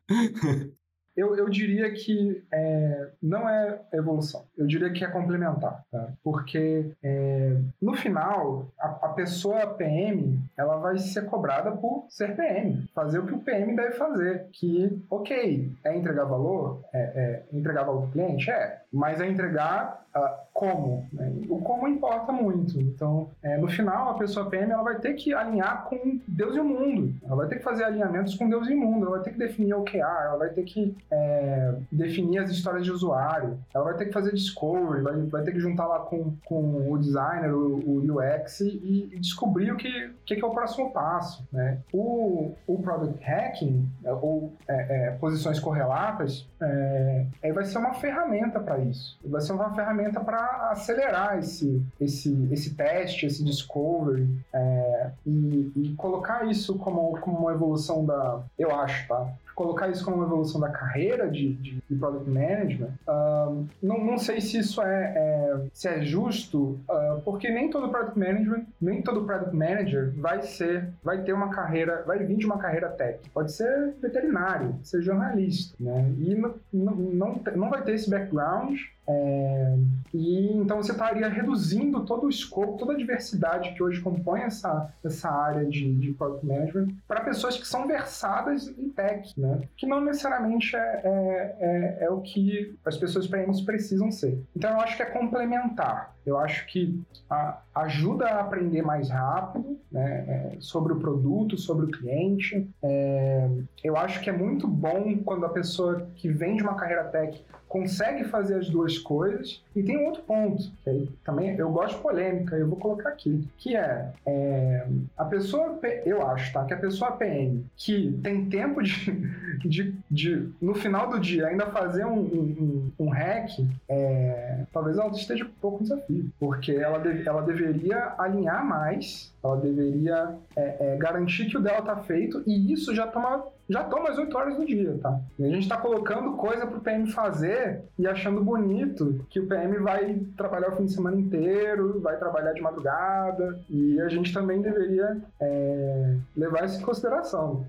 Eu, 1.15 1.35
eu 1.35 1.49
diria 1.49 1.91
que 1.91 2.43
é, 2.51 3.09
não 3.21 3.47
é 3.47 3.79
evolução, 3.93 4.45
eu 4.57 4.65
diria 4.65 4.91
que 4.91 5.03
é 5.03 5.07
complementar, 5.07 5.83
tá? 5.91 6.09
porque 6.23 6.91
é, 7.03 7.55
no 7.81 7.93
final 7.93 8.67
a, 8.79 8.87
a, 8.87 9.09
pessoa 9.09 9.67
PM 9.75 10.39
ela 10.57 10.77
vai 10.77 10.97
ser 10.97 11.25
cobrada 11.25 11.71
por 11.71 12.05
ser 12.09 12.35
PM, 12.35 12.87
fazer 12.93 13.19
o 13.19 13.27
que 13.27 13.33
o 13.33 13.39
PM 13.39 13.75
deve 13.75 13.91
fazer, 13.91 14.47
que 14.51 15.03
ok, 15.09 15.71
é 15.83 15.95
entregar 15.95 16.25
valor, 16.25 16.81
é, 16.93 17.43
é 17.51 17.57
entregar 17.57 17.83
valor 17.83 18.01
para 18.01 18.09
o 18.09 18.11
cliente, 18.11 18.49
é, 18.49 18.81
mas 18.93 19.19
é 19.19 19.27
entregar 19.27 20.05
uh, 20.15 20.43
como. 20.53 21.07
Né? 21.11 21.33
O 21.49 21.59
como 21.59 21.87
importa 21.87 22.31
muito. 22.31 22.79
Então, 22.79 23.29
é, 23.41 23.57
no 23.57 23.67
final, 23.67 24.11
a 24.11 24.13
pessoa 24.13 24.49
PM 24.49 24.71
ela 24.71 24.83
vai 24.83 24.99
ter 24.99 25.13
que 25.13 25.33
alinhar 25.33 25.85
com 25.85 26.19
Deus 26.27 26.55
e 26.55 26.59
o 26.59 26.63
mundo. 26.63 27.13
Ela 27.25 27.35
vai 27.35 27.47
ter 27.47 27.57
que 27.57 27.63
fazer 27.63 27.83
alinhamentos 27.83 28.35
com 28.35 28.47
Deus 28.47 28.69
e 28.69 28.73
o 28.73 28.77
mundo. 28.77 29.07
Ela 29.07 29.15
vai 29.15 29.23
ter 29.23 29.31
que 29.31 29.39
definir 29.39 29.73
o 29.73 29.83
QA, 29.83 29.97
ela 29.97 30.37
vai 30.37 30.49
ter 30.49 30.63
que 30.63 30.95
é, 31.11 31.73
definir 31.91 32.39
as 32.39 32.51
histórias 32.51 32.85
de 32.85 32.91
usuário, 32.91 33.57
ela 33.73 33.85
vai 33.85 33.95
ter 33.95 34.05
que 34.05 34.13
fazer 34.13 34.31
discovery, 34.33 35.01
vai, 35.01 35.15
vai 35.23 35.43
ter 35.43 35.51
que 35.51 35.59
juntar 35.59 35.87
lá 35.87 35.99
com, 35.99 36.33
com 36.45 36.91
o 36.91 36.97
designer, 36.97 37.53
o, 37.53 37.79
o 37.79 38.19
UX 38.19 38.61
e, 38.61 39.09
e, 39.11 39.19
descobrir 39.19 39.71
o 39.71 39.77
que, 39.77 40.11
que, 40.25 40.39
é 40.39 40.45
o 40.45 40.51
próximo 40.51 40.91
passo. 40.91 41.47
Né? 41.51 41.79
O, 41.91 42.53
o 42.67 42.81
product 42.81 43.23
hacking, 43.23 43.89
é, 44.03 44.11
ou 44.11 44.53
é, 44.67 45.07
é, 45.07 45.11
posições 45.11 45.59
correlatas, 45.59 46.47
é, 46.61 47.51
vai 47.53 47.65
ser 47.65 47.77
uma 47.77 47.93
ferramenta 47.93 48.59
para 48.59 48.77
isso. 48.83 49.17
Vai 49.23 49.41
ser 49.41 49.53
uma 49.53 49.73
ferramenta 49.73 50.19
para 50.19 50.71
acelerar 50.71 51.37
esse, 51.39 51.81
esse, 51.99 52.47
esse 52.51 52.75
teste, 52.75 53.25
esse 53.25 53.43
discovery 53.43 54.27
é, 54.53 55.11
e, 55.25 55.71
e, 55.75 55.93
colocar 55.95 56.45
isso 56.45 56.77
como, 56.77 57.17
como 57.19 57.39
uma 57.39 57.51
evolução 57.53 58.05
da, 58.05 58.41
eu 58.57 58.73
acho, 58.75 59.07
tá? 59.07 59.33
Colocar 59.55 59.89
isso 59.89 60.03
como 60.03 60.17
uma 60.17 60.25
evolução 60.25 60.59
da 60.59 60.69
carreira 60.69 61.29
de, 61.29 61.53
de, 61.53 61.83
de 61.89 61.95
product 61.95 62.29
management, 62.29 62.91
uh, 63.07 63.65
não, 63.81 64.03
não 64.03 64.17
sei 64.17 64.41
se 64.41 64.59
isso 64.59 64.81
é, 64.81 65.13
é 65.15 65.61
se 65.73 65.87
é 65.87 66.01
justo, 66.01 66.79
uh, 66.89 67.21
porque 67.23 67.49
nem 67.49 67.69
todo 67.69 67.89
product 67.89 68.17
management, 68.17 68.65
nem 68.81 69.01
todo 69.01 69.25
product 69.25 69.55
manager 69.55 70.11
vai 70.15 70.41
ser, 70.41 70.89
vai 71.03 71.21
ter 71.21 71.33
uma 71.33 71.49
carreira, 71.49 72.03
vai 72.05 72.19
vir 72.19 72.37
de 72.37 72.45
uma 72.45 72.57
carreira 72.57 72.89
técnica. 72.89 73.29
Pode 73.33 73.51
ser 73.51 73.93
veterinário, 74.01 74.75
ser 74.83 75.01
jornalista, 75.01 75.75
né? 75.79 76.11
E 76.19 76.35
não, 76.35 76.55
não, 76.71 76.95
não, 76.95 77.41
não 77.55 77.69
vai 77.69 77.83
ter 77.83 77.93
esse 77.93 78.09
background 78.09 78.77
é, 79.07 79.75
e 80.13 80.53
então 80.53 80.77
você 80.77 80.91
estaria 80.91 81.27
reduzindo 81.27 82.05
todo 82.05 82.25
o 82.25 82.29
escopo, 82.29 82.77
toda 82.77 82.93
a 82.93 82.97
diversidade 82.97 83.73
que 83.73 83.83
hoje 83.83 83.99
compõe 83.99 84.41
essa, 84.41 84.93
essa 85.03 85.29
área 85.29 85.65
de, 85.65 85.93
de 85.95 86.13
product 86.13 86.45
management 86.45 86.87
para 87.07 87.21
pessoas 87.21 87.57
que 87.57 87.67
são 87.67 87.87
versadas 87.87 88.67
em 88.67 88.89
tech, 88.89 89.33
né? 89.39 89.61
que 89.75 89.85
não 89.85 90.01
necessariamente 90.01 90.75
é, 90.75 90.79
é, 90.79 91.57
é, 91.59 92.05
é 92.05 92.09
o 92.09 92.21
que 92.21 92.77
as 92.85 92.97
pessoas 92.97 93.27
PMs 93.27 93.61
precisam 93.61 94.09
ser. 94.11 94.41
Então 94.55 94.71
eu 94.71 94.79
acho 94.79 94.95
que 94.95 95.03
é 95.03 95.07
complementar. 95.07 96.13
Eu 96.25 96.37
acho 96.37 96.65
que 96.67 97.01
a, 97.29 97.59
ajuda 97.75 98.27
a 98.27 98.39
aprender 98.39 98.81
mais 98.81 99.09
rápido 99.09 99.77
né, 99.91 100.25
é, 100.27 100.57
sobre 100.59 100.93
o 100.93 100.99
produto, 100.99 101.57
sobre 101.57 101.85
o 101.85 101.91
cliente. 101.91 102.69
É, 102.81 103.49
eu 103.83 103.97
acho 103.97 104.21
que 104.21 104.29
é 104.29 104.33
muito 104.33 104.65
bom 104.65 105.17
quando 105.25 105.45
a 105.45 105.49
pessoa 105.49 106.07
que 106.15 106.29
vem 106.29 106.55
de 106.55 106.63
uma 106.63 106.75
carreira 106.75 107.03
tech 107.05 107.43
consegue 107.73 108.23
fazer 108.25 108.59
as 108.59 108.69
duas 108.69 108.99
coisas. 108.99 109.59
E 109.75 109.81
tem 109.81 109.97
um 109.97 110.05
outro 110.05 110.21
ponto, 110.21 110.71
que 110.83 110.89
aí 110.91 111.09
também 111.25 111.57
eu 111.57 111.71
gosto 111.71 111.95
de 111.95 112.03
polêmica, 112.03 112.55
eu 112.55 112.67
vou 112.67 112.77
colocar 112.77 113.09
aqui, 113.09 113.47
que 113.57 113.75
é, 113.75 114.11
é 114.27 114.85
a 115.17 115.25
pessoa, 115.25 115.79
eu 116.05 116.23
acho, 116.27 116.53
tá? 116.53 116.63
Que 116.65 116.75
a 116.75 116.77
pessoa 116.77 117.13
PM 117.13 117.65
que 117.75 118.19
tem 118.21 118.45
tempo 118.45 118.83
de, 118.83 118.93
de, 119.65 119.95
de 120.09 120.49
no 120.61 120.75
final 120.75 121.09
do 121.09 121.19
dia, 121.19 121.47
ainda 121.47 121.65
fazer 121.65 122.05
um, 122.05 122.19
um, 122.19 122.91
um 122.99 123.09
hack, 123.09 123.49
é, 123.89 124.65
talvez 124.71 124.99
ela 124.99 125.09
esteja 125.09 125.43
um 125.43 125.59
pouco 125.59 125.81
desafio, 125.81 126.29
porque 126.39 126.73
ela, 126.73 126.99
deve, 126.99 127.27
ela 127.27 127.41
deveria 127.41 128.13
alinhar 128.19 128.63
mais, 128.63 129.33
ela 129.43 129.57
deveria 129.57 130.35
é, 130.55 130.75
é, 130.79 130.97
garantir 130.97 131.47
que 131.47 131.57
o 131.57 131.61
dela 131.61 131.81
tá 131.81 131.97
feito, 131.97 132.43
e 132.45 132.71
isso 132.71 132.93
já 132.93 133.07
toma 133.07 133.43
já 133.69 133.83
toma 133.83 134.09
as 134.09 134.17
8 134.17 134.37
horas 134.37 134.57
do 134.57 134.65
dia, 134.65 134.97
tá? 135.01 135.19
E 135.39 135.45
a 135.45 135.49
gente 135.49 135.63
está 135.63 135.77
colocando 135.77 136.33
coisa 136.33 136.67
para 136.67 136.77
o 136.77 136.81
PM 136.81 137.11
fazer 137.11 137.83
e 137.97 138.07
achando 138.07 138.43
bonito 138.43 139.25
que 139.29 139.39
o 139.39 139.47
PM 139.47 139.77
vai 139.79 140.19
trabalhar 140.37 140.69
o 140.69 140.75
fim 140.75 140.85
de 140.85 140.93
semana 140.93 141.17
inteiro, 141.17 141.99
vai 142.01 142.17
trabalhar 142.17 142.53
de 142.53 142.61
madrugada, 142.61 143.59
e 143.69 143.99
a 144.01 144.09
gente 144.09 144.33
também 144.33 144.61
deveria 144.61 145.17
é, 145.39 146.15
levar 146.35 146.65
isso 146.65 146.79
em 146.79 146.85
consideração. 146.85 147.65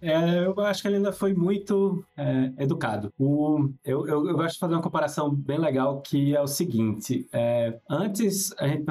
É, 0.00 0.46
eu 0.46 0.58
acho 0.60 0.82
que 0.82 0.88
ele 0.88 0.96
ainda 0.96 1.12
foi 1.12 1.34
muito 1.34 2.04
é, 2.16 2.52
educado. 2.58 3.12
O, 3.18 3.68
eu, 3.84 4.06
eu, 4.06 4.28
eu, 4.28 4.34
gosto 4.34 4.54
de 4.54 4.58
fazer 4.58 4.74
uma 4.74 4.82
comparação 4.82 5.34
bem 5.34 5.58
legal 5.58 6.00
que 6.00 6.34
é 6.34 6.40
o 6.40 6.46
seguinte: 6.46 7.28
é, 7.32 7.78
antes 7.88 8.52
a 8.58 8.66
gente 8.66 8.84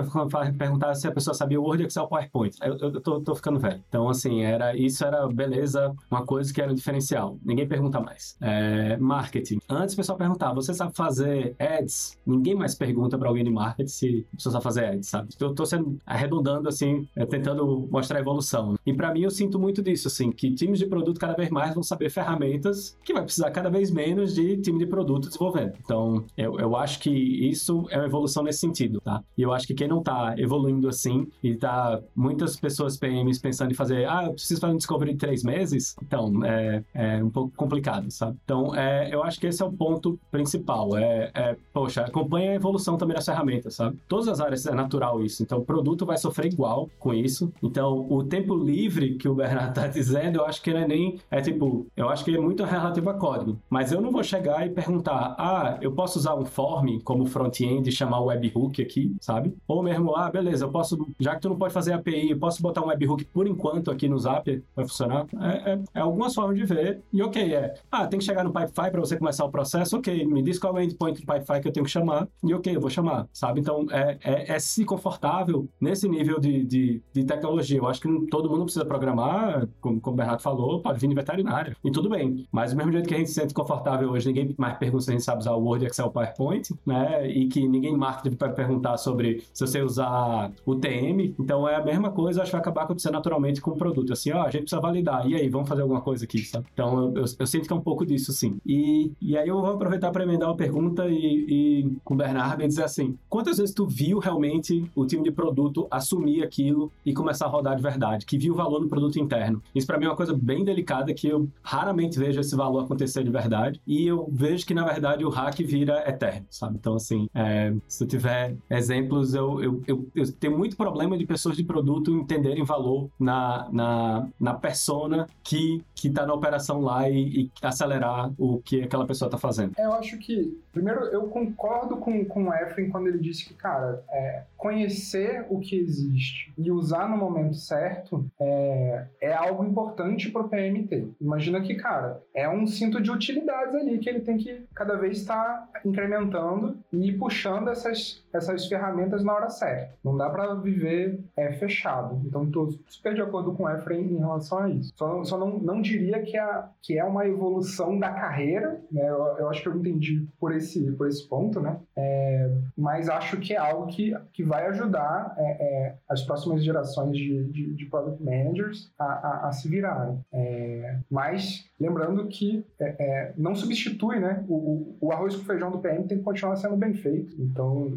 perguntava 0.57 0.95
se 0.95 1.07
a 1.07 1.11
pessoa 1.11 1.33
sabia 1.33 1.59
Word, 1.59 1.83
Excel, 1.83 2.07
PowerPoint. 2.07 2.55
Eu, 2.61 2.77
eu 2.77 3.01
tô, 3.01 3.21
tô, 3.21 3.35
ficando 3.35 3.59
velho. 3.59 3.83
Então, 3.87 4.07
assim, 4.09 4.41
era, 4.43 4.75
isso 4.75 5.03
era 5.05 5.27
beleza, 5.27 5.93
uma 6.09 6.25
coisa 6.25 6.53
que 6.53 6.61
era 6.61 6.71
um 6.71 6.75
diferencial. 6.75 7.37
Ninguém 7.43 7.67
pergunta 7.67 7.99
mais. 7.99 8.37
É, 8.41 8.97
marketing. 8.97 9.59
Antes 9.67 9.93
o 9.93 9.97
pessoal 9.97 10.17
perguntava: 10.17 10.55
você 10.55 10.73
sabe 10.73 10.95
fazer 10.95 11.55
ads? 11.57 12.17
Ninguém 12.25 12.55
mais 12.55 12.75
pergunta 12.75 13.17
para 13.17 13.27
alguém 13.27 13.43
de 13.43 13.51
marketing 13.51 13.89
se 13.89 14.27
a 14.33 14.35
pessoa 14.35 14.53
sabe 14.53 14.63
fazer 14.63 14.85
ads, 14.85 15.09
sabe? 15.09 15.29
Eu 15.39 15.53
tô 15.55 15.65
sendo 15.65 15.97
arredondando, 16.05 16.69
assim, 16.69 17.07
é, 17.15 17.25
tentando 17.25 17.87
mostrar 17.91 18.17
a 18.17 18.21
evolução. 18.21 18.75
E 18.85 18.93
para 18.93 19.13
mim, 19.13 19.21
eu 19.21 19.31
sinto 19.31 19.59
muito 19.59 19.81
disso, 19.81 20.07
assim, 20.07 20.31
que 20.31 20.53
times 20.53 20.79
de 20.79 20.85
produto 20.99 21.19
cada 21.19 21.33
vez 21.33 21.49
mais 21.49 21.73
vão 21.73 21.83
saber 21.83 22.09
ferramentas 22.09 22.97
que 23.03 23.13
vai 23.13 23.23
precisar 23.23 23.51
cada 23.51 23.69
vez 23.69 23.89
menos 23.89 24.35
de 24.35 24.57
time 24.57 24.77
de 24.79 24.85
produto 24.85 25.27
desenvolvendo. 25.27 25.73
Então, 25.83 26.23
eu, 26.37 26.59
eu 26.59 26.75
acho 26.75 26.99
que 26.99 27.09
isso 27.09 27.85
é 27.89 27.97
uma 27.97 28.05
evolução 28.05 28.43
nesse 28.43 28.59
sentido, 28.59 28.99
tá? 29.01 29.23
E 29.37 29.41
eu 29.41 29.53
acho 29.53 29.65
que 29.65 29.73
quem 29.73 29.87
não 29.87 30.03
tá 30.03 30.35
evoluindo 30.37 30.87
assim 30.87 31.27
e 31.41 31.55
tá 31.55 31.99
muitas 32.15 32.55
pessoas 32.57 32.97
PMs 32.97 33.39
pensando 33.39 33.71
em 33.71 33.75
fazer, 33.75 34.07
ah, 34.07 34.25
eu 34.25 34.33
preciso 34.33 34.59
fazer 34.59 34.73
um 34.73 34.77
discovery 34.77 35.11
em 35.11 35.17
três 35.17 35.43
meses, 35.43 35.95
então 36.03 36.43
é, 36.43 36.83
é 36.93 37.23
um 37.23 37.29
pouco 37.29 37.55
complicado, 37.55 38.11
sabe? 38.11 38.37
Então, 38.43 38.75
é, 38.75 39.13
eu 39.13 39.23
acho 39.23 39.39
que 39.39 39.47
esse 39.47 39.61
é 39.61 39.65
o 39.65 39.71
ponto 39.71 40.19
principal. 40.31 40.97
É, 40.97 41.31
é, 41.33 41.55
poxa, 41.73 42.01
acompanha 42.01 42.51
a 42.51 42.55
evolução 42.55 42.97
também 42.97 43.15
das 43.15 43.25
ferramentas, 43.25 43.75
sabe? 43.75 43.97
Todas 44.07 44.27
as 44.27 44.39
áreas 44.39 44.65
é 44.65 44.73
natural 44.73 45.23
isso. 45.23 45.43
Então, 45.43 45.59
o 45.59 45.65
produto 45.65 46.05
vai 46.05 46.17
sofrer 46.17 46.51
igual 46.51 46.89
com 46.99 47.13
isso. 47.13 47.51
Então, 47.63 48.05
o 48.09 48.23
tempo 48.23 48.55
livre 48.55 49.15
que 49.15 49.27
o 49.27 49.35
Bernardo 49.35 49.73
tá 49.73 49.87
dizendo, 49.87 50.39
eu 50.39 50.45
acho 50.45 50.61
que 50.61 50.73
não 50.73 50.81
é 50.81 50.87
nem. 50.89 51.19
É 51.29 51.39
tipo, 51.39 51.87
eu 51.95 52.09
acho 52.09 52.25
que 52.25 52.35
é 52.35 52.39
muito 52.39 52.63
relativo 52.63 53.09
a 53.09 53.13
código. 53.13 53.59
Mas 53.69 53.91
eu 53.91 54.01
não 54.01 54.11
vou 54.11 54.23
chegar 54.23 54.65
e 54.65 54.69
perguntar, 54.69 55.35
ah, 55.37 55.77
eu 55.81 55.91
posso 55.91 56.19
usar 56.19 56.35
um 56.35 56.45
form 56.45 56.99
como 57.03 57.25
front-end 57.25 57.87
e 57.87 57.91
chamar 57.91 58.19
o 58.19 58.25
webhook 58.25 58.81
aqui, 58.81 59.15
sabe? 59.21 59.55
Ou 59.67 59.83
mesmo, 59.83 60.15
ah, 60.15 60.29
beleza, 60.29 60.65
eu 60.65 60.71
posso, 60.71 61.07
já 61.19 61.35
que 61.35 61.41
tu 61.41 61.49
não 61.49 61.57
pode 61.57 61.73
fazer 61.73 61.93
API, 61.93 62.31
eu 62.31 62.39
posso 62.39 62.61
botar 62.61 62.81
um 62.81 62.87
webhook 62.87 63.25
por 63.25 63.47
enquanto 63.47 63.91
aqui 63.91 64.09
no 64.09 64.17
Zap, 64.17 64.63
vai 64.75 64.85
funcionar? 64.85 65.25
É, 65.39 65.73
é, 65.73 65.79
é 65.95 65.99
algumas 65.99 66.33
formas 66.33 66.57
de 66.57 66.65
ver. 66.65 67.01
E 67.13 67.21
ok, 67.21 67.53
é, 67.53 67.75
ah, 67.91 68.07
tem 68.07 68.19
que 68.19 68.25
chegar 68.25 68.43
no 68.43 68.51
Pipefy 68.51 68.91
para 68.91 68.99
você 68.99 69.17
começar 69.17 69.45
o 69.45 69.51
processo, 69.51 69.97
ok, 69.97 70.25
me 70.25 70.41
diz 70.41 70.57
qual 70.57 70.75
é 70.77 70.81
o 70.81 70.83
endpoint 70.83 71.21
do 71.21 71.25
Pipefy 71.25 71.61
que 71.61 71.67
eu 71.67 71.71
tenho 71.71 71.85
que 71.85 71.91
chamar, 71.91 72.27
e 72.43 72.53
ok, 72.53 72.75
eu 72.75 72.81
vou 72.81 72.89
chamar, 72.89 73.27
sabe? 73.31 73.59
Então, 73.59 73.85
é, 73.91 74.17
é, 74.23 74.55
é 74.55 74.59
se 74.59 74.83
confortável 74.85 75.67
nesse 75.79 76.07
nível 76.07 76.39
de, 76.39 76.63
de, 76.63 77.01
de, 77.13 77.23
tecnologia. 77.23 77.77
Eu 77.77 77.87
acho 77.87 78.01
que 78.01 78.27
todo 78.27 78.49
mundo 78.49 78.63
precisa 78.63 78.85
programar, 78.85 79.67
como, 79.79 79.99
como 79.99 80.13
o 80.13 80.17
Bernardo 80.17 80.41
falou, 80.41 80.78
vir 80.97 81.07
de 81.07 81.15
veterinária. 81.15 81.75
E 81.83 81.91
tudo 81.91 82.09
bem. 82.09 82.47
Mas 82.51 82.71
do 82.71 82.77
mesmo 82.77 82.91
jeito 82.91 83.07
que 83.07 83.13
a 83.13 83.17
gente 83.17 83.29
se 83.29 83.35
sente 83.35 83.53
confortável 83.53 84.09
hoje, 84.11 84.27
ninguém 84.27 84.53
mais 84.57 84.77
pergunta 84.77 85.03
se 85.03 85.09
a 85.11 85.13
gente 85.13 85.23
sabe 85.23 85.41
usar 85.41 85.53
o 85.53 85.63
Word, 85.63 85.85
Excel, 85.85 86.09
PowerPoint, 86.11 86.69
né? 86.85 87.29
E 87.29 87.47
que 87.47 87.67
ninguém 87.67 87.95
marketing 87.95 88.35
vai 88.37 88.53
perguntar 88.53 88.97
sobre 88.97 89.43
se 89.53 89.65
você 89.65 89.81
usar 89.81 90.51
o 90.65 90.75
TM. 90.75 91.35
Então 91.39 91.67
é 91.67 91.75
a 91.75 91.83
mesma 91.83 92.11
coisa, 92.11 92.41
acho 92.41 92.51
que 92.51 92.55
vai 92.55 92.61
acabar 92.61 92.83
acontecendo 92.83 93.13
naturalmente 93.13 93.61
com 93.61 93.71
o 93.71 93.75
produto. 93.75 94.13
Assim, 94.13 94.31
ó, 94.31 94.43
a 94.43 94.49
gente 94.49 94.63
precisa 94.63 94.81
validar. 94.81 95.27
E 95.27 95.35
aí, 95.35 95.49
vamos 95.49 95.67
fazer 95.67 95.81
alguma 95.81 96.01
coisa 96.01 96.25
aqui, 96.25 96.39
sabe? 96.39 96.65
Então 96.73 96.97
eu, 96.97 97.23
eu, 97.23 97.25
eu 97.39 97.47
sinto 97.47 97.67
que 97.67 97.73
é 97.73 97.75
um 97.75 97.81
pouco 97.81 98.05
disso, 98.05 98.31
sim. 98.31 98.57
E, 98.65 99.11
e 99.21 99.37
aí 99.37 99.47
eu 99.47 99.59
vou 99.59 99.71
aproveitar 99.71 100.11
para 100.11 100.23
emendar 100.23 100.49
uma 100.49 100.55
pergunta 100.55 101.07
e, 101.07 101.45
e 101.49 101.97
com 102.03 102.13
o 102.13 102.17
Bernardo 102.17 102.63
e 102.63 102.67
dizer 102.67 102.83
assim: 102.83 103.17
quantas 103.27 103.57
vezes 103.57 103.73
tu 103.73 103.85
viu 103.85 104.19
realmente 104.19 104.89
o 104.95 105.05
time 105.05 105.23
de 105.23 105.31
produto 105.31 105.87
assumir 105.89 106.43
aquilo 106.43 106.91
e 107.05 107.13
começar 107.13 107.45
a 107.45 107.49
rodar 107.49 107.75
de 107.75 107.81
verdade? 107.81 108.25
Que 108.25 108.37
viu 108.37 108.53
o 108.53 108.57
valor 108.57 108.81
no 108.81 108.87
produto 108.87 109.19
interno? 109.19 109.61
Isso 109.73 109.87
para 109.87 109.97
mim 109.97 110.05
é 110.05 110.09
uma 110.09 110.15
coisa 110.15 110.33
bem 110.33 110.63
delicada 110.69 111.13
que 111.13 111.27
eu 111.27 111.49
raramente 111.61 112.19
vejo 112.19 112.39
esse 112.39 112.55
valor 112.55 112.83
acontecer 112.83 113.23
de 113.23 113.29
verdade. 113.29 113.81
E 113.85 114.07
eu 114.07 114.27
vejo 114.31 114.65
que, 114.65 114.73
na 114.73 114.85
verdade, 114.85 115.25
o 115.25 115.29
hack 115.29 115.59
vira 115.59 116.07
eterno, 116.07 116.45
sabe? 116.49 116.77
Então, 116.77 116.95
assim, 116.95 117.29
é, 117.33 117.73
se 117.87 118.03
eu 118.03 118.07
tiver 118.07 118.55
exemplos, 118.69 119.33
eu, 119.33 119.61
eu, 119.63 119.83
eu, 119.87 120.07
eu, 120.15 120.31
tenho 120.33 120.57
muito 120.57 120.77
problema 120.77 121.17
de 121.17 121.25
pessoas 121.25 121.57
de 121.57 121.63
produto 121.63 122.11
entenderem 122.11 122.63
valor 122.63 123.09
na, 123.19 123.67
na, 123.71 124.27
na 124.39 124.53
persona 124.53 125.27
que, 125.43 125.83
que 125.95 126.09
tá 126.09 126.25
na 126.25 126.33
operação 126.33 126.81
lá 126.81 127.09
e, 127.09 127.43
e 127.43 127.51
acelerar 127.61 128.31
o 128.37 128.59
que 128.59 128.83
aquela 128.83 129.05
pessoa 129.05 129.29
tá 129.29 129.37
fazendo. 129.37 129.73
É, 129.77 129.85
eu 129.85 129.93
acho 129.93 130.17
que, 130.17 130.57
primeiro, 130.71 131.05
eu 131.05 131.23
concordo 131.27 131.97
com, 131.97 132.23
com 132.25 132.45
o 132.45 132.53
Efren 132.53 132.89
quando 132.89 133.07
ele 133.07 133.19
disse 133.19 133.45
que, 133.45 133.53
cara, 133.53 134.03
é, 134.11 134.43
conhecer 134.59 135.45
o 135.49 135.57
que 135.57 135.79
existe 135.79 136.53
e 136.57 136.69
usar 136.69 137.09
no 137.09 137.17
momento 137.17 137.55
certo 137.55 138.29
é, 138.37 139.05
é 139.21 139.33
algo 139.33 139.63
importante 139.63 140.29
para 140.29 140.41
o 140.41 140.49
PMT. 140.49 141.07
Imagina 141.21 141.61
que, 141.61 141.75
cara, 141.75 142.21
é 142.35 142.47
um 142.47 142.67
cinto 142.67 143.01
de 143.01 143.09
utilidades 143.09 143.73
ali 143.73 143.97
que 143.99 144.09
ele 144.09 144.19
tem 144.19 144.37
que 144.37 144.65
cada 144.75 144.97
vez 144.97 145.19
estar 145.19 145.69
incrementando 145.85 146.77
e 146.91 147.13
puxando 147.13 147.69
essas, 147.69 148.21
essas 148.33 148.67
ferramentas 148.67 149.23
na 149.23 149.33
hora 149.33 149.49
certa. 149.49 149.93
Não 150.03 150.17
dá 150.17 150.29
para 150.29 150.53
viver 150.55 151.21
é, 151.37 151.53
fechado. 151.53 152.21
Então, 152.25 152.43
estou 152.43 152.69
super 152.87 153.13
de 153.13 153.21
acordo 153.21 153.53
com 153.53 153.63
o 153.63 153.69
Efraim 153.69 154.13
em 154.13 154.17
relação 154.17 154.57
a 154.57 154.69
isso. 154.69 154.91
Só, 154.97 155.23
só 155.23 155.37
não, 155.37 155.57
não 155.57 155.81
diria 155.81 156.21
que, 156.21 156.37
é, 156.37 156.63
que 156.81 156.97
é 156.97 157.03
uma 157.05 157.25
evolução 157.25 157.97
da 157.97 158.11
carreira, 158.11 158.81
né? 158.91 159.09
Eu, 159.09 159.37
eu 159.37 159.49
acho 159.49 159.61
que 159.61 159.69
eu 159.69 159.77
entendi 159.77 160.27
por 160.37 160.53
esse, 160.53 160.91
por 160.91 161.07
esse 161.07 161.25
ponto, 161.25 161.61
né? 161.61 161.77
É, 161.95 162.51
mas 162.77 163.07
acho 163.07 163.37
que 163.37 163.53
é 163.53 163.57
algo 163.57 163.87
que, 163.87 164.13
que 164.33 164.48
vai 164.49 164.65
ajudar 164.67 165.35
é, 165.37 165.43
é 165.43 165.95
as 166.09 166.23
próximas 166.23 166.63
gerações 166.63 167.15
de, 167.15 167.43
de, 167.45 167.73
de 167.75 167.85
product 167.85 168.21
managers 168.23 168.91
a, 168.97 169.05
a, 169.05 169.47
a 169.47 169.51
se 169.51 169.69
virarem. 169.69 170.19
É, 170.33 170.97
mas 171.09 171.69
lembrando 171.79 172.27
que 172.27 172.65
é, 172.79 172.95
é, 172.99 173.33
não 173.37 173.55
substitui, 173.55 174.19
né? 174.19 174.43
O, 174.49 174.97
o, 174.99 175.11
arroz 175.11 175.35
com 175.35 175.43
feijão 175.43 175.69
do 175.69 175.77
PM 175.77 176.07
tem 176.07 176.17
que 176.17 176.23
continuar 176.23 176.55
sendo 176.55 176.75
bem 176.75 176.93
feito. 176.95 177.35
Então, 177.39 177.93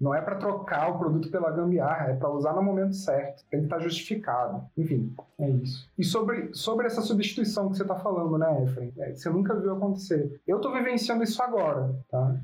não 0.00 0.14
é 0.14 0.20
para 0.20 0.36
trocar 0.36 0.90
o 0.90 0.98
produto 0.98 1.30
pela 1.30 1.50
gambiarra, 1.50 2.10
é 2.10 2.14
para 2.14 2.30
usar 2.30 2.52
no 2.52 2.62
momento 2.62 2.94
certo. 2.94 3.42
Tem 3.50 3.60
que 3.60 3.66
estar 3.66 3.76
tá 3.76 3.82
justificado. 3.82 4.62
Enfim, 4.76 5.14
é 5.38 5.48
isso. 5.48 5.88
E 5.98 6.04
sobre, 6.04 6.50
sobre 6.52 6.86
essa 6.86 7.00
substituição 7.00 7.70
que 7.70 7.76
você 7.76 7.82
está 7.82 7.96
falando, 7.96 8.36
né, 8.36 8.64
Efraim? 8.64 8.92
É, 8.98 9.14
você 9.14 9.30
nunca 9.30 9.54
viu 9.54 9.72
acontecer. 9.72 10.40
Eu 10.46 10.56
estou 10.56 10.72
vivenciando 10.72 11.24
isso 11.24 11.42
agora, 11.42 11.94
tá? 12.10 12.36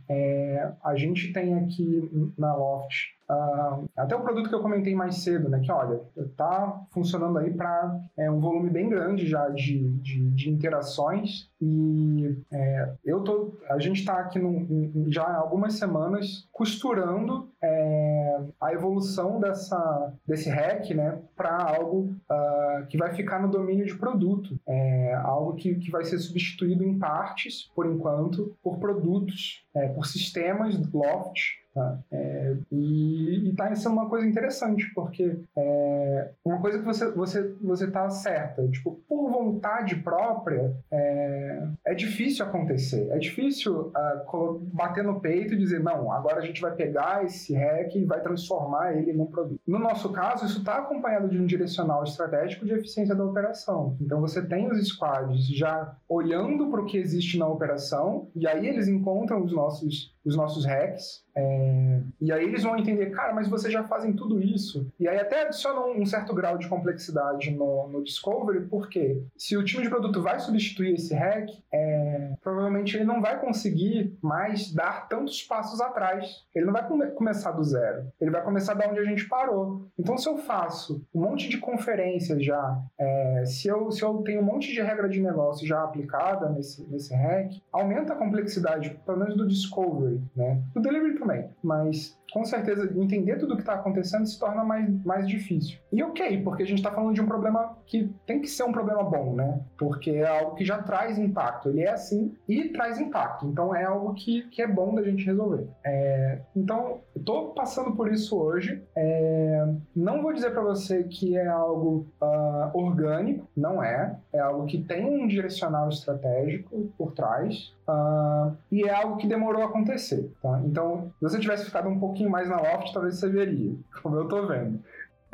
A 0.82 0.96
gente 0.96 1.32
tem 1.32 1.54
aqui 1.54 2.32
na 2.38 2.54
Loft 2.54 3.16
Uh, 3.28 3.88
até 3.96 4.14
o 4.14 4.20
produto 4.20 4.48
que 4.48 4.54
eu 4.54 4.62
comentei 4.62 4.94
mais 4.94 5.16
cedo, 5.16 5.48
né? 5.48 5.60
Que 5.60 5.72
olha, 5.72 6.00
tá 6.36 6.80
funcionando 6.90 7.38
aí 7.38 7.52
para 7.52 7.98
é, 8.16 8.30
um 8.30 8.40
volume 8.40 8.70
bem 8.70 8.88
grande 8.88 9.26
já 9.26 9.48
de, 9.48 9.88
de, 9.98 10.30
de 10.30 10.50
interações 10.50 11.50
e 11.60 12.36
é, 12.52 12.92
eu 13.04 13.22
tô, 13.22 13.58
a 13.68 13.78
gente 13.78 14.00
está 14.00 14.18
aqui 14.18 14.38
num, 14.38 15.06
já 15.08 15.22
há 15.22 15.36
algumas 15.36 15.74
semanas 15.74 16.46
costurando 16.52 17.48
é, 17.62 18.40
a 18.60 18.72
evolução 18.72 19.40
dessa, 19.40 20.12
desse 20.26 20.50
hack 20.50 20.90
né, 20.90 21.18
para 21.34 21.56
algo 21.56 22.14
uh, 22.30 22.86
que 22.88 22.98
vai 22.98 23.14
ficar 23.14 23.40
no 23.40 23.48
domínio 23.48 23.86
de 23.86 23.96
produto, 23.96 24.58
é, 24.66 25.14
algo 25.14 25.54
que, 25.54 25.74
que 25.76 25.90
vai 25.90 26.04
ser 26.04 26.18
substituído 26.18 26.84
em 26.84 26.98
partes, 26.98 27.70
por 27.74 27.86
enquanto, 27.86 28.56
por 28.62 28.78
produtos, 28.78 29.64
é, 29.74 29.88
por 29.88 30.06
sistemas 30.06 30.76
Loft 30.92 31.65
Tá? 31.76 31.98
É, 32.10 32.56
e 32.72 33.50
está 33.50 33.74
sendo 33.74 33.92
uma 33.92 34.08
coisa 34.08 34.26
interessante, 34.26 34.90
porque 34.94 35.36
é, 35.54 36.30
uma 36.42 36.58
coisa 36.58 36.78
que 36.78 36.84
você 36.86 37.10
você 37.10 37.52
você 37.60 37.90
tá 37.90 38.08
certa, 38.08 38.66
tipo, 38.68 38.98
por 39.06 39.30
vontade 39.30 39.96
própria, 39.96 40.74
é, 40.90 41.68
é 41.84 41.94
difícil 41.94 42.46
acontecer. 42.46 43.10
É 43.10 43.18
difícil 43.18 43.92
uh, 43.92 44.58
bater 44.72 45.04
no 45.04 45.20
peito 45.20 45.52
e 45.52 45.58
dizer, 45.58 45.80
não, 45.80 46.10
agora 46.10 46.38
a 46.38 46.46
gente 46.46 46.62
vai 46.62 46.74
pegar 46.74 47.22
esse 47.26 47.54
hack 47.54 47.94
e 47.94 48.06
vai 48.06 48.22
transformar 48.22 48.94
ele 48.96 49.12
num 49.12 49.26
produto. 49.26 49.60
No 49.66 49.78
nosso 49.78 50.10
caso, 50.12 50.46
isso 50.46 50.60
está 50.60 50.78
acompanhado 50.78 51.28
de 51.28 51.38
um 51.38 51.44
direcional 51.44 52.02
estratégico 52.04 52.64
de 52.64 52.72
eficiência 52.72 53.14
da 53.14 53.22
operação. 53.22 53.98
Então 54.00 54.22
você 54.22 54.40
tem 54.40 54.66
os 54.66 54.82
squads 54.88 55.46
já 55.48 55.94
olhando 56.08 56.70
para 56.70 56.80
o 56.80 56.86
que 56.86 56.96
existe 56.96 57.38
na 57.38 57.46
operação, 57.46 58.28
e 58.34 58.48
aí 58.48 58.66
eles 58.66 58.88
encontram 58.88 59.44
os 59.44 59.52
nossos 59.52 60.15
os 60.26 60.36
nossos 60.36 60.64
hacks. 60.66 61.24
É, 61.36 62.00
e 62.20 62.32
aí 62.32 62.44
eles 62.44 62.62
vão 62.62 62.76
entender, 62.76 63.10
cara, 63.10 63.32
mas 63.32 63.46
vocês 63.46 63.72
já 63.72 63.84
fazem 63.84 64.12
tudo 64.14 64.42
isso. 64.42 64.90
E 64.98 65.06
aí 65.06 65.18
até 65.18 65.42
adiciona 65.42 65.80
um 65.80 66.04
certo 66.04 66.34
grau 66.34 66.58
de 66.58 66.68
complexidade 66.68 67.50
no, 67.50 67.88
no 67.88 68.02
Discovery, 68.02 68.66
porque 68.66 69.22
se 69.36 69.56
o 69.56 69.62
time 69.62 69.84
de 69.84 69.90
produto 69.90 70.22
vai 70.22 70.40
substituir 70.40 70.94
esse 70.94 71.14
hack, 71.14 71.48
é, 71.72 72.32
provavelmente 72.42 72.96
ele 72.96 73.04
não 73.04 73.20
vai 73.20 73.38
conseguir 73.38 74.16
mais 74.20 74.72
dar 74.72 75.08
tantos 75.08 75.42
passos 75.42 75.80
atrás. 75.80 76.44
Ele 76.54 76.64
não 76.64 76.72
vai 76.72 76.86
come 76.88 77.06
começar 77.08 77.52
do 77.52 77.62
zero. 77.62 78.10
Ele 78.20 78.30
vai 78.30 78.42
começar 78.42 78.74
da 78.74 78.88
onde 78.88 78.98
a 78.98 79.04
gente 79.04 79.28
parou. 79.28 79.88
Então, 79.98 80.16
se 80.16 80.28
eu 80.28 80.38
faço 80.38 81.06
um 81.14 81.20
monte 81.20 81.48
de 81.48 81.58
conferências 81.58 82.42
já, 82.42 82.82
é, 82.98 83.44
se, 83.44 83.68
eu, 83.68 83.90
se 83.92 84.02
eu 84.02 84.14
tenho 84.22 84.40
um 84.40 84.44
monte 84.44 84.72
de 84.72 84.80
regra 84.80 85.08
de 85.08 85.20
negócio 85.20 85.66
já 85.66 85.82
aplicada 85.82 86.48
nesse, 86.48 86.82
nesse 86.90 87.14
hack, 87.14 87.52
aumenta 87.70 88.14
a 88.14 88.16
complexidade, 88.16 88.98
pelo 89.04 89.18
menos 89.18 89.36
do 89.36 89.46
Discovery 89.46 90.15
delivery, 90.16 90.30
né? 90.36 90.62
Delivery 90.76 91.18
também, 91.18 91.50
mas 91.62 92.18
com 92.36 92.44
certeza 92.44 92.92
entender 92.94 93.38
tudo 93.38 93.54
o 93.54 93.56
que 93.56 93.62
está 93.62 93.72
acontecendo 93.72 94.26
se 94.26 94.38
torna 94.38 94.62
mais, 94.62 94.86
mais 95.06 95.26
difícil. 95.26 95.78
E 95.90 96.02
ok, 96.02 96.42
porque 96.42 96.64
a 96.64 96.66
gente 96.66 96.76
está 96.76 96.90
falando 96.90 97.14
de 97.14 97.22
um 97.22 97.26
problema 97.26 97.78
que 97.86 98.12
tem 98.26 98.42
que 98.42 98.46
ser 98.46 98.64
um 98.64 98.72
problema 98.72 99.02
bom, 99.02 99.32
né? 99.32 99.58
Porque 99.78 100.10
é 100.10 100.26
algo 100.26 100.54
que 100.54 100.62
já 100.62 100.82
traz 100.82 101.18
impacto. 101.18 101.70
Ele 101.70 101.80
é 101.80 101.90
assim 101.90 102.36
e 102.46 102.68
traz 102.68 103.00
impacto. 103.00 103.46
Então 103.46 103.74
é 103.74 103.84
algo 103.84 104.12
que, 104.12 104.42
que 104.50 104.60
é 104.60 104.66
bom 104.66 104.94
da 104.94 105.02
gente 105.02 105.24
resolver. 105.24 105.66
É, 105.82 106.40
então, 106.54 107.00
eu 107.14 107.22
tô 107.24 107.54
passando 107.54 107.96
por 107.96 108.12
isso 108.12 108.36
hoje. 108.38 108.82
É, 108.94 109.66
não 109.94 110.20
vou 110.20 110.34
dizer 110.34 110.50
para 110.50 110.60
você 110.60 111.04
que 111.04 111.38
é 111.38 111.46
algo 111.46 112.06
uh, 112.20 112.70
orgânico, 112.74 113.48
não 113.56 113.82
é. 113.82 114.14
É 114.30 114.40
algo 114.40 114.66
que 114.66 114.76
tem 114.82 115.06
um 115.06 115.26
direcional 115.26 115.88
estratégico 115.88 116.92
por 116.98 117.12
trás. 117.12 117.74
Uh, 117.88 118.56
e 118.70 118.82
é 118.82 118.92
algo 118.92 119.16
que 119.16 119.28
demorou 119.28 119.62
a 119.62 119.66
acontecer. 119.66 120.30
Tá? 120.42 120.60
Então, 120.64 121.12
se 121.18 121.22
você 121.22 121.38
tivesse 121.38 121.64
ficado 121.64 121.88
um 121.88 121.98
pouquinho 121.98 122.25
mais 122.28 122.48
na 122.48 122.60
loft, 122.60 122.92
talvez 122.92 123.18
você 123.18 123.28
veria, 123.28 123.74
como 124.02 124.16
eu 124.16 124.28
tô 124.28 124.46
vendo. 124.46 124.80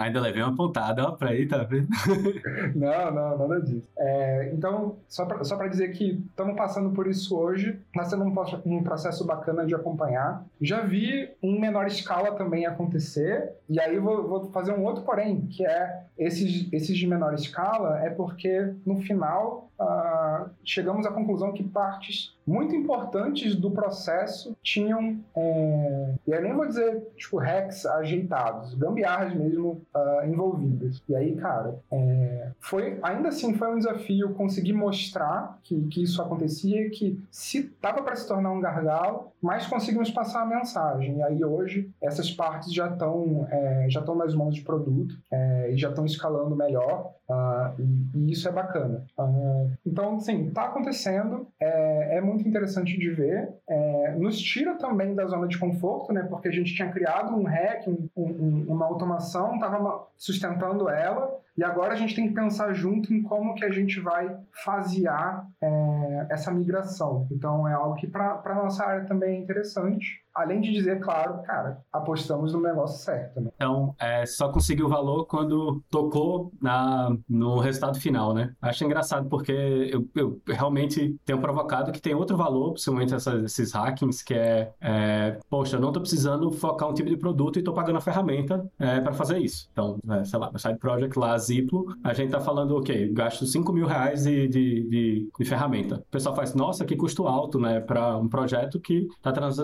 Ainda 0.02 0.20
levei 0.20 0.42
uma 0.42 0.56
pontada, 0.56 1.04
ó, 1.04 1.12
pra 1.12 1.30
aí, 1.30 1.46
tá 1.46 1.62
vendo? 1.62 1.88
não, 2.74 3.10
não, 3.12 3.38
nada 3.38 3.60
disso. 3.60 3.88
É, 3.96 4.50
então, 4.52 4.96
só 5.06 5.26
pra, 5.26 5.44
só 5.44 5.56
pra 5.56 5.68
dizer 5.68 5.92
que 5.92 6.24
estamos 6.28 6.56
passando 6.56 6.90
por 6.90 7.06
isso 7.06 7.38
hoje, 7.38 7.78
tá 7.94 8.04
sendo 8.04 8.24
um, 8.24 8.34
um 8.64 8.82
processo 8.82 9.24
bacana 9.24 9.66
de 9.66 9.74
acompanhar. 9.74 10.44
Já 10.60 10.80
vi 10.80 11.30
em 11.42 11.60
menor 11.60 11.86
escala 11.86 12.32
também 12.32 12.66
acontecer, 12.66 13.52
e 13.68 13.78
aí 13.78 13.98
vou, 13.98 14.26
vou 14.26 14.50
fazer 14.50 14.72
um 14.72 14.82
outro 14.84 15.04
porém, 15.04 15.42
que 15.46 15.64
é 15.64 16.04
esses, 16.18 16.72
esses 16.72 16.96
de 16.96 17.06
menor 17.06 17.34
escala, 17.34 18.00
é 18.00 18.10
porque 18.10 18.74
no 18.84 19.00
final 19.02 19.70
uh, 19.78 20.50
chegamos 20.64 21.06
à 21.06 21.12
conclusão 21.12 21.52
que 21.52 21.62
partes 21.62 22.36
muito 22.46 22.74
importantes 22.74 23.54
do 23.54 23.70
processo 23.70 24.56
tinham, 24.62 25.18
é, 25.34 26.14
e 26.26 26.30
eu 26.30 26.42
nem 26.42 26.54
vou 26.54 26.66
dizer, 26.66 27.02
tipo, 27.16 27.38
hacks 27.38 27.86
ajeitados, 27.86 28.74
gambiarras 28.74 29.34
mesmo 29.34 29.82
uh, 29.94 30.26
envolvidas. 30.26 31.02
E 31.08 31.14
aí, 31.14 31.34
cara, 31.36 31.78
é, 31.90 32.50
foi, 32.60 32.98
ainda 33.02 33.28
assim 33.28 33.54
foi 33.54 33.72
um 33.72 33.78
desafio 33.78 34.34
conseguir 34.34 34.72
mostrar 34.72 35.58
que, 35.62 35.80
que 35.88 36.02
isso 36.02 36.20
acontecia, 36.20 36.90
que 36.90 37.20
se 37.30 37.64
tava 37.80 38.02
para 38.02 38.16
se 38.16 38.26
tornar 38.26 38.50
um 38.50 38.60
gargalo, 38.60 39.32
mas 39.40 39.66
conseguimos 39.66 40.10
passar 40.10 40.42
a 40.42 40.46
mensagem. 40.46 41.18
E 41.18 41.22
aí 41.22 41.44
hoje 41.44 41.90
essas 42.00 42.30
partes 42.30 42.72
já 42.72 42.88
estão 42.88 43.46
é, 43.50 43.86
já 43.88 44.00
estão 44.00 44.14
nas 44.14 44.34
mãos 44.34 44.54
de 44.54 44.62
produto 44.62 45.16
é, 45.30 45.72
e 45.72 45.76
já 45.76 45.88
estão 45.88 46.04
escalando 46.04 46.54
melhor. 46.54 47.12
Uh, 47.28 47.80
e, 47.80 48.18
e, 48.18 48.32
isso 48.32 48.46
é 48.48 48.52
bacana. 48.52 49.06
Uh, 49.18 49.70
então, 49.86 50.20
sim, 50.20 50.48
está 50.48 50.64
acontecendo, 50.64 51.46
é, 51.58 52.18
é, 52.18 52.20
muito 52.32 52.48
interessante 52.48 52.98
de 52.98 53.10
ver. 53.10 53.48
É, 53.68 54.14
nos 54.18 54.38
tira 54.40 54.74
também 54.76 55.14
da 55.14 55.26
zona 55.26 55.46
de 55.46 55.58
conforto, 55.58 56.12
né? 56.12 56.22
Porque 56.28 56.48
a 56.48 56.52
gente 56.52 56.74
tinha 56.74 56.90
criado 56.90 57.34
um 57.36 57.44
hack, 57.44 57.86
um, 57.86 58.08
um, 58.16 58.64
uma 58.68 58.86
automação, 58.86 59.54
estava 59.54 60.06
sustentando 60.16 60.88
ela, 60.88 61.38
e 61.56 61.62
agora 61.62 61.92
a 61.92 61.96
gente 61.96 62.14
tem 62.14 62.28
que 62.28 62.34
pensar 62.34 62.72
junto 62.72 63.12
em 63.12 63.22
como 63.22 63.54
que 63.54 63.64
a 63.64 63.70
gente 63.70 64.00
vai 64.00 64.34
fasear 64.64 65.46
é, 65.60 66.26
essa 66.30 66.50
migração. 66.50 67.26
Então, 67.30 67.68
é 67.68 67.74
algo 67.74 67.96
que 67.96 68.06
para 68.06 68.40
a 68.44 68.54
nossa 68.54 68.84
área 68.84 69.04
também 69.04 69.36
é 69.36 69.38
interessante. 69.38 70.21
Além 70.34 70.60
de 70.60 70.72
dizer, 70.72 71.00
claro, 71.00 71.42
cara, 71.42 71.78
apostamos 71.92 72.52
no 72.52 72.60
negócio 72.60 73.04
certo. 73.04 73.40
Né? 73.40 73.50
Então, 73.54 73.94
é, 73.98 74.24
só 74.24 74.50
conseguiu 74.50 74.86
o 74.86 74.88
valor 74.88 75.26
quando 75.26 75.82
tocou 75.90 76.52
na, 76.60 77.14
no 77.28 77.58
resultado 77.58 77.98
final, 77.98 78.32
né? 78.32 78.54
Acho 78.60 78.84
engraçado 78.84 79.28
porque 79.28 79.52
eu, 79.52 80.08
eu 80.14 80.40
realmente 80.46 81.16
tenho 81.24 81.40
provocado 81.40 81.92
que 81.92 82.00
tem 82.00 82.14
outro 82.14 82.36
valor, 82.36 82.72
principalmente 82.72 83.14
essas, 83.14 83.44
esses 83.44 83.72
hackings, 83.72 84.22
que 84.22 84.34
é, 84.34 84.72
é, 84.80 85.38
poxa, 85.50 85.76
eu 85.76 85.80
não 85.80 85.88
estou 85.88 86.00
precisando 86.00 86.50
focar 86.50 86.88
um 86.88 86.94
tipo 86.94 87.08
de 87.08 87.16
produto 87.16 87.56
e 87.56 87.58
estou 87.58 87.74
pagando 87.74 87.98
a 87.98 88.00
ferramenta 88.00 88.64
é, 88.78 89.00
para 89.00 89.12
fazer 89.12 89.38
isso. 89.38 89.68
Então, 89.72 89.98
é, 90.10 90.24
sei 90.24 90.38
lá, 90.38 90.50
no 90.50 90.58
side 90.58 90.78
project 90.78 91.18
lá, 91.18 91.36
Ziplo, 91.36 91.94
a 92.02 92.12
gente 92.14 92.26
está 92.26 92.40
falando, 92.40 92.76
ok, 92.76 93.12
gasto 93.12 93.44
5 93.44 93.72
mil 93.72 93.86
reais 93.86 94.24
de, 94.24 94.48
de, 94.48 94.88
de, 94.88 95.30
de, 95.38 95.44
ferramenta. 95.44 95.96
O 95.96 96.10
pessoal 96.10 96.34
faz, 96.34 96.54
nossa, 96.54 96.84
que 96.84 96.96
custo 96.96 97.26
alto, 97.26 97.58
né, 97.58 97.80
para 97.80 98.16
um 98.16 98.28
projeto 98.28 98.80
que 98.80 99.08
está 99.16 99.32
trans, 99.32 99.56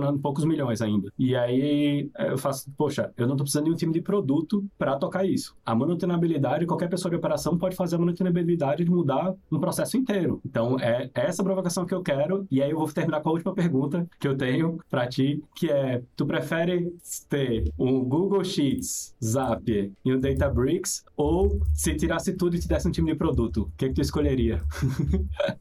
transacionando 0.00 0.18
poucos 0.18 0.44
milhões 0.44 0.80
ainda. 0.80 1.12
E 1.18 1.36
aí 1.36 2.10
eu 2.18 2.38
faço, 2.38 2.70
poxa, 2.76 3.12
eu 3.16 3.26
não 3.26 3.36
tô 3.36 3.44
precisando 3.44 3.66
de 3.66 3.70
um 3.70 3.76
time 3.76 3.92
de 3.92 4.00
produto 4.00 4.64
para 4.78 4.96
tocar 4.96 5.24
isso. 5.24 5.54
A 5.64 5.74
manutenabilidade, 5.74 6.66
qualquer 6.66 6.88
pessoa 6.88 7.10
de 7.10 7.16
operação 7.16 7.58
pode 7.58 7.76
fazer 7.76 7.96
a 7.96 7.98
manutenabilidade 7.98 8.84
de 8.84 8.90
mudar 8.90 9.34
um 9.52 9.60
processo 9.60 9.96
inteiro. 9.96 10.40
Então 10.44 10.78
é 10.80 11.10
essa 11.14 11.44
provocação 11.44 11.84
que 11.84 11.94
eu 11.94 12.02
quero. 12.02 12.46
E 12.50 12.62
aí 12.62 12.70
eu 12.70 12.78
vou 12.78 12.90
terminar 12.90 13.20
com 13.20 13.28
a 13.28 13.32
última 13.32 13.54
pergunta 13.54 14.08
que 14.18 14.26
eu 14.26 14.36
tenho 14.36 14.78
para 14.88 15.06
ti, 15.06 15.42
que 15.54 15.70
é: 15.70 16.02
tu 16.16 16.24
prefere 16.24 16.92
ter 17.28 17.70
um 17.78 18.02
Google 18.02 18.42
Sheets, 18.42 19.14
Zapier 19.22 19.90
e 20.04 20.12
um 20.12 20.18
Databricks 20.18 21.04
ou 21.16 21.60
se 21.74 21.94
tirasse 21.94 22.32
tudo 22.32 22.56
e 22.56 22.58
te 22.58 22.66
desse 22.66 22.88
um 22.88 22.90
time 22.90 23.12
de 23.12 23.18
produto, 23.18 23.62
o 23.62 23.72
que, 23.76 23.88
que 23.88 23.94
tu 23.94 24.00
escolheria? 24.00 24.62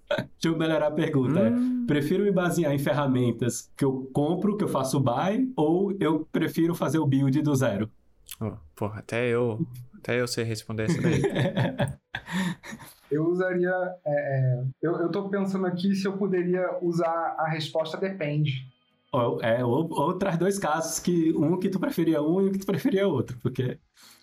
Deixa 0.10 0.48
eu 0.48 0.58
melhorar 0.58 0.88
a 0.88 0.92
pergunta. 0.92 1.40
É, 1.40 1.50
hum. 1.50 1.84
É, 1.84 1.88
prefiro 1.88 2.24
me 2.24 2.32
basear 2.32 2.74
em 2.74 2.80
ferramentas 2.80 3.70
que 3.76 3.84
eu 3.84 4.10
compro, 4.14 4.29
que 4.38 4.64
eu 4.64 4.68
faço 4.68 5.00
buy, 5.00 5.52
ou 5.56 5.96
eu 6.00 6.28
prefiro 6.32 6.76
fazer 6.76 7.00
o 7.00 7.06
build 7.06 7.42
do 7.42 7.56
zero? 7.56 7.90
Oh, 8.42 8.54
porra, 8.76 9.00
até 9.00 9.28
eu, 9.28 9.66
até 9.98 10.20
eu 10.20 10.28
sei 10.28 10.44
responder 10.44 10.84
essa 10.84 11.02
daí. 11.02 11.22
eu 13.12 13.26
usaria. 13.26 13.74
É, 14.06 14.12
é, 14.12 14.64
eu, 14.82 14.94
eu 14.98 15.10
tô 15.10 15.30
pensando 15.30 15.66
aqui 15.66 15.96
se 15.96 16.08
eu 16.08 16.18
poderia 16.18 16.78
usar 16.82 17.36
a 17.40 17.50
resposta 17.50 17.98
depende. 17.98 18.52
Ou, 19.12 19.42
é, 19.42 19.66
ou, 19.66 19.90
ou 19.92 20.14
traz 20.14 20.38
dois 20.38 20.60
casos 20.60 21.00
que 21.00 21.34
um 21.36 21.58
que 21.58 21.70
tu 21.70 21.80
preferia 21.80 22.22
um 22.22 22.42
e 22.42 22.50
um 22.50 22.52
que 22.52 22.60
tu 22.60 22.66
preferia 22.66 23.08
outro, 23.08 23.38
porque 23.42 23.80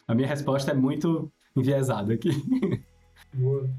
a 0.07 0.15
minha 0.15 0.29
resposta 0.29 0.71
é 0.71 0.75
muito 0.75 1.33
enviesada 1.57 2.15
aqui. 2.15 2.31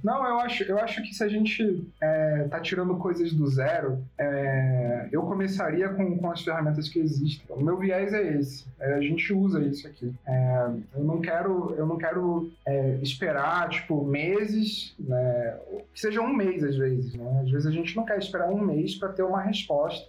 Não, 0.04 0.26
eu 0.26 0.40
acho, 0.40 0.64
eu 0.64 0.80
acho 0.80 1.02
que 1.02 1.14
se 1.14 1.24
a 1.24 1.28
gente 1.28 1.88
é, 2.02 2.48
tá 2.50 2.60
tirando 2.60 2.96
coisas 2.98 3.34
do 3.34 3.48
zero, 3.48 4.04
é, 4.18 5.08
eu 5.12 5.24
começaria 5.24 5.90
com, 5.90 6.18
com 6.18 6.32
as 6.32 6.42
ferramentas 6.42 6.90
que 6.90 7.00
existem. 7.00 7.46
O 7.50 7.64
meu 7.64 7.78
viés 7.78 8.14
é 8.14 8.38
esse. 8.38 8.66
É, 8.80 8.94
a 8.94 9.02
gente 9.02 9.34
usa 9.34 9.62
isso 9.64 9.88
aqui. 9.88 10.14
É, 10.26 10.70
eu 10.96 11.04
não 11.04 11.20
quero, 11.20 11.74
eu 11.78 11.86
não 11.86 11.98
quero 11.98 12.52
é, 12.66 12.98
esperar 13.02 13.70
tipo 13.70 14.06
meses, 14.06 14.96
né? 15.00 15.58
Que 15.94 16.00
seja 16.00 16.22
um 16.22 16.34
mês 16.34 16.64
às 16.64 16.76
vezes. 16.76 17.14
Né? 17.14 17.42
Às 17.44 17.52
vezes 17.52 17.68
a 17.68 17.72
gente 17.72 17.96
não 17.96 18.06
quer 18.06 18.18
esperar 18.18 18.50
um 18.50 18.60
mês 18.60 18.96
para 18.96 19.10
ter 19.10 19.24
uma 19.24 19.42
resposta 19.42 20.08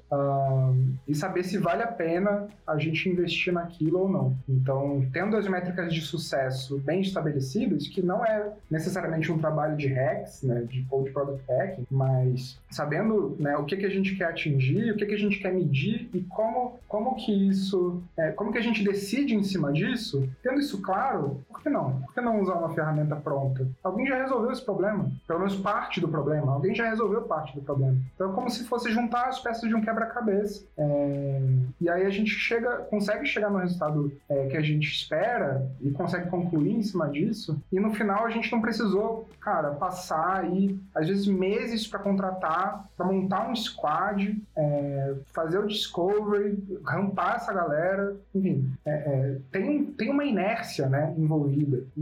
e 1.07 1.15
saber 1.15 1.45
se 1.45 1.59
vale 1.59 1.83
a 1.83 1.87
pena 1.87 2.49
a 2.67 2.77
gente 2.79 3.09
investir 3.09 3.53
naquilo 3.53 4.01
ou 4.01 4.09
não. 4.09 4.37
Então, 4.49 5.07
tendo 5.13 5.37
as 5.37 5.49
métricas 5.49 5.93
de 5.93 6.01
sucesso 6.01 6.79
bem 6.79 7.01
estabelecidas, 7.01 7.89
que 7.89 8.03
não 8.03 8.25
é 8.25 8.53
necessariamente 8.71 9.31
um 9.33 9.38
um 9.39 9.41
trabalho 9.41 9.77
de 9.77 9.87
hacks, 9.89 10.43
né, 10.43 10.63
de 10.69 10.83
code 10.85 11.11
product 11.11 11.45
hacking, 11.49 11.87
mas 11.91 12.59
sabendo 12.71 13.37
né, 13.39 13.57
o 13.57 13.65
que, 13.65 13.77
que 13.77 13.87
a 13.87 13.91
gente 13.91 14.15
quer 14.17 14.27
atingir, 14.27 14.93
o 14.93 14.97
que, 14.97 15.07
que 15.07 15.15
a 15.15 15.19
gente 15.19 15.39
quer 15.39 15.53
medir 15.53 16.09
e 16.13 16.21
como, 16.23 16.79
como 16.89 17.15
que 17.17 17.33
isso, 17.49 18.03
é, 18.17 18.33
como 18.33 18.53
que 18.53 18.59
a 18.59 18.63
gente 18.63 18.85
decide 18.85 19.35
em 19.35 19.43
cima 19.43 19.73
disso, 19.73 20.29
tendo 20.43 20.61
isso 20.61 20.81
claro, 20.83 21.41
por 21.49 21.63
que 21.63 21.69
não? 21.69 22.01
Por 22.03 22.15
que 22.15 22.21
não 22.21 22.41
usar 22.41 22.55
uma 22.55 22.75
ferramenta 22.75 23.17
pronta? 23.17 23.67
Alguém 23.83 24.07
já 24.07 24.17
resolveu 24.17 24.51
esse 24.51 24.65
problema, 24.65 25.11
pelo 25.27 25.41
menos 25.41 25.57
parte 25.57 26.01
do 26.01 26.09
problema, 26.09 26.53
alguém 26.53 26.75
já 26.75 26.89
resolveu 26.89 27.23
parte 27.23 27.55
do 27.55 27.63
problema. 27.63 27.97
Então 28.15 28.31
é 28.31 28.35
como 28.35 28.51
se 28.51 28.65
fosse 28.65 28.91
juntar 28.91 29.29
as 29.29 29.41
peças 29.41 29.69
de 29.69 29.75
um 29.75 29.81
quebra-cabeça. 29.81 30.65
É, 30.77 31.41
e 31.81 31.89
aí 31.89 32.05
a 32.05 32.11
gente 32.11 32.31
chega, 32.31 32.77
consegue 32.91 33.27
chegar 33.27 33.51
no 33.51 33.59
resultado 33.59 34.13
é, 34.29 34.47
que 34.47 34.57
a 34.57 34.63
gente 34.63 34.89
espera 34.91 35.69
e 35.81 35.91
consegue 35.91 36.29
concluir 36.29 36.73
em 36.73 36.83
cima 36.83 37.09
disso, 37.09 37.61
e 37.73 37.81
no 37.81 37.93
final 37.93 38.25
a 38.25 38.31
gente 38.31 38.51
não 38.53 38.61
precisou 38.61 39.18
cara, 39.41 39.73
passar 39.73 40.41
aí, 40.41 40.79
às 40.95 41.09
vezes, 41.09 41.27
meses 41.27 41.87
para 41.87 42.01
contratar, 42.01 42.89
para 42.97 43.07
montar 43.07 43.49
um 43.49 43.57
squad, 43.57 44.41
é, 44.57 45.15
fazer 45.33 45.59
o 45.59 45.67
discovery, 45.67 46.59
rampar 46.85 47.37
essa 47.37 47.53
galera, 47.53 48.17
enfim, 48.35 48.71
é, 48.85 48.91
é, 48.91 49.37
tem, 49.51 49.85
tem 49.87 50.11
uma 50.11 50.25
inércia, 50.25 50.89
né, 50.89 51.15
envolvida. 51.17 51.85
E, 51.97 52.01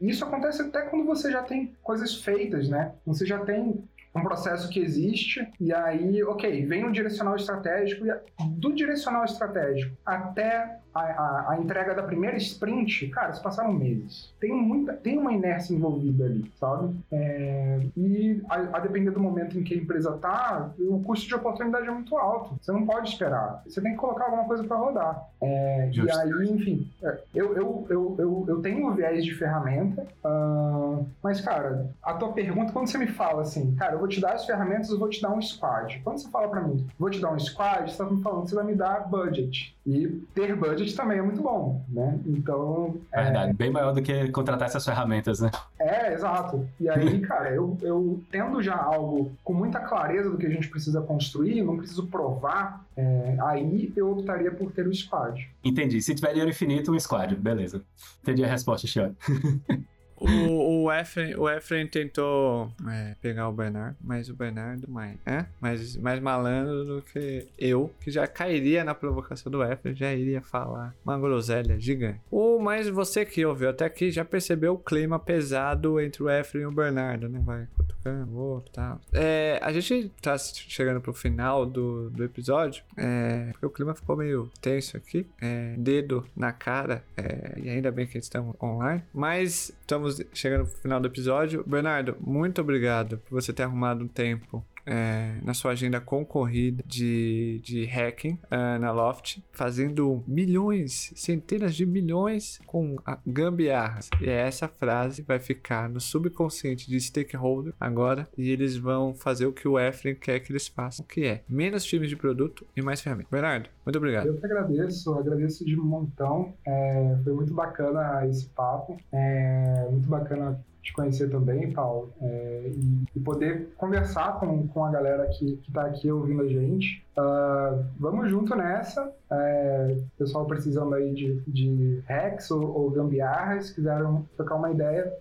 e, 0.00 0.08
isso 0.10 0.24
acontece 0.24 0.62
até 0.62 0.82
quando 0.82 1.04
você 1.04 1.30
já 1.30 1.42
tem 1.42 1.74
coisas 1.82 2.16
feitas, 2.16 2.68
né? 2.68 2.92
Você 3.06 3.24
já 3.24 3.38
tem 3.38 3.82
um 4.14 4.22
processo 4.22 4.68
que 4.68 4.80
existe, 4.80 5.48
e 5.60 5.72
aí, 5.72 6.22
ok, 6.24 6.66
vem 6.66 6.84
um 6.84 6.90
direcional 6.90 7.36
estratégico, 7.36 8.04
e 8.06 8.48
do 8.48 8.72
direcional 8.72 9.24
estratégico 9.24 9.96
até 10.04 10.78
a, 10.94 11.00
a, 11.00 11.52
a, 11.52 11.58
entrega 11.58 11.94
da 11.94 12.02
primeira 12.02 12.36
sprint, 12.36 13.08
cara, 13.08 13.32
se 13.32 13.42
passaram 13.42 13.72
meses. 13.72 14.32
Tem, 14.40 14.52
muita, 14.52 14.92
tem 14.94 15.18
uma 15.18 15.32
inércia 15.32 15.74
envolvida 15.74 16.24
ali, 16.24 16.50
sabe? 16.58 16.94
É, 17.12 17.80
e 17.96 18.42
a, 18.48 18.76
a, 18.76 18.80
depender 18.80 19.10
do 19.10 19.20
momento 19.20 19.58
em 19.58 19.62
que 19.62 19.74
a 19.74 19.76
empresa 19.76 20.12
tá, 20.12 20.70
o 20.78 21.02
custo 21.02 21.26
de 21.26 21.34
oportunidade 21.34 21.86
é 21.86 21.90
muito 21.90 22.16
alto. 22.16 22.56
Você 22.60 22.72
não 22.72 22.84
pode 22.84 23.10
esperar. 23.10 23.62
Você 23.66 23.80
tem 23.80 23.92
que 23.92 23.98
colocar 23.98 24.24
alguma 24.24 24.44
coisa 24.44 24.64
para 24.64 24.76
rodar. 24.76 25.28
É, 25.40 25.90
e 25.92 26.10
aí, 26.10 26.50
enfim, 26.50 26.90
é, 27.02 27.18
eu, 27.34 27.56
eu, 27.56 27.86
eu, 27.88 28.16
eu, 28.18 28.44
eu 28.48 28.60
tenho 28.60 28.92
viés 28.92 29.24
de 29.24 29.34
ferramenta, 29.34 30.06
uh, 30.24 31.06
mas, 31.22 31.40
cara, 31.40 31.90
a 32.02 32.14
tua 32.14 32.32
pergunta, 32.32 32.72
quando 32.72 32.88
você 32.88 32.98
me 32.98 33.06
fala 33.06 33.42
assim, 33.42 33.74
cara, 33.76 33.94
eu 33.94 33.98
vou 33.98 34.08
te 34.08 34.20
dar 34.20 34.34
as 34.34 34.44
ferramentas, 34.44 34.90
eu 34.90 34.98
vou 34.98 35.08
te 35.08 35.22
dar 35.22 35.30
um 35.30 35.40
squad. 35.40 36.00
Quando 36.02 36.18
você 36.18 36.28
fala 36.28 36.48
para 36.48 36.62
mim, 36.62 36.86
vou 36.98 37.10
te 37.10 37.20
dar 37.20 37.32
um 37.32 37.38
squad, 37.38 37.84
você 37.84 37.90
está 37.90 38.04
me 38.04 38.22
falando 38.22 38.44
que 38.44 38.50
você 38.50 38.54
vai 38.56 38.64
me 38.64 38.74
dar 38.74 39.08
budget. 39.08 39.76
E 39.86 40.08
ter 40.34 40.54
budget 40.54 40.79
também 40.94 41.18
é 41.18 41.22
muito 41.22 41.42
bom, 41.42 41.84
né? 41.88 42.18
Então. 42.26 42.96
É 43.12 43.24
Verdade, 43.24 43.50
é... 43.50 43.54
bem 43.54 43.70
maior 43.70 43.92
do 43.92 44.02
que 44.02 44.28
contratar 44.30 44.68
essas 44.68 44.84
ferramentas, 44.84 45.40
né? 45.40 45.50
É, 45.78 46.12
exato. 46.12 46.66
E 46.78 46.88
aí, 46.88 47.20
cara, 47.26 47.50
eu, 47.50 47.76
eu 47.82 48.20
tendo 48.30 48.62
já 48.62 48.76
algo 48.76 49.32
com 49.44 49.52
muita 49.52 49.80
clareza 49.80 50.30
do 50.30 50.38
que 50.38 50.46
a 50.46 50.50
gente 50.50 50.68
precisa 50.68 51.00
construir, 51.00 51.62
não 51.62 51.76
preciso 51.76 52.06
provar, 52.06 52.84
é, 52.96 53.36
aí 53.42 53.92
eu 53.96 54.10
optaria 54.10 54.50
por 54.50 54.72
ter 54.72 54.86
o 54.86 54.94
squad. 54.94 55.48
Entendi. 55.64 56.00
Se 56.02 56.14
tiver 56.14 56.30
dinheiro 56.30 56.50
infinito, 56.50 56.92
um 56.92 56.98
squad. 56.98 57.34
Beleza. 57.36 57.82
Entendi 58.22 58.44
a 58.44 58.48
resposta, 58.48 58.86
Xion. 58.86 59.12
O, 60.20 60.84
o, 60.84 60.92
Efren, 60.92 61.34
o 61.36 61.48
Efren 61.48 61.86
tentou 61.86 62.70
é, 62.88 63.16
pegar 63.22 63.48
o 63.48 63.52
Bernardo, 63.52 63.96
mas 64.00 64.28
o 64.28 64.34
Bernardo 64.34 64.88
mais, 64.88 65.16
é? 65.24 65.46
mais, 65.60 65.96
mais 65.96 66.20
malandro 66.20 66.84
do 66.84 67.02
que 67.02 67.48
eu, 67.58 67.90
que 68.02 68.10
já 68.10 68.26
cairia 68.26 68.84
na 68.84 68.94
provocação 68.94 69.50
do 69.50 69.64
Efren, 69.64 69.94
já 69.94 70.12
iria 70.12 70.42
falar 70.42 70.94
uma 71.04 71.18
groselha 71.18 71.80
gigante. 71.80 72.20
O, 72.30 72.58
mas 72.58 72.86
você 72.88 73.24
que 73.24 73.44
ouviu 73.44 73.70
até 73.70 73.86
aqui 73.86 74.10
já 74.10 74.24
percebeu 74.24 74.74
o 74.74 74.78
clima 74.78 75.18
pesado 75.18 75.98
entre 75.98 76.22
o 76.22 76.28
Efren 76.28 76.62
e 76.62 76.66
o 76.66 76.72
Bernardo, 76.72 77.28
né? 77.28 77.40
Vai 77.42 77.66
e 78.04 78.70
tal. 78.72 79.00
É, 79.12 79.58
a 79.62 79.72
gente 79.72 80.10
tá 80.20 80.36
chegando 80.38 81.00
pro 81.00 81.12
final 81.12 81.66
do, 81.66 82.10
do 82.10 82.24
episódio, 82.24 82.82
é, 82.96 83.48
porque 83.52 83.66
o 83.66 83.70
clima 83.70 83.94
ficou 83.94 84.16
meio 84.16 84.50
tenso 84.60 84.96
aqui, 84.96 85.26
é, 85.40 85.74
dedo 85.76 86.26
na 86.34 86.52
cara, 86.52 87.04
é, 87.16 87.58
e 87.58 87.68
ainda 87.68 87.90
bem 87.90 88.06
que 88.06 88.18
estamos 88.18 88.54
online, 88.62 89.02
mas 89.12 89.70
estamos 89.80 90.20
chegando 90.32 90.60
no 90.60 90.66
final 90.66 91.00
do 91.00 91.08
episódio. 91.08 91.64
Bernardo, 91.66 92.16
muito 92.20 92.60
obrigado 92.60 93.18
por 93.18 93.40
você 93.40 93.52
ter 93.52 93.64
arrumado 93.64 94.04
um 94.04 94.08
tempo 94.08 94.64
é, 94.86 95.34
na 95.42 95.54
sua 95.54 95.72
agenda 95.72 96.00
concorrida 96.00 96.82
de, 96.86 97.60
de 97.62 97.84
hacking 97.84 98.38
uh, 98.44 98.78
na 98.80 98.92
Loft, 98.92 99.42
fazendo 99.52 100.22
milhões, 100.26 101.12
centenas 101.14 101.74
de 101.74 101.86
milhões 101.86 102.60
com 102.66 102.96
gambiarras. 103.26 104.08
E 104.20 104.28
essa 104.28 104.68
frase 104.68 105.22
vai 105.22 105.38
ficar 105.38 105.88
no 105.88 106.00
subconsciente 106.00 106.88
de 106.88 107.00
stakeholder 107.00 107.72
agora 107.78 108.28
e 108.36 108.50
eles 108.50 108.76
vão 108.76 109.14
fazer 109.14 109.46
o 109.46 109.52
que 109.52 109.68
o 109.68 109.78
Efren 109.78 110.14
quer 110.14 110.40
que 110.40 110.52
eles 110.52 110.68
façam, 110.68 111.04
que 111.04 111.24
é 111.24 111.42
menos 111.48 111.84
times 111.84 112.08
de 112.08 112.16
produto 112.16 112.66
e 112.76 112.82
mais 112.82 113.00
ferramentas. 113.00 113.30
Bernardo, 113.30 113.68
muito 113.84 113.96
obrigado. 113.96 114.26
Eu 114.26 114.36
que 114.36 114.46
agradeço, 114.46 115.14
agradeço 115.14 115.64
de 115.64 115.76
montão. 115.76 116.54
É, 116.66 117.18
foi 117.22 117.32
muito 117.32 117.54
bacana 117.54 118.26
esse 118.26 118.46
papo, 118.48 118.96
é, 119.12 119.88
muito 119.90 120.08
bacana 120.08 120.60
te 120.82 120.92
conhecer 120.92 121.30
também, 121.30 121.72
Paulo, 121.72 122.12
é, 122.20 122.72
e, 122.74 123.04
e, 123.16 123.20
poder 123.20 123.68
conversar 123.76 124.40
com, 124.40 124.66
com 124.68 124.84
a 124.84 124.90
galera 124.90 125.26
que, 125.26 125.56
que 125.56 125.72
tá 125.72 125.86
aqui 125.86 126.10
ouvindo 126.10 126.42
a 126.42 126.48
gente. 126.48 127.04
Uh, 127.16 127.84
vamos 127.98 128.30
junto 128.30 128.54
nessa. 128.54 129.12
É, 129.30 129.96
pessoal 130.18 130.46
precisando 130.46 130.94
aí 130.94 131.12
de, 131.12 131.40
de 131.46 132.02
hacks 132.06 132.50
ou, 132.50 132.62
ou 132.62 132.90
gambiarras, 132.90 133.66
se 133.66 133.74
quiseram 133.74 134.26
trocar 134.36 134.56
uma 134.56 134.70
ideia, 134.70 135.12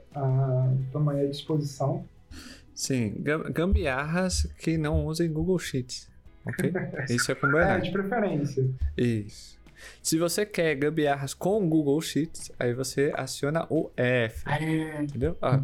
estamos 0.86 1.14
uh, 1.14 1.18
aí 1.18 1.26
à 1.26 1.30
disposição. 1.30 2.06
Sim, 2.74 3.22
gambiarras 3.52 4.44
que 4.58 4.78
não 4.78 5.06
usem 5.06 5.32
Google 5.32 5.60
Sheets. 5.60 6.10
Ok? 6.46 6.72
Isso 7.10 7.32
é 7.32 7.36
com 7.36 7.48
verdade. 7.48 7.88
É, 7.88 7.92
de 7.92 7.92
preferência. 7.92 8.70
Isso. 8.98 9.59
Se 10.02 10.18
você 10.18 10.46
quer 10.46 10.76
gambiarras 10.76 11.34
com 11.34 11.68
Google 11.68 12.00
Sheets, 12.02 12.52
aí 12.60 12.74
você 12.74 13.12
aciona 13.16 13.66
o 13.70 13.90
F. 13.96 14.44
Entendeu? 15.02 15.38
Ah, 15.42 15.62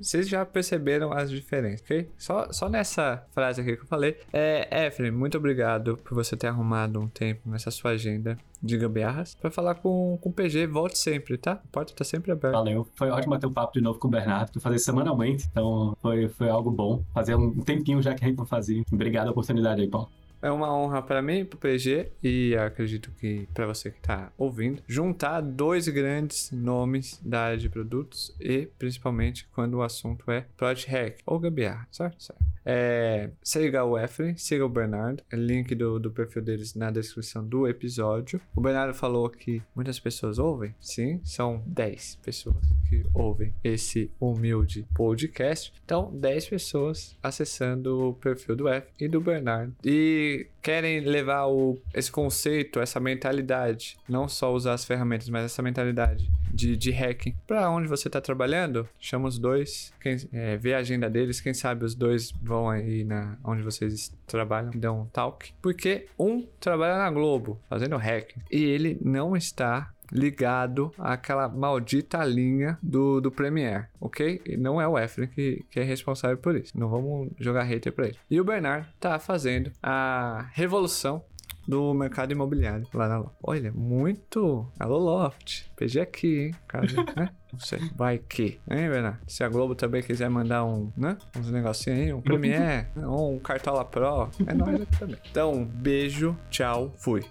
vocês 0.00 0.28
já 0.28 0.44
perceberam 0.44 1.12
as 1.12 1.30
diferenças, 1.30 1.82
ok? 1.82 2.08
Só, 2.16 2.52
só 2.52 2.68
nessa 2.68 3.24
frase 3.32 3.60
aqui 3.60 3.76
que 3.76 3.82
eu 3.82 3.86
falei. 3.86 4.16
É, 4.32 4.86
Efren, 4.86 5.10
muito 5.10 5.38
obrigado 5.38 5.96
por 5.96 6.14
você 6.14 6.36
ter 6.36 6.46
arrumado 6.46 7.00
um 7.00 7.08
tempo 7.08 7.48
nessa 7.48 7.70
sua 7.70 7.92
agenda 7.92 8.36
de 8.62 8.76
gambiarras 8.76 9.34
para 9.34 9.50
falar 9.50 9.76
com, 9.76 10.18
com 10.20 10.28
o 10.28 10.32
PG. 10.32 10.66
Volte 10.66 10.98
sempre, 10.98 11.36
tá? 11.38 11.52
A 11.52 11.68
porta 11.72 11.94
tá 11.94 12.04
sempre 12.04 12.30
aberta. 12.30 12.56
Valeu. 12.56 12.86
Foi 12.94 13.08
ótimo 13.10 13.38
ter 13.38 13.46
um 13.46 13.52
papo 13.52 13.72
de 13.72 13.80
novo 13.80 13.98
com 13.98 14.08
o 14.08 14.10
Bernardo. 14.10 14.60
Fazer 14.60 14.78
semanalmente, 14.78 15.46
então 15.50 15.96
foi, 16.00 16.28
foi 16.28 16.48
algo 16.48 16.70
bom. 16.70 17.02
Fazia 17.14 17.36
um 17.36 17.60
tempinho 17.60 18.02
já 18.02 18.14
que 18.14 18.24
a 18.24 18.28
gente 18.28 18.38
não 18.38 18.46
fazia. 18.46 18.82
Obrigado 18.92 19.28
a 19.28 19.30
oportunidade 19.30 19.80
aí, 19.80 19.88
Paulo. 19.88 20.10
É 20.42 20.50
uma 20.50 20.74
honra 20.74 21.02
para 21.02 21.20
mim, 21.20 21.44
para 21.44 21.56
o 21.56 21.60
PG 21.60 22.12
e 22.22 22.56
acredito 22.56 23.10
que 23.18 23.46
para 23.52 23.66
você 23.66 23.90
que 23.90 23.98
está 23.98 24.32
ouvindo, 24.38 24.82
juntar 24.86 25.40
dois 25.40 25.86
grandes 25.88 26.50
nomes 26.50 27.20
da 27.24 27.42
área 27.42 27.58
de 27.58 27.68
produtos 27.68 28.34
e 28.40 28.68
principalmente 28.78 29.46
quando 29.54 29.74
o 29.74 29.82
assunto 29.82 30.30
é 30.30 30.46
Project 30.56 30.90
Hack 30.90 31.18
ou 31.26 31.38
Gambiarra, 31.38 31.86
certo? 31.90 32.22
certo. 32.22 32.50
É, 32.64 33.30
siga 33.42 33.84
o 33.84 33.98
Efren, 33.98 34.36
siga 34.36 34.64
o 34.64 34.68
Bernardo, 34.68 35.22
link 35.32 35.74
do, 35.74 35.98
do 35.98 36.10
perfil 36.10 36.42
deles 36.42 36.74
na 36.74 36.90
descrição 36.90 37.44
do 37.44 37.66
episódio. 37.66 38.40
O 38.54 38.60
Bernardo 38.60 38.94
falou 38.94 39.28
que 39.28 39.62
muitas 39.74 39.98
pessoas 39.98 40.38
ouvem, 40.38 40.74
sim, 40.80 41.20
são 41.24 41.62
10 41.66 42.18
pessoas 42.22 42.56
que 42.88 43.02
ouvem 43.14 43.54
esse 43.64 44.10
humilde 44.20 44.86
podcast. 44.94 45.72
Então, 45.84 46.10
10 46.14 46.48
pessoas 46.48 47.16
acessando 47.22 48.08
o 48.08 48.14
perfil 48.14 48.54
do 48.54 48.68
Efren 48.68 48.92
e 49.00 49.08
do 49.08 49.20
Bernardo. 49.20 49.74
E 49.84 50.29
querem 50.62 51.00
levar 51.00 51.46
o, 51.46 51.78
esse 51.94 52.10
conceito, 52.10 52.80
essa 52.80 53.00
mentalidade, 53.00 53.96
não 54.08 54.28
só 54.28 54.52
usar 54.52 54.74
as 54.74 54.84
ferramentas, 54.84 55.28
mas 55.28 55.44
essa 55.44 55.62
mentalidade 55.62 56.30
de, 56.52 56.76
de 56.76 56.90
hacking. 56.90 57.34
Para 57.46 57.70
onde 57.70 57.88
você 57.88 58.08
está 58.08 58.20
trabalhando, 58.20 58.88
chama 58.98 59.28
os 59.28 59.38
dois, 59.38 59.92
quem, 60.00 60.16
é, 60.32 60.56
vê 60.56 60.74
a 60.74 60.78
agenda 60.78 61.08
deles, 61.08 61.40
quem 61.40 61.54
sabe 61.54 61.84
os 61.84 61.94
dois 61.94 62.32
vão 62.42 62.68
aí 62.68 63.04
na 63.04 63.38
onde 63.44 63.62
vocês 63.62 64.12
trabalham, 64.26 64.70
dão 64.74 65.02
um 65.02 65.06
talk, 65.06 65.52
porque 65.62 66.06
um 66.18 66.46
trabalha 66.58 66.98
na 66.98 67.10
Globo 67.10 67.60
fazendo 67.68 67.96
hacking. 67.96 68.40
E 68.50 68.62
ele 68.62 68.98
não 69.02 69.36
está 69.36 69.92
ligado 70.12 70.92
àquela 70.98 71.48
maldita 71.48 72.24
linha 72.24 72.78
do, 72.82 73.20
do 73.20 73.30
Premiere, 73.30 73.86
ok? 74.00 74.40
E 74.44 74.56
não 74.56 74.80
é 74.80 74.86
o 74.86 74.98
Efren 74.98 75.28
que, 75.28 75.64
que 75.70 75.80
é 75.80 75.82
responsável 75.82 76.36
por 76.36 76.56
isso. 76.56 76.72
Não 76.76 76.88
vamos 76.88 77.30
jogar 77.38 77.62
hater 77.64 77.92
pra 77.92 78.06
ele. 78.06 78.18
E 78.30 78.40
o 78.40 78.44
Bernard 78.44 78.88
tá 78.98 79.18
fazendo 79.18 79.70
a 79.82 80.48
revolução 80.52 81.22
do 81.66 81.94
mercado 81.94 82.32
imobiliário 82.32 82.86
lá 82.92 83.08
na 83.08 83.18
Loft. 83.18 83.36
Olha, 83.42 83.72
muito. 83.72 84.66
Alô, 84.78 84.98
Loft. 84.98 85.66
PG 85.76 86.00
aqui, 86.00 86.38
hein? 86.38 86.54
Cara, 86.66 86.86
né? 87.16 87.30
Não 87.52 87.60
sei. 87.60 87.80
Vai 87.96 88.18
que. 88.18 88.60
Hein, 88.70 88.88
Bernardo? 88.88 89.18
Se 89.26 89.42
a 89.42 89.48
Globo 89.48 89.74
também 89.74 90.02
quiser 90.02 90.28
mandar 90.28 90.64
um, 90.64 90.92
né? 90.96 91.16
Uns 91.36 91.50
negocinhos 91.50 91.98
aí, 92.00 92.12
um 92.12 92.20
Premiere, 92.20 92.86
ou 92.96 93.34
um 93.34 93.38
Cartola 93.38 93.84
Pro, 93.84 94.30
é 94.46 94.54
nóis 94.54 94.82
aqui 94.82 94.98
também. 94.98 95.18
Então, 95.30 95.64
beijo, 95.64 96.36
tchau, 96.48 96.92
fui. 96.96 97.24